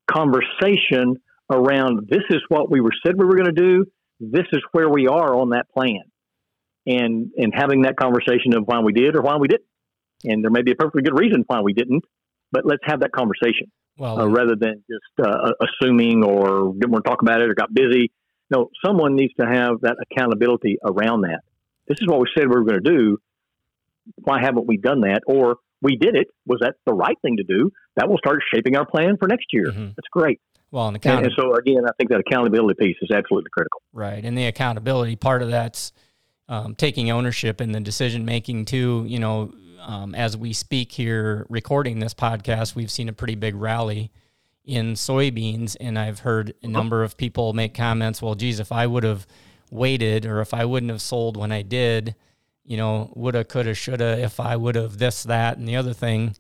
conversation 0.10 1.18
around 1.50 2.08
this 2.10 2.24
is 2.30 2.41
what 2.50 2.70
we 2.70 2.82
were 2.82 2.91
said 3.06 3.16
we 3.18 3.26
were 3.26 3.36
going 3.36 3.54
to 3.54 3.62
do. 3.62 3.86
This 4.20 4.45
is 4.52 4.62
where 4.72 4.89
we 4.89 5.08
are 5.08 5.36
on 5.36 5.50
that 5.50 5.70
plan, 5.72 6.04
and 6.86 7.32
and 7.38 7.54
having 7.56 7.84
that 7.84 7.95
conversation 7.95 8.56
of 8.56 8.64
why 8.66 8.80
we 8.80 8.93
did 8.93 9.16
or 9.16 9.22
why 9.22 9.38
we 9.38 9.47
didn't. 9.47 9.66
And 10.26 10.43
there 10.43 10.52
may 10.52 10.62
be 10.62 10.72
a 10.72 10.76
perfectly 10.76 11.04
good 11.04 11.18
reason 11.18 11.45
why 11.47 11.62
we 11.62 11.74
didn't, 11.74 12.04
but 12.52 12.66
let's 12.66 12.84
have 12.86 13.00
that 13.02 13.12
conversation 13.14 13.72
well, 13.97 14.20
uh, 14.20 14.28
rather 14.28 14.56
than 14.56 14.84
just 14.89 15.28
uh, 15.28 15.52
assuming 15.62 16.24
or 16.24 16.74
didn't 16.74 16.91
want 16.91 17.06
to 17.06 17.10
talk 17.10 17.22
about 17.22 17.41
it 17.41 17.50
or 17.50 17.54
got 17.54 17.74
busy. 17.74 18.12
No, 18.50 18.70
someone 18.84 19.16
needs 19.16 19.34
to 19.39 19.45
have 19.45 19.82
that 19.82 19.97
accountability 20.02 20.78
around 20.84 21.22
that. 21.22 21.41
This 21.88 22.00
is 22.02 22.08
what 22.08 22.20
we 22.20 22.28
said 22.36 22.50
we 22.50 22.56
were 22.56 22.64
going 22.64 22.84
to 22.84 22.89
do. 22.89 23.18
Why 24.16 24.41
haven't 24.41 24.68
we 24.68 24.78
done 24.78 25.02
that? 25.02 25.22
Or 25.28 25.58
we 25.82 25.95
did 25.95 26.16
it. 26.16 26.28
Was 26.45 26.60
that 26.62 26.76
the 26.86 26.93
right 26.93 27.18
thing 27.22 27.38
to 27.38 27.43
do? 27.43 27.72
That 27.95 28.10
will 28.10 28.18
start 28.18 28.41
shaping 28.54 28.76
our 28.76 28.86
plan 28.86 29.18
for 29.18 29.28
next 29.28 29.47
year. 29.52 29.68
Mm-hmm. 29.68 29.88
That's 29.95 30.08
great. 30.12 30.41
Well, 30.72 30.88
and, 30.88 30.98
account- 30.98 31.26
and, 31.26 31.34
so 31.38 31.56
again, 31.56 31.84
I 31.86 31.92
think 31.98 32.10
that 32.12 32.20
accountability 32.20 32.78
piece 32.78 32.98
is 33.02 33.12
absolutely 33.12 33.50
critical. 33.52 33.82
Right, 33.94 34.24
and 34.24 34.38
the 34.38 34.46
accountability 34.46 35.16
part 35.16 35.42
of 35.42 35.50
that's 35.50 35.92
um, 36.48 36.76
taking 36.76 37.10
ownership 37.12 37.62
in 37.62 37.72
the 37.72 37.80
decision 37.80 38.26
making 38.26 38.66
too. 38.66 39.06
You 39.08 39.20
know, 39.20 39.54
um, 39.82 40.14
as 40.14 40.38
we 40.38 40.54
speak 40.54 40.92
here, 40.92 41.46
recording 41.50 42.00
this 42.00 42.14
podcast, 42.14 42.76
we've 42.76 42.92
seen 42.92 43.10
a 43.10 43.14
pretty 43.14 43.36
big 43.36 43.56
rally 43.56 44.12
in 44.66 44.94
soybeans, 44.94 45.76
and 45.80 45.98
I've 45.98 46.20
heard 46.20 46.54
a 46.62 46.68
number 46.68 47.04
of 47.04 47.18
people 47.18 47.54
make 47.54 47.74
comments. 47.74 48.22
Well, 48.22 48.36
geez, 48.36 48.60
if 48.60 48.72
I 48.72 48.86
would 48.86 49.04
have 49.04 49.26
waited, 49.72 50.26
or 50.26 50.42
if 50.42 50.54
I 50.54 50.66
wouldn't 50.66 50.92
have 50.92 51.02
sold 51.02 51.38
when 51.38 51.52
I 51.52 51.64
did, 51.64 52.16
you 52.66 52.78
know, 52.78 53.12
woulda, 53.16 53.44
coulda, 53.44 53.74
shoulda. 53.74 54.20
If 54.20 54.40
I 54.40 54.56
would 54.56 54.76
have 54.76 55.00
this, 55.00 55.24
that, 55.24 55.58
and 55.58 55.68
the 55.68 55.76
other 55.76 55.94
thing. 55.94 56.36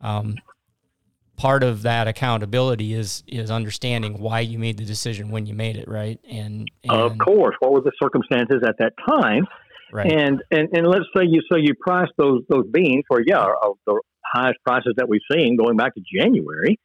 Um, 0.00 0.36
part 1.38 1.62
of 1.62 1.82
that 1.82 2.08
accountability 2.08 2.92
is 2.92 3.22
is 3.26 3.50
understanding 3.50 4.18
why 4.18 4.40
you 4.40 4.58
made 4.58 4.76
the 4.76 4.84
decision 4.84 5.30
when 5.30 5.46
you 5.46 5.54
made 5.54 5.76
it, 5.76 5.88
right? 5.88 6.20
And, 6.28 6.70
and 6.82 6.92
of 6.92 7.16
course, 7.18 7.54
what 7.60 7.72
were 7.72 7.80
the 7.80 7.92
circumstances 8.02 8.62
at 8.66 8.76
that 8.80 8.92
time? 9.08 9.46
Right. 9.90 10.12
And, 10.12 10.42
and 10.50 10.68
and 10.72 10.86
let's 10.86 11.06
say 11.16 11.22
you 11.26 11.40
so 11.50 11.56
you 11.56 11.74
price 11.80 12.10
those 12.18 12.42
those 12.50 12.66
beans 12.70 13.04
for 13.08 13.22
yeah 13.24 13.46
the 13.86 14.00
highest 14.24 14.58
prices 14.66 14.94
that 14.96 15.08
we've 15.08 15.22
seen 15.32 15.56
going 15.56 15.76
back 15.76 15.94
to 15.94 16.02
January, 16.20 16.78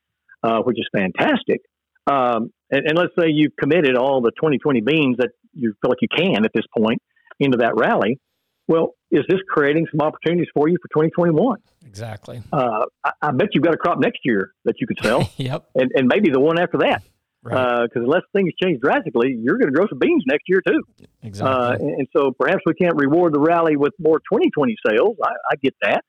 uh, 0.43 0.59
which 0.59 0.77
is 0.77 0.87
fantastic. 0.95 1.61
Um, 2.07 2.51
and, 2.69 2.87
and, 2.87 2.97
let's 2.97 3.13
say 3.17 3.27
you've 3.29 3.53
committed 3.57 3.95
all 3.95 4.21
the 4.21 4.31
2020 4.31 4.81
beans 4.81 5.17
that 5.17 5.29
you 5.53 5.73
feel 5.81 5.89
like 5.89 5.99
you 6.01 6.09
can 6.09 6.43
at 6.43 6.51
this 6.53 6.65
point 6.77 7.01
into 7.39 7.57
that 7.59 7.75
rally. 7.75 8.19
Well, 8.67 8.93
is 9.13 9.23
this 9.29 9.39
creating 9.47 9.85
some 9.91 10.01
opportunities 10.01 10.47
for 10.53 10.67
you 10.67 10.77
for 10.81 10.87
2021? 10.89 11.59
Exactly. 11.85 12.41
Uh, 12.51 12.85
I, 13.03 13.11
I, 13.21 13.31
bet 13.31 13.49
you've 13.53 13.63
got 13.63 13.75
a 13.75 13.77
crop 13.77 13.99
next 13.99 14.19
year 14.25 14.51
that 14.65 14.75
you 14.79 14.87
could 14.87 14.97
sell. 15.01 15.29
yep. 15.37 15.65
And, 15.75 15.91
and 15.93 16.07
maybe 16.07 16.31
the 16.31 16.39
one 16.39 16.59
after 16.59 16.79
that. 16.79 17.03
Because 17.43 17.57
right. 17.57 17.83
uh, 17.83 18.01
unless 18.01 18.21
things 18.33 18.51
change 18.61 18.79
drastically, 18.81 19.37
you're 19.37 19.57
going 19.57 19.67
to 19.67 19.73
grow 19.73 19.85
some 19.87 19.99
beans 19.99 20.23
next 20.25 20.45
year 20.47 20.61
too. 20.65 20.81
Exactly. 21.21 21.53
Uh, 21.53 21.71
and, 21.73 21.99
and, 21.99 22.07
so 22.15 22.31
perhaps 22.31 22.61
we 22.65 22.73
can't 22.73 22.95
reward 22.95 23.33
the 23.33 23.39
rally 23.39 23.75
with 23.75 23.93
more 23.99 24.17
2020 24.19 24.75
sales. 24.87 25.17
I, 25.23 25.29
I 25.51 25.55
get 25.61 25.75
that. 25.81 26.03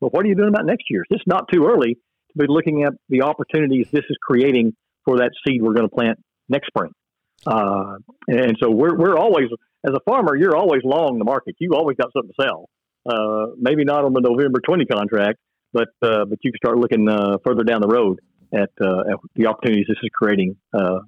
But 0.00 0.12
what 0.12 0.24
are 0.24 0.28
you 0.28 0.34
doing 0.34 0.48
about 0.48 0.66
next 0.66 0.84
year? 0.90 1.04
It's 1.10 1.22
not 1.26 1.44
too 1.52 1.66
early 1.66 1.94
to 1.94 2.38
be 2.38 2.46
looking 2.48 2.84
at 2.84 2.94
the 3.08 3.22
opportunities 3.22 3.86
this 3.92 4.04
is 4.08 4.16
creating 4.20 4.74
for 5.04 5.18
that 5.18 5.30
seed 5.46 5.62
we're 5.62 5.74
going 5.74 5.88
to 5.88 5.94
plant 5.94 6.18
next 6.48 6.68
spring. 6.68 6.92
Uh, 7.46 7.96
and 8.26 8.56
so 8.60 8.70
we're, 8.70 8.96
we're 8.96 9.16
always, 9.16 9.46
as 9.86 9.94
a 9.94 10.00
farmer, 10.08 10.36
you're 10.36 10.56
always 10.56 10.82
long 10.84 11.18
the 11.18 11.24
market. 11.24 11.56
You 11.58 11.74
always 11.74 11.96
got 11.96 12.12
something 12.12 12.32
to 12.36 12.42
sell. 12.42 12.68
Uh, 13.08 13.54
maybe 13.58 13.84
not 13.84 14.04
on 14.04 14.12
the 14.12 14.20
November 14.20 14.60
20 14.60 14.84
contract, 14.86 15.38
but 15.72 15.88
uh, 16.02 16.24
but 16.24 16.38
you 16.42 16.52
can 16.52 16.58
start 16.58 16.78
looking 16.78 17.08
uh, 17.08 17.38
further 17.44 17.62
down 17.64 17.80
the 17.80 17.88
road 17.88 18.18
at, 18.52 18.70
uh, 18.80 19.00
at 19.00 19.18
the 19.34 19.46
opportunities 19.46 19.86
this 19.88 19.96
is 20.02 20.10
creating 20.12 20.56
uh, 20.72 21.00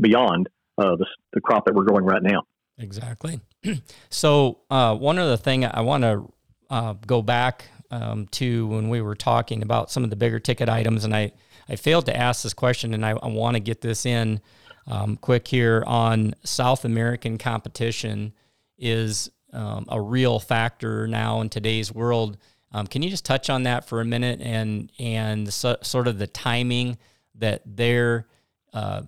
beyond 0.00 0.48
uh, 0.78 0.96
the, 0.96 1.06
the 1.32 1.40
crop 1.40 1.64
that 1.66 1.74
we're 1.74 1.84
growing 1.84 2.04
right 2.04 2.22
now. 2.22 2.42
Exactly. 2.78 3.40
so 4.10 4.58
one 4.68 5.18
other 5.18 5.36
thing 5.36 5.64
I 5.64 5.80
want 5.80 6.04
to 6.04 6.96
go 7.06 7.22
back 7.22 7.66
um, 7.90 8.26
to 8.32 8.66
when 8.68 8.88
we 8.88 9.00
were 9.00 9.14
talking 9.14 9.62
about 9.62 9.90
some 9.90 10.04
of 10.04 10.10
the 10.10 10.16
bigger 10.16 10.38
ticket 10.38 10.68
items, 10.68 11.04
and 11.04 11.14
I 11.14 11.32
I 11.68 11.76
failed 11.76 12.06
to 12.06 12.16
ask 12.16 12.42
this 12.42 12.54
question, 12.54 12.94
and 12.94 13.04
I, 13.04 13.10
I 13.10 13.26
want 13.26 13.54
to 13.54 13.60
get 13.60 13.80
this 13.80 14.06
in 14.06 14.40
um, 14.86 15.16
quick 15.16 15.48
here 15.48 15.82
on 15.86 16.34
South 16.44 16.84
American 16.84 17.38
competition 17.38 18.32
is 18.78 19.30
um, 19.52 19.86
a 19.88 20.00
real 20.00 20.38
factor 20.38 21.06
now 21.06 21.40
in 21.40 21.48
today's 21.48 21.92
world. 21.92 22.36
Um, 22.72 22.86
can 22.86 23.02
you 23.02 23.10
just 23.10 23.24
touch 23.24 23.48
on 23.48 23.62
that 23.64 23.88
for 23.88 24.00
a 24.00 24.04
minute 24.04 24.40
and 24.40 24.92
and 24.98 25.52
so, 25.52 25.76
sort 25.82 26.08
of 26.08 26.18
the 26.18 26.26
timing 26.26 26.98
that 27.36 27.62
their 27.64 28.26
uh, 28.72 29.02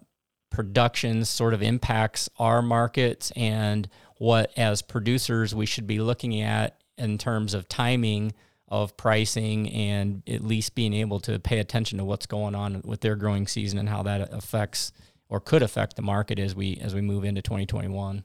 production 0.51 1.25
sort 1.25 1.55
of 1.55 1.63
impacts 1.63 2.29
our 2.39 2.63
markets 2.63 3.31
and 3.37 3.89
what 4.17 4.51
as 4.57 4.83
producers 4.83 5.55
we 5.55 5.67
should 5.67 5.87
be 5.87 6.01
looking 6.01 6.41
at 6.41 6.81
in 6.97 7.19
terms 7.19 7.55
of 7.55 7.69
timing 7.69 8.33
of 8.69 8.97
pricing 8.97 9.69
and 9.71 10.23
at 10.27 10.45
least 10.45 10.75
being 10.75 10.93
able 10.93 11.21
to 11.21 11.39
pay 11.39 11.59
attention 11.59 11.99
to 11.99 12.05
what's 12.05 12.27
going 12.27 12.55
on 12.55 12.83
with 12.85 13.01
their 13.01 13.17
growing 13.17 13.47
season 13.47 13.79
and 13.79 13.89
how 13.89 14.03
that 14.03 14.33
affects 14.33 14.93
or 15.29 15.41
could 15.41 15.63
affect 15.63 15.97
the 15.97 16.03
market 16.03 16.39
as 16.39 16.55
we 16.55 16.79
as 16.83 16.95
we 16.95 17.01
move 17.01 17.25
into 17.25 17.43
2021. 17.43 18.25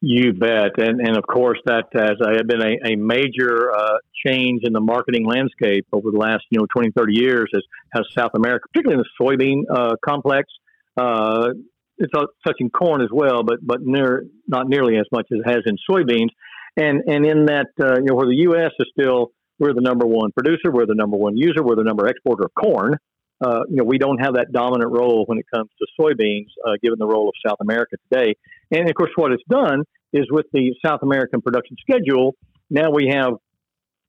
You 0.00 0.32
bet, 0.32 0.78
and 0.78 1.00
and 1.00 1.16
of 1.16 1.24
course 1.26 1.58
that 1.66 1.84
has 1.92 2.16
uh, 2.20 2.42
been 2.46 2.62
a, 2.62 2.92
a 2.92 2.96
major 2.96 3.72
uh, 3.72 3.98
change 4.26 4.62
in 4.64 4.72
the 4.72 4.80
marketing 4.80 5.24
landscape 5.24 5.86
over 5.92 6.10
the 6.10 6.18
last 6.18 6.44
you 6.50 6.58
know 6.58 6.66
20, 6.74 6.90
30 6.96 7.14
years 7.14 7.50
as 7.54 7.62
has 7.92 8.04
South 8.16 8.32
America, 8.34 8.66
particularly 8.72 9.00
in 9.00 9.04
the 9.04 9.24
soybean 9.24 9.62
uh, 9.70 9.94
complex. 10.04 10.48
Uh, 10.96 11.50
it's 11.98 12.12
touching 12.46 12.70
corn 12.70 13.02
as 13.02 13.08
well, 13.12 13.42
but 13.42 13.58
but 13.62 13.80
near 13.82 14.24
not 14.46 14.68
nearly 14.68 14.96
as 14.96 15.06
much 15.12 15.26
as 15.32 15.40
it 15.44 15.48
has 15.48 15.62
in 15.66 15.76
soybeans. 15.88 16.30
And 16.76 17.02
and 17.06 17.24
in 17.26 17.46
that 17.46 17.68
uh, 17.80 17.96
you 17.96 18.06
know 18.06 18.14
where 18.14 18.26
the 18.26 18.36
U.S. 18.50 18.72
is 18.78 18.86
still 18.98 19.32
we're 19.58 19.74
the 19.74 19.80
number 19.80 20.06
one 20.06 20.30
producer, 20.32 20.70
we're 20.70 20.86
the 20.86 20.94
number 20.94 21.16
one 21.16 21.36
user, 21.36 21.62
we're 21.62 21.76
the 21.76 21.84
number 21.84 22.06
exporter 22.06 22.44
of 22.44 22.54
corn. 22.54 22.96
Uh, 23.40 23.60
you 23.68 23.76
know, 23.76 23.84
we 23.84 23.98
don't 23.98 24.18
have 24.18 24.34
that 24.34 24.52
dominant 24.52 24.90
role 24.90 25.24
when 25.26 25.38
it 25.38 25.46
comes 25.52 25.70
to 25.78 25.86
soybeans, 26.00 26.48
uh, 26.66 26.72
given 26.82 26.98
the 26.98 27.06
role 27.06 27.28
of 27.28 27.34
South 27.46 27.58
America 27.60 27.96
today. 28.10 28.34
And 28.70 28.88
of 28.88 28.94
course, 28.94 29.10
what 29.16 29.32
it's 29.32 29.42
done 29.48 29.84
is 30.12 30.26
with 30.30 30.46
the 30.52 30.74
South 30.84 31.00
American 31.02 31.40
production 31.40 31.76
schedule, 31.80 32.34
now 32.70 32.90
we 32.90 33.10
have 33.12 33.34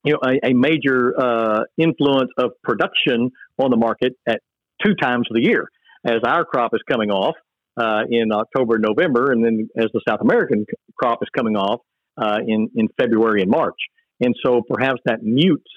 you 0.03 0.13
know 0.13 0.19
a, 0.23 0.49
a 0.49 0.53
major 0.53 1.13
uh, 1.19 1.63
influence 1.77 2.31
of 2.37 2.51
production 2.63 3.31
on 3.57 3.69
the 3.69 3.77
market 3.77 4.13
at 4.27 4.41
two 4.83 4.95
times 4.95 5.27
of 5.29 5.35
the 5.35 5.43
year, 5.43 5.67
as 6.05 6.19
our 6.25 6.45
crop 6.45 6.73
is 6.73 6.81
coming 6.89 7.11
off 7.11 7.35
uh, 7.77 8.03
in 8.09 8.31
October 8.31 8.75
and 8.75 8.85
November, 8.87 9.31
and 9.31 9.45
then 9.45 9.69
as 9.77 9.87
the 9.93 10.01
South 10.07 10.21
American 10.21 10.65
crop 10.97 11.19
is 11.21 11.29
coming 11.35 11.55
off 11.55 11.81
uh, 12.17 12.39
in 12.45 12.69
in 12.75 12.87
February 12.99 13.41
and 13.41 13.51
March. 13.51 13.77
And 14.21 14.35
so 14.43 14.61
perhaps 14.67 14.99
that 15.05 15.23
mutes 15.23 15.71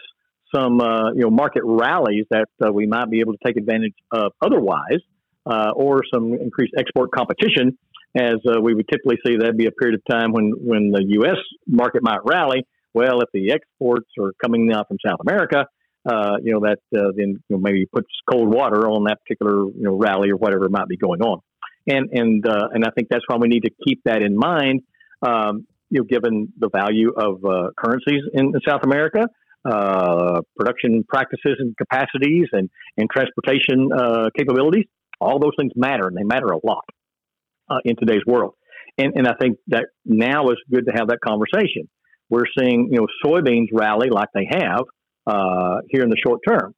some 0.54 0.80
uh, 0.80 1.12
you 1.12 1.22
know 1.22 1.30
market 1.30 1.62
rallies 1.64 2.26
that 2.30 2.48
uh, 2.64 2.72
we 2.72 2.86
might 2.86 3.10
be 3.10 3.20
able 3.20 3.32
to 3.32 3.38
take 3.44 3.56
advantage 3.56 3.94
of 4.10 4.32
otherwise, 4.40 5.00
uh, 5.46 5.72
or 5.74 6.02
some 6.12 6.34
increased 6.34 6.74
export 6.78 7.10
competition, 7.12 7.78
as 8.16 8.36
uh, 8.46 8.60
we 8.60 8.74
would 8.74 8.86
typically 8.88 9.16
see 9.26 9.36
that'd 9.36 9.56
be 9.56 9.66
a 9.66 9.72
period 9.72 9.98
of 9.98 10.02
time 10.10 10.32
when 10.32 10.52
when 10.58 10.90
the 10.90 11.04
U.S. 11.20 11.36
market 11.66 12.02
might 12.02 12.20
rally. 12.24 12.66
Well, 12.94 13.20
if 13.22 13.28
the 13.32 13.52
exports 13.52 14.08
are 14.20 14.32
coming 14.42 14.66
now 14.66 14.84
from 14.84 14.98
South 15.04 15.20
America, 15.26 15.66
uh, 16.04 16.36
you 16.42 16.52
know 16.52 16.60
that 16.60 16.78
uh, 16.96 17.12
then 17.16 17.40
you 17.48 17.56
know, 17.56 17.58
maybe 17.58 17.86
puts 17.86 18.08
cold 18.30 18.52
water 18.52 18.88
on 18.88 19.04
that 19.04 19.18
particular 19.22 19.64
you 19.64 19.82
know 19.82 19.96
rally 19.96 20.30
or 20.30 20.36
whatever 20.36 20.68
might 20.68 20.88
be 20.88 20.96
going 20.96 21.22
on, 21.22 21.40
and 21.86 22.10
and 22.12 22.44
and 22.46 22.84
I 22.84 22.90
think 22.90 23.08
that's 23.10 23.24
why 23.26 23.36
we 23.36 23.48
need 23.48 23.64
to 23.64 23.70
keep 23.86 24.02
that 24.04 24.22
in 24.22 24.36
mind. 24.36 24.82
Um, 25.22 25.66
you 25.88 26.00
know, 26.00 26.04
given 26.04 26.52
the 26.58 26.70
value 26.70 27.12
of 27.12 27.42
currencies 27.76 28.22
in 28.32 28.52
South 28.66 28.82
America, 28.82 29.28
production 29.64 31.04
practices 31.08 31.56
and 31.58 31.76
capacities 31.76 32.48
and, 32.52 32.68
and 32.96 33.08
transportation 33.10 33.90
uh, 33.92 34.30
capabilities. 34.36 34.86
All 35.20 35.38
those 35.38 35.52
things 35.58 35.72
matter, 35.76 36.08
and 36.08 36.16
they 36.16 36.24
matter 36.24 36.48
a 36.48 36.66
lot 36.66 36.84
uh, 37.70 37.78
in 37.84 37.96
today's 37.96 38.22
world. 38.26 38.54
And, 38.98 39.12
and 39.16 39.26
I 39.26 39.34
think 39.40 39.58
that 39.68 39.86
now 40.04 40.50
is 40.50 40.56
good 40.70 40.86
to 40.86 40.92
have 40.92 41.08
that 41.08 41.18
conversation. 41.24 41.88
We're 42.28 42.44
seeing 42.58 42.88
you 42.90 42.98
know 42.98 43.06
soybeans 43.24 43.68
rally 43.72 44.08
like 44.10 44.28
they 44.34 44.48
have 44.50 44.82
uh, 45.26 45.80
here 45.88 46.02
in 46.02 46.10
the 46.10 46.16
short 46.24 46.40
term. 46.46 46.74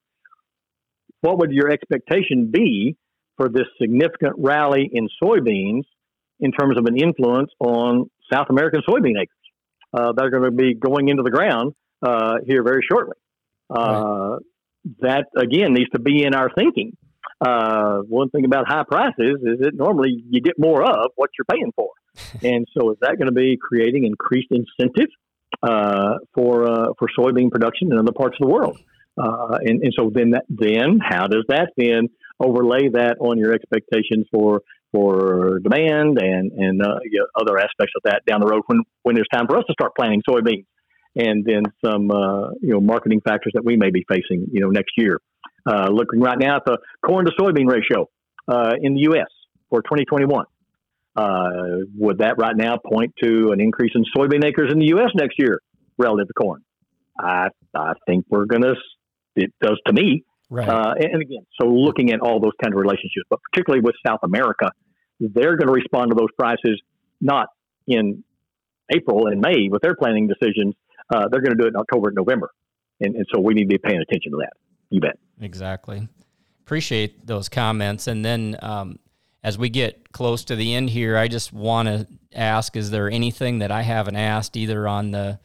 What 1.20 1.39
would 1.39 1.53
your 1.53 1.70
expectation 1.70 2.51
be 2.53 2.97
for 3.37 3.49
this 3.49 3.66
significant 3.80 4.35
rally 4.39 4.91
in 4.93 5.09
soybeans 5.22 5.85
in 6.41 6.53
terms 6.53 6.76
of 6.78 6.87
an 6.87 6.97
influence 6.99 7.51
on 7.61 8.11
South 8.32 8.47
American 8.51 8.82
soybean 8.89 9.16
acres 9.16 9.28
uh, 9.93 10.12
that 10.12 10.24
are 10.24 10.30
going 10.30 10.45
to 10.45 10.51
be 10.51 10.74
going 10.74 11.09
into 11.09 11.22
the 11.22 11.30
ground 11.30 11.72
uh, 12.05 12.36
here 12.46 12.62
very 12.62 12.82
shortly. 12.88 13.16
Uh, 13.70 14.36
right. 14.36 14.38
That 15.00 15.24
again 15.36 15.72
needs 15.72 15.90
to 15.90 15.98
be 15.98 16.24
in 16.24 16.34
our 16.34 16.50
thinking. 16.55 16.96
Uh, 17.40 18.00
one 18.09 18.28
thing 18.30 18.44
about 18.44 18.68
high 18.68 18.84
prices 18.86 19.40
is 19.42 19.59
that 19.61 19.72
normally 19.74 20.11
you 20.28 20.40
get 20.40 20.55
more 20.59 20.82
of 20.82 21.11
what 21.16 21.30
you're 21.38 21.46
paying 21.50 21.72
for, 21.74 21.90
and 22.42 22.66
so 22.78 22.90
is 22.90 22.98
that 23.00 23.16
going 23.18 23.26
to 23.26 23.32
be 23.32 23.57
creating 23.61 24.05
increased 24.05 24.48
incentive 24.50 25.11
uh, 25.62 26.18
for 26.34 26.70
uh, 26.70 26.88
for 26.98 27.09
soybean 27.18 27.50
production 27.50 27.90
in 27.90 27.98
other 27.98 28.12
parts 28.12 28.36
of 28.40 28.46
the 28.46 28.52
world? 28.52 28.78
Uh, 29.16 29.59
and, 29.61 29.80
and 29.82 29.92
so 29.96 30.11
then 30.12 30.30
that, 30.30 30.44
then 30.48 30.98
how 31.00 31.26
does 31.28 31.44
that 31.48 31.70
then 31.76 32.09
overlay 32.40 32.88
that 32.88 33.16
on 33.20 33.38
your 33.38 33.52
expectations 33.52 34.26
for 34.30 34.61
for 34.92 35.61
demand 35.61 36.18
and 36.20 36.52
and 36.52 36.82
uh, 36.82 36.98
you 37.05 37.20
know, 37.20 37.26
other 37.40 37.59
aspects 37.59 37.92
of 37.96 38.02
that 38.05 38.22
down 38.26 38.40
the 38.40 38.46
road 38.46 38.62
when 38.66 38.82
when 39.02 39.14
there's 39.14 39.28
time 39.32 39.46
for 39.46 39.57
us 39.57 39.64
to 39.66 39.72
start 39.72 39.92
planting 39.96 40.22
soybeans 40.28 40.66
and 41.17 41.45
then 41.45 41.62
some 41.85 42.11
uh, 42.11 42.51
you 42.61 42.73
know 42.73 42.81
marketing 42.81 43.21
factors 43.21 43.53
that 43.55 43.65
we 43.65 43.77
may 43.77 43.91
be 43.91 44.05
facing 44.09 44.47
you 44.53 44.61
know 44.61 44.71
next 44.71 44.93
year. 44.97 45.21
Uh, 45.67 45.89
looking 45.91 46.21
right 46.21 46.39
now 46.39 46.57
at 46.57 46.65
the 46.67 46.79
corn 47.05 47.25
to 47.25 47.33
soybean 47.41 47.67
ratio 47.67 48.09
uh, 48.49 48.73
in 48.81 48.95
the 48.95 49.01
U.S. 49.03 49.29
for 49.71 49.81
2021. 49.81 50.45
Uh, 51.17 51.49
would 51.97 52.19
that 52.19 52.37
right 52.39 52.57
now 52.57 52.77
point 52.77 53.15
to 53.23 53.53
an 53.53 53.61
increase 53.61 53.93
in 53.95 54.05
soybean 54.15 54.45
acres 54.45 54.71
in 54.71 54.79
the 54.79 54.89
U.S. 54.89 55.11
next 55.15 55.39
year 55.39 55.61
relative 55.97 56.29
to 56.29 56.35
corn? 56.35 56.62
I 57.19 57.49
I 57.75 57.93
think 58.07 58.27
we're 58.29 58.47
gonna. 58.47 58.75
It 59.37 59.53
does 59.61 59.81
to 59.87 59.93
me. 59.93 60.25
Right. 60.51 60.69
Uh, 60.69 60.95
and, 60.97 61.15
and 61.15 61.23
again, 61.23 61.47
so 61.61 61.67
looking 61.67 62.12
at 62.12 62.21
all 62.21 62.41
those 62.41 62.53
kind 62.62 62.75
of 62.75 62.79
relationships, 62.79 63.27
but 63.31 63.41
particularly 63.51 63.83
with 63.83 63.95
South 64.07 64.21
America, 64.23 64.71
they're 65.19 65.57
going 65.57 65.69
to 65.69 65.73
respond 65.73 66.11
to 66.11 66.15
those 66.17 66.29
prices 66.39 66.81
not 67.21 67.49
in 67.87 68.23
April 68.95 69.27
and 69.27 69.41
May 69.41 69.69
with 69.71 69.83
their 69.83 69.95
planning 69.95 70.29
decisions. 70.29 70.75
Uh, 71.12 71.28
they're 71.30 71.40
going 71.40 71.57
to 71.57 71.61
do 71.61 71.64
it 71.64 71.68
in 71.68 71.76
October 71.76 72.09
and 72.09 72.16
November. 72.16 72.50
And, 73.00 73.14
and 73.16 73.26
so 73.32 73.40
we 73.40 73.55
need 73.55 73.64
to 73.64 73.68
be 73.68 73.78
paying 73.78 74.00
attention 74.00 74.32
to 74.32 74.38
that. 74.38 74.52
You 74.90 75.00
bet. 75.00 75.18
Exactly. 75.40 76.09
Appreciate 76.62 77.26
those 77.26 77.48
comments. 77.48 78.07
And 78.07 78.24
then 78.24 78.57
um, 78.62 78.98
as 79.42 79.59
we 79.59 79.68
get 79.68 80.12
close 80.12 80.44
to 80.44 80.57
the 80.57 80.74
end 80.74 80.90
here, 80.90 81.16
I 81.16 81.28
just 81.28 81.52
want 81.52 81.88
to 81.88 82.07
ask: 82.32 82.76
Is 82.76 82.90
there 82.90 83.11
anything 83.11 83.59
that 83.59 83.70
I 83.70 83.82
haven't 83.82 84.16
asked, 84.16 84.57
either 84.57 84.86
on 84.86 85.11
the 85.11 85.38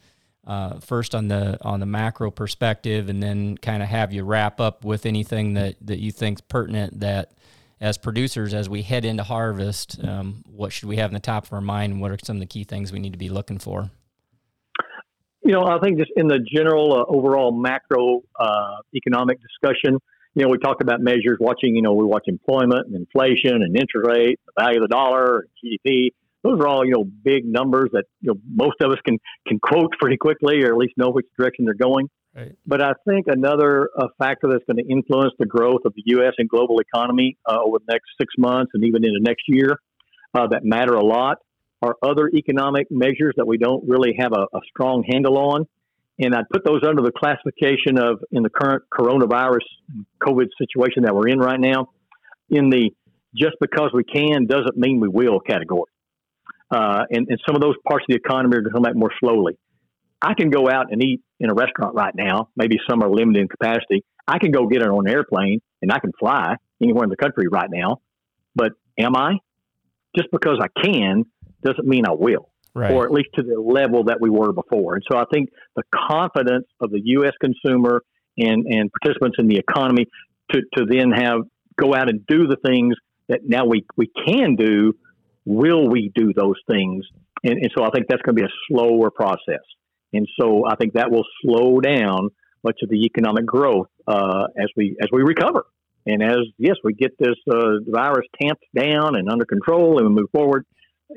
uh, 0.46 0.80
first 0.80 1.14
on 1.14 1.28
the 1.28 1.58
on 1.62 1.80
the 1.80 1.86
macro 1.86 2.30
perspective, 2.30 3.08
and 3.08 3.22
then 3.22 3.58
kind 3.58 3.82
of 3.82 3.88
have 3.88 4.12
you 4.12 4.24
wrap 4.24 4.60
up 4.60 4.84
with 4.84 5.04
anything 5.04 5.54
that 5.54 5.76
that 5.82 5.98
you 5.98 6.12
think's 6.12 6.40
pertinent 6.40 7.00
that 7.00 7.32
as 7.80 7.98
producers, 7.98 8.52
as 8.52 8.68
we 8.68 8.82
head 8.82 9.04
into 9.04 9.22
harvest, 9.22 10.02
um, 10.04 10.44
what 10.46 10.72
should 10.72 10.88
we 10.88 10.96
have 10.96 11.10
in 11.10 11.14
the 11.14 11.20
top 11.20 11.46
of 11.46 11.52
our 11.52 11.62
mind? 11.62 12.00
What 12.00 12.10
are 12.10 12.18
some 12.22 12.36
of 12.36 12.40
the 12.40 12.46
key 12.46 12.64
things 12.64 12.92
we 12.92 12.98
need 12.98 13.12
to 13.12 13.18
be 13.18 13.30
looking 13.30 13.58
for? 13.58 13.90
You 15.50 15.56
know, 15.56 15.66
I 15.66 15.80
think 15.80 15.98
just 15.98 16.12
in 16.14 16.28
the 16.28 16.38
general 16.38 16.92
uh, 16.92 17.12
overall 17.12 17.50
macro 17.50 18.20
uh, 18.38 18.76
economic 18.94 19.40
discussion, 19.42 19.98
you 20.36 20.44
know, 20.44 20.48
we 20.48 20.58
talk 20.58 20.80
about 20.80 21.00
measures 21.00 21.38
watching, 21.40 21.74
you 21.74 21.82
know, 21.82 21.92
we 21.92 22.04
watch 22.04 22.22
employment 22.28 22.86
and 22.86 22.94
inflation 22.94 23.54
and 23.54 23.74
interest 23.74 24.06
rate, 24.06 24.38
the 24.46 24.52
value 24.62 24.80
of 24.80 24.88
the 24.88 24.94
dollar, 24.94 25.48
GDP. 25.58 26.10
Those 26.44 26.60
are 26.60 26.68
all, 26.68 26.84
you 26.86 26.92
know, 26.92 27.02
big 27.02 27.44
numbers 27.44 27.90
that, 27.94 28.04
you 28.20 28.32
know, 28.32 28.40
most 28.48 28.76
of 28.80 28.92
us 28.92 28.98
can, 29.04 29.18
can 29.48 29.58
quote 29.58 29.90
pretty 29.98 30.18
quickly 30.18 30.62
or 30.62 30.68
at 30.68 30.76
least 30.76 30.94
know 30.96 31.10
which 31.10 31.26
direction 31.36 31.64
they're 31.64 31.74
going. 31.74 32.08
Right. 32.32 32.52
But 32.64 32.80
I 32.80 32.92
think 33.04 33.26
another 33.26 33.90
uh, 33.98 34.06
factor 34.20 34.46
that's 34.46 34.62
going 34.66 34.76
to 34.76 34.88
influence 34.88 35.32
the 35.40 35.46
growth 35.46 35.80
of 35.84 35.94
the 35.96 36.02
U.S. 36.14 36.34
and 36.38 36.48
global 36.48 36.78
economy 36.78 37.38
uh, 37.44 37.58
over 37.60 37.78
the 37.84 37.92
next 37.92 38.06
six 38.20 38.34
months 38.38 38.70
and 38.74 38.84
even 38.84 39.04
into 39.04 39.18
next 39.20 39.42
year 39.48 39.80
uh, 40.32 40.46
that 40.46 40.64
matter 40.64 40.94
a 40.94 41.04
lot 41.04 41.38
are 41.82 41.96
other 42.02 42.28
economic 42.28 42.88
measures 42.90 43.34
that 43.36 43.46
we 43.46 43.58
don't 43.58 43.88
really 43.88 44.14
have 44.18 44.32
a, 44.32 44.42
a 44.56 44.60
strong 44.68 45.04
handle 45.10 45.38
on. 45.38 45.66
And 46.18 46.34
I'd 46.34 46.48
put 46.52 46.64
those 46.64 46.82
under 46.86 47.02
the 47.02 47.12
classification 47.12 47.98
of, 47.98 48.22
in 48.30 48.42
the 48.42 48.50
current 48.50 48.84
coronavirus 48.92 49.64
COVID 50.22 50.48
situation 50.58 51.04
that 51.04 51.14
we're 51.14 51.28
in 51.28 51.38
right 51.38 51.58
now, 51.58 51.88
in 52.50 52.68
the 52.68 52.90
just 53.34 53.56
because 53.60 53.90
we 53.94 54.04
can 54.04 54.46
doesn't 54.46 54.76
mean 54.76 55.00
we 55.00 55.08
will 55.08 55.40
category. 55.40 55.90
Uh, 56.70 57.04
and, 57.10 57.26
and 57.28 57.40
some 57.46 57.56
of 57.56 57.62
those 57.62 57.74
parts 57.88 58.04
of 58.04 58.08
the 58.08 58.16
economy 58.16 58.56
are 58.56 58.60
going 58.60 58.64
to 58.64 58.70
come 58.70 58.82
back 58.82 58.94
more 58.94 59.12
slowly. 59.18 59.58
I 60.20 60.34
can 60.34 60.50
go 60.50 60.68
out 60.68 60.92
and 60.92 61.02
eat 61.02 61.22
in 61.38 61.50
a 61.50 61.54
restaurant 61.54 61.94
right 61.94 62.14
now. 62.14 62.50
Maybe 62.54 62.78
some 62.88 63.02
are 63.02 63.10
limited 63.10 63.40
in 63.40 63.48
capacity. 63.48 64.04
I 64.28 64.38
can 64.38 64.50
go 64.50 64.66
get 64.66 64.82
it 64.82 64.88
on 64.88 65.08
an 65.08 65.12
airplane 65.12 65.60
and 65.80 65.90
I 65.90 65.98
can 65.98 66.12
fly 66.18 66.56
anywhere 66.82 67.04
in 67.04 67.10
the 67.10 67.16
country 67.16 67.46
right 67.50 67.68
now. 67.70 68.00
But 68.54 68.72
am 68.98 69.16
I? 69.16 69.38
Just 70.14 70.30
because 70.30 70.58
I 70.60 70.68
can 70.82 71.24
doesn't 71.62 71.86
mean 71.86 72.04
I 72.06 72.12
will, 72.12 72.48
Right. 72.74 72.92
or 72.92 73.04
at 73.04 73.12
least 73.12 73.30
to 73.34 73.42
the 73.42 73.60
level 73.60 74.04
that 74.04 74.20
we 74.20 74.30
were 74.30 74.52
before. 74.52 74.94
And 74.94 75.02
so 75.10 75.18
I 75.18 75.24
think 75.32 75.50
the 75.76 75.82
confidence 75.92 76.66
of 76.80 76.90
the 76.90 77.00
U.S. 77.04 77.32
consumer 77.40 78.02
and, 78.38 78.64
and 78.66 78.90
participants 78.92 79.36
in 79.38 79.48
the 79.48 79.56
economy 79.56 80.06
to, 80.52 80.60
to 80.76 80.84
then 80.86 81.10
have 81.10 81.40
go 81.76 81.94
out 81.94 82.08
and 82.08 82.26
do 82.26 82.46
the 82.46 82.56
things 82.64 82.94
that 83.28 83.40
now 83.44 83.64
we, 83.66 83.84
we 83.96 84.10
can 84.26 84.56
do, 84.56 84.92
will 85.44 85.88
we 85.88 86.12
do 86.14 86.32
those 86.34 86.56
things? 86.70 87.04
And, 87.42 87.54
and 87.54 87.70
so 87.76 87.84
I 87.84 87.90
think 87.90 88.06
that's 88.08 88.22
going 88.22 88.36
to 88.36 88.42
be 88.42 88.46
a 88.46 88.52
slower 88.68 89.10
process. 89.10 89.64
And 90.12 90.26
so 90.38 90.66
I 90.66 90.76
think 90.76 90.94
that 90.94 91.10
will 91.10 91.24
slow 91.42 91.80
down 91.80 92.28
much 92.62 92.78
of 92.82 92.90
the 92.90 93.04
economic 93.04 93.46
growth 93.46 93.86
uh, 94.06 94.44
as 94.58 94.66
we 94.76 94.96
as 95.00 95.08
we 95.12 95.22
recover. 95.22 95.64
And 96.06 96.22
as 96.22 96.38
yes, 96.58 96.76
we 96.82 96.94
get 96.94 97.12
this 97.18 97.36
uh, 97.50 97.78
virus 97.86 98.26
tamped 98.40 98.64
down 98.74 99.16
and 99.16 99.30
under 99.30 99.44
control, 99.44 99.98
and 99.98 100.08
we 100.08 100.14
move 100.14 100.30
forward, 100.32 100.66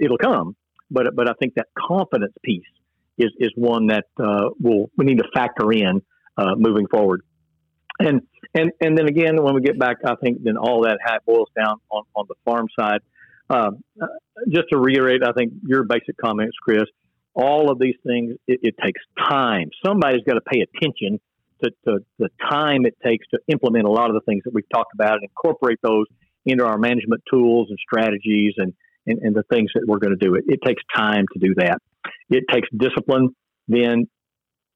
it'll 0.01 0.17
come. 0.17 0.55
But 0.91 1.15
but 1.15 1.29
I 1.29 1.33
think 1.39 1.55
that 1.55 1.67
confidence 1.77 2.33
piece 2.43 2.63
is 3.17 3.31
is 3.39 3.51
one 3.55 3.87
that 3.87 4.05
uh, 4.19 4.49
will 4.59 4.89
we 4.97 5.05
need 5.05 5.19
to 5.19 5.27
factor 5.33 5.71
in 5.71 6.01
uh, 6.37 6.55
moving 6.55 6.87
forward. 6.87 7.21
And 7.99 8.21
and 8.53 8.71
and 8.81 8.97
then 8.97 9.07
again, 9.07 9.41
when 9.41 9.55
we 9.55 9.61
get 9.61 9.79
back, 9.79 9.97
I 10.05 10.15
think 10.15 10.43
then 10.43 10.57
all 10.57 10.83
that 10.83 10.99
hat 11.03 11.23
boils 11.25 11.49
down 11.55 11.77
on, 11.89 12.03
on 12.15 12.25
the 12.27 12.35
farm 12.45 12.67
side. 12.79 13.01
Uh, 13.49 13.71
just 14.49 14.69
to 14.71 14.77
reiterate, 14.77 15.21
I 15.23 15.31
think 15.33 15.53
your 15.65 15.83
basic 15.83 16.17
comments, 16.17 16.55
Chris. 16.61 16.85
All 17.35 17.71
of 17.71 17.79
these 17.79 17.95
things, 18.05 18.35
it, 18.47 18.59
it 18.61 18.75
takes 18.83 19.01
time. 19.19 19.69
Somebody's 19.85 20.23
got 20.23 20.35
to 20.35 20.41
pay 20.41 20.61
attention 20.61 21.19
to, 21.63 21.71
to 21.85 21.99
the 22.19 22.29
time 22.49 22.85
it 22.85 22.95
takes 23.03 23.25
to 23.29 23.39
implement 23.47 23.85
a 23.85 23.89
lot 23.89 24.09
of 24.09 24.13
the 24.13 24.21
things 24.21 24.43
that 24.45 24.53
we've 24.53 24.69
talked 24.71 24.93
about 24.93 25.13
and 25.13 25.23
incorporate 25.23 25.79
those 25.81 26.05
into 26.45 26.65
our 26.65 26.77
management 26.77 27.23
tools 27.31 27.67
and 27.69 27.79
strategies 27.79 28.53
and, 28.57 28.73
and, 29.07 29.19
and 29.19 29.35
the 29.35 29.43
things 29.51 29.69
that 29.75 29.83
we're 29.87 29.99
going 29.99 30.17
to 30.17 30.25
do. 30.25 30.35
It, 30.35 30.45
it 30.47 30.59
takes 30.65 30.81
time 30.95 31.25
to 31.33 31.39
do 31.39 31.53
that. 31.57 31.77
It 32.29 32.43
takes 32.51 32.67
discipline 32.75 33.29
then 33.67 34.07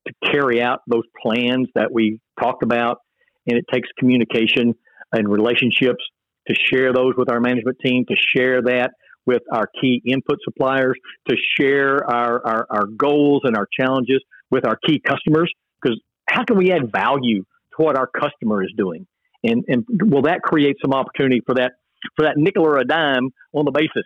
to 0.07 0.31
carry 0.31 0.61
out 0.61 0.79
those 0.87 1.03
plans 1.21 1.67
that 1.75 1.91
we 1.91 2.19
talked 2.39 2.63
about, 2.63 2.99
and 3.45 3.57
it 3.57 3.65
takes 3.71 3.89
communication 3.99 4.73
and 5.11 5.27
relationships 5.29 6.03
to 6.47 6.55
share 6.55 6.93
those 6.93 7.13
with 7.17 7.29
our 7.29 7.39
management 7.39 7.77
team, 7.83 8.05
to 8.07 8.15
share 8.35 8.61
that 8.61 8.91
with 9.25 9.41
our 9.51 9.67
key 9.81 10.01
input 10.05 10.37
suppliers, 10.43 10.95
to 11.29 11.35
share 11.59 12.09
our, 12.09 12.45
our, 12.45 12.67
our 12.69 12.85
goals 12.85 13.41
and 13.43 13.57
our 13.57 13.67
challenges 13.77 14.23
with 14.49 14.65
our 14.65 14.77
key 14.87 15.01
customers. 15.05 15.51
Because 15.81 15.99
how 16.29 16.45
can 16.45 16.57
we 16.57 16.71
add 16.71 16.91
value 16.91 17.41
to 17.43 17.83
what 17.83 17.97
our 17.97 18.07
customer 18.07 18.63
is 18.63 18.73
doing? 18.77 19.05
And, 19.43 19.65
and 19.67 19.85
will 19.89 20.23
that 20.23 20.41
create 20.41 20.77
some 20.81 20.93
opportunity 20.93 21.41
for 21.45 21.55
that 21.55 21.73
for 22.15 22.23
that 22.23 22.37
nickel 22.37 22.63
or 22.63 22.77
a 22.77 22.85
dime 22.85 23.31
on 23.53 23.65
the 23.65 23.71
basis 23.71 24.05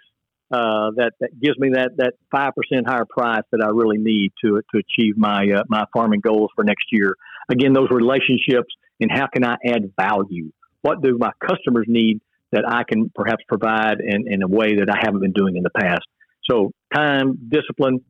uh, 0.51 0.91
that 0.97 1.13
that 1.19 1.39
gives 1.39 1.57
me 1.57 1.69
that 1.73 1.91
that 1.97 2.13
five 2.29 2.53
percent 2.55 2.87
higher 2.87 3.05
price 3.09 3.43
that 3.51 3.61
I 3.63 3.69
really 3.69 3.97
need 3.97 4.33
to 4.43 4.61
to 4.73 4.79
achieve 4.79 5.17
my 5.17 5.45
uh, 5.55 5.63
my 5.69 5.85
farming 5.93 6.19
goals 6.19 6.49
for 6.55 6.63
next 6.63 6.85
year. 6.91 7.15
Again, 7.49 7.73
those 7.73 7.89
relationships 7.89 8.73
and 8.99 9.11
how 9.11 9.27
can 9.27 9.43
I 9.43 9.55
add 9.65 9.93
value? 9.99 10.51
What 10.81 11.01
do 11.01 11.17
my 11.17 11.31
customers 11.47 11.85
need 11.87 12.21
that 12.51 12.65
I 12.67 12.83
can 12.83 13.09
perhaps 13.15 13.43
provide 13.47 13.99
in, 14.01 14.31
in 14.31 14.43
a 14.43 14.47
way 14.47 14.75
that 14.75 14.89
I 14.89 14.97
haven't 14.99 15.21
been 15.21 15.31
doing 15.31 15.55
in 15.55 15.63
the 15.63 15.69
past? 15.69 16.05
So, 16.49 16.71
time, 16.93 17.37
discipline, 17.49 18.03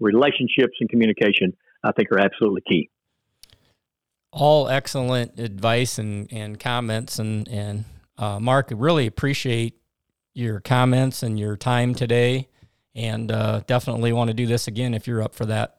relationships, 0.00 0.76
and 0.80 0.88
communication, 0.90 1.56
I 1.82 1.92
think, 1.92 2.12
are 2.12 2.18
absolutely 2.18 2.62
key. 2.68 2.90
all 4.32 4.68
excellent 4.68 5.38
advice 5.40 5.98
and, 5.98 6.30
and 6.30 6.60
comments 6.60 7.18
and 7.18 7.48
and 7.48 7.84
uh, 8.18 8.40
Mark, 8.40 8.68
I 8.70 8.74
really 8.74 9.06
appreciate 9.06 9.74
your 10.36 10.60
comments 10.60 11.22
and 11.22 11.38
your 11.38 11.56
time 11.56 11.94
today, 11.94 12.48
and 12.94 13.32
uh, 13.32 13.60
definitely 13.66 14.12
want 14.12 14.28
to 14.28 14.34
do 14.34 14.46
this 14.46 14.68
again 14.68 14.94
if 14.94 15.06
you're 15.06 15.22
up 15.22 15.34
for 15.34 15.46
that. 15.46 15.76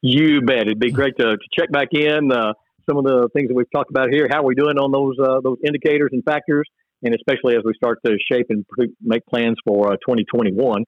You 0.00 0.40
bet. 0.42 0.62
It'd 0.62 0.78
be 0.78 0.90
great 0.90 1.16
to, 1.18 1.36
to 1.36 1.38
check 1.58 1.70
back 1.70 1.88
in 1.92 2.32
uh, 2.32 2.52
some 2.88 2.98
of 2.98 3.04
the 3.04 3.28
things 3.34 3.48
that 3.48 3.54
we've 3.54 3.70
talked 3.74 3.90
about 3.90 4.08
here. 4.10 4.28
How 4.30 4.40
are 4.40 4.46
we 4.46 4.54
doing 4.54 4.78
on 4.78 4.90
those 4.92 5.16
uh, 5.22 5.40
those 5.40 5.58
indicators 5.64 6.10
and 6.12 6.24
factors, 6.24 6.68
and 7.02 7.14
especially 7.14 7.56
as 7.56 7.62
we 7.64 7.74
start 7.74 7.98
to 8.06 8.16
shape 8.30 8.46
and 8.50 8.64
make 9.00 9.26
plans 9.26 9.56
for 9.66 9.92
uh, 9.92 9.96
2021. 9.96 10.84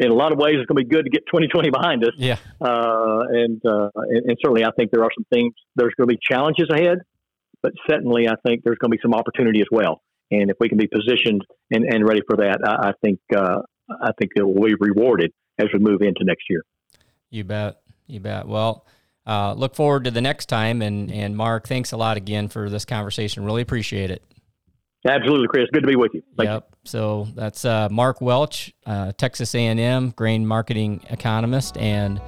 In 0.00 0.10
a 0.10 0.14
lot 0.14 0.32
of 0.32 0.38
ways, 0.38 0.54
it's 0.56 0.66
going 0.66 0.82
to 0.82 0.84
be 0.84 0.88
good 0.88 1.04
to 1.04 1.10
get 1.10 1.26
2020 1.26 1.70
behind 1.70 2.04
us. 2.04 2.12
Yeah, 2.16 2.36
Uh, 2.60 3.20
and, 3.30 3.60
uh, 3.64 3.90
and 3.94 4.30
and 4.30 4.38
certainly, 4.42 4.64
I 4.64 4.70
think 4.76 4.90
there 4.90 5.04
are 5.04 5.10
some 5.14 5.26
things. 5.32 5.52
There's 5.76 5.94
going 5.96 6.08
to 6.08 6.14
be 6.14 6.18
challenges 6.22 6.68
ahead, 6.70 6.98
but 7.62 7.72
certainly, 7.88 8.26
I 8.26 8.34
think 8.46 8.64
there's 8.64 8.78
going 8.78 8.90
to 8.90 8.96
be 8.96 9.02
some 9.02 9.14
opportunity 9.14 9.60
as 9.60 9.68
well. 9.70 10.02
And 10.30 10.50
if 10.50 10.56
we 10.60 10.68
can 10.68 10.78
be 10.78 10.86
positioned 10.86 11.42
and, 11.70 11.84
and 11.84 12.06
ready 12.06 12.20
for 12.28 12.36
that, 12.36 12.58
I, 12.64 12.88
I 12.88 12.92
think 13.02 13.18
uh, 13.34 13.62
I 14.02 14.12
think 14.18 14.32
it 14.36 14.42
will 14.42 14.66
be 14.66 14.74
rewarded 14.78 15.32
as 15.58 15.66
we 15.72 15.78
move 15.80 16.02
into 16.02 16.24
next 16.24 16.44
year. 16.48 16.62
you 17.30 17.44
bet, 17.44 17.80
you 18.06 18.20
bet. 18.20 18.46
Well, 18.46 18.86
uh, 19.26 19.52
look 19.54 19.74
forward 19.74 20.04
to 20.04 20.10
the 20.10 20.20
next 20.20 20.46
time, 20.46 20.82
and 20.82 21.10
and 21.10 21.36
Mark, 21.36 21.66
thanks 21.66 21.92
a 21.92 21.96
lot 21.96 22.16
again 22.16 22.48
for 22.48 22.70
this 22.70 22.84
conversation. 22.84 23.44
Really 23.44 23.62
appreciate 23.62 24.10
it. 24.10 24.22
Absolutely, 25.06 25.48
Chris. 25.48 25.66
Good 25.72 25.80
to 25.80 25.86
be 25.86 25.96
with 25.96 26.12
you. 26.14 26.22
Thank 26.36 26.48
you. 26.48 26.54
yep. 26.54 26.76
So 26.84 27.26
that's 27.34 27.64
uh, 27.64 27.88
Mark 27.90 28.20
Welch, 28.20 28.74
uh, 28.84 29.12
Texas 29.12 29.54
A&M 29.54 30.10
grain 30.10 30.46
marketing 30.46 31.04
economist, 31.08 31.76
and 31.78 32.20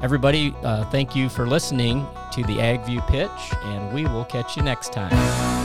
Everybody, 0.00 0.54
uh, 0.62 0.84
thank 0.90 1.16
you 1.16 1.28
for 1.28 1.46
listening 1.46 2.06
to 2.32 2.42
the 2.44 2.58
AgView 2.58 3.04
pitch, 3.08 3.58
and 3.64 3.92
we 3.92 4.04
will 4.04 4.24
catch 4.24 4.56
you 4.56 4.62
next 4.62 4.92
time. 4.92 5.57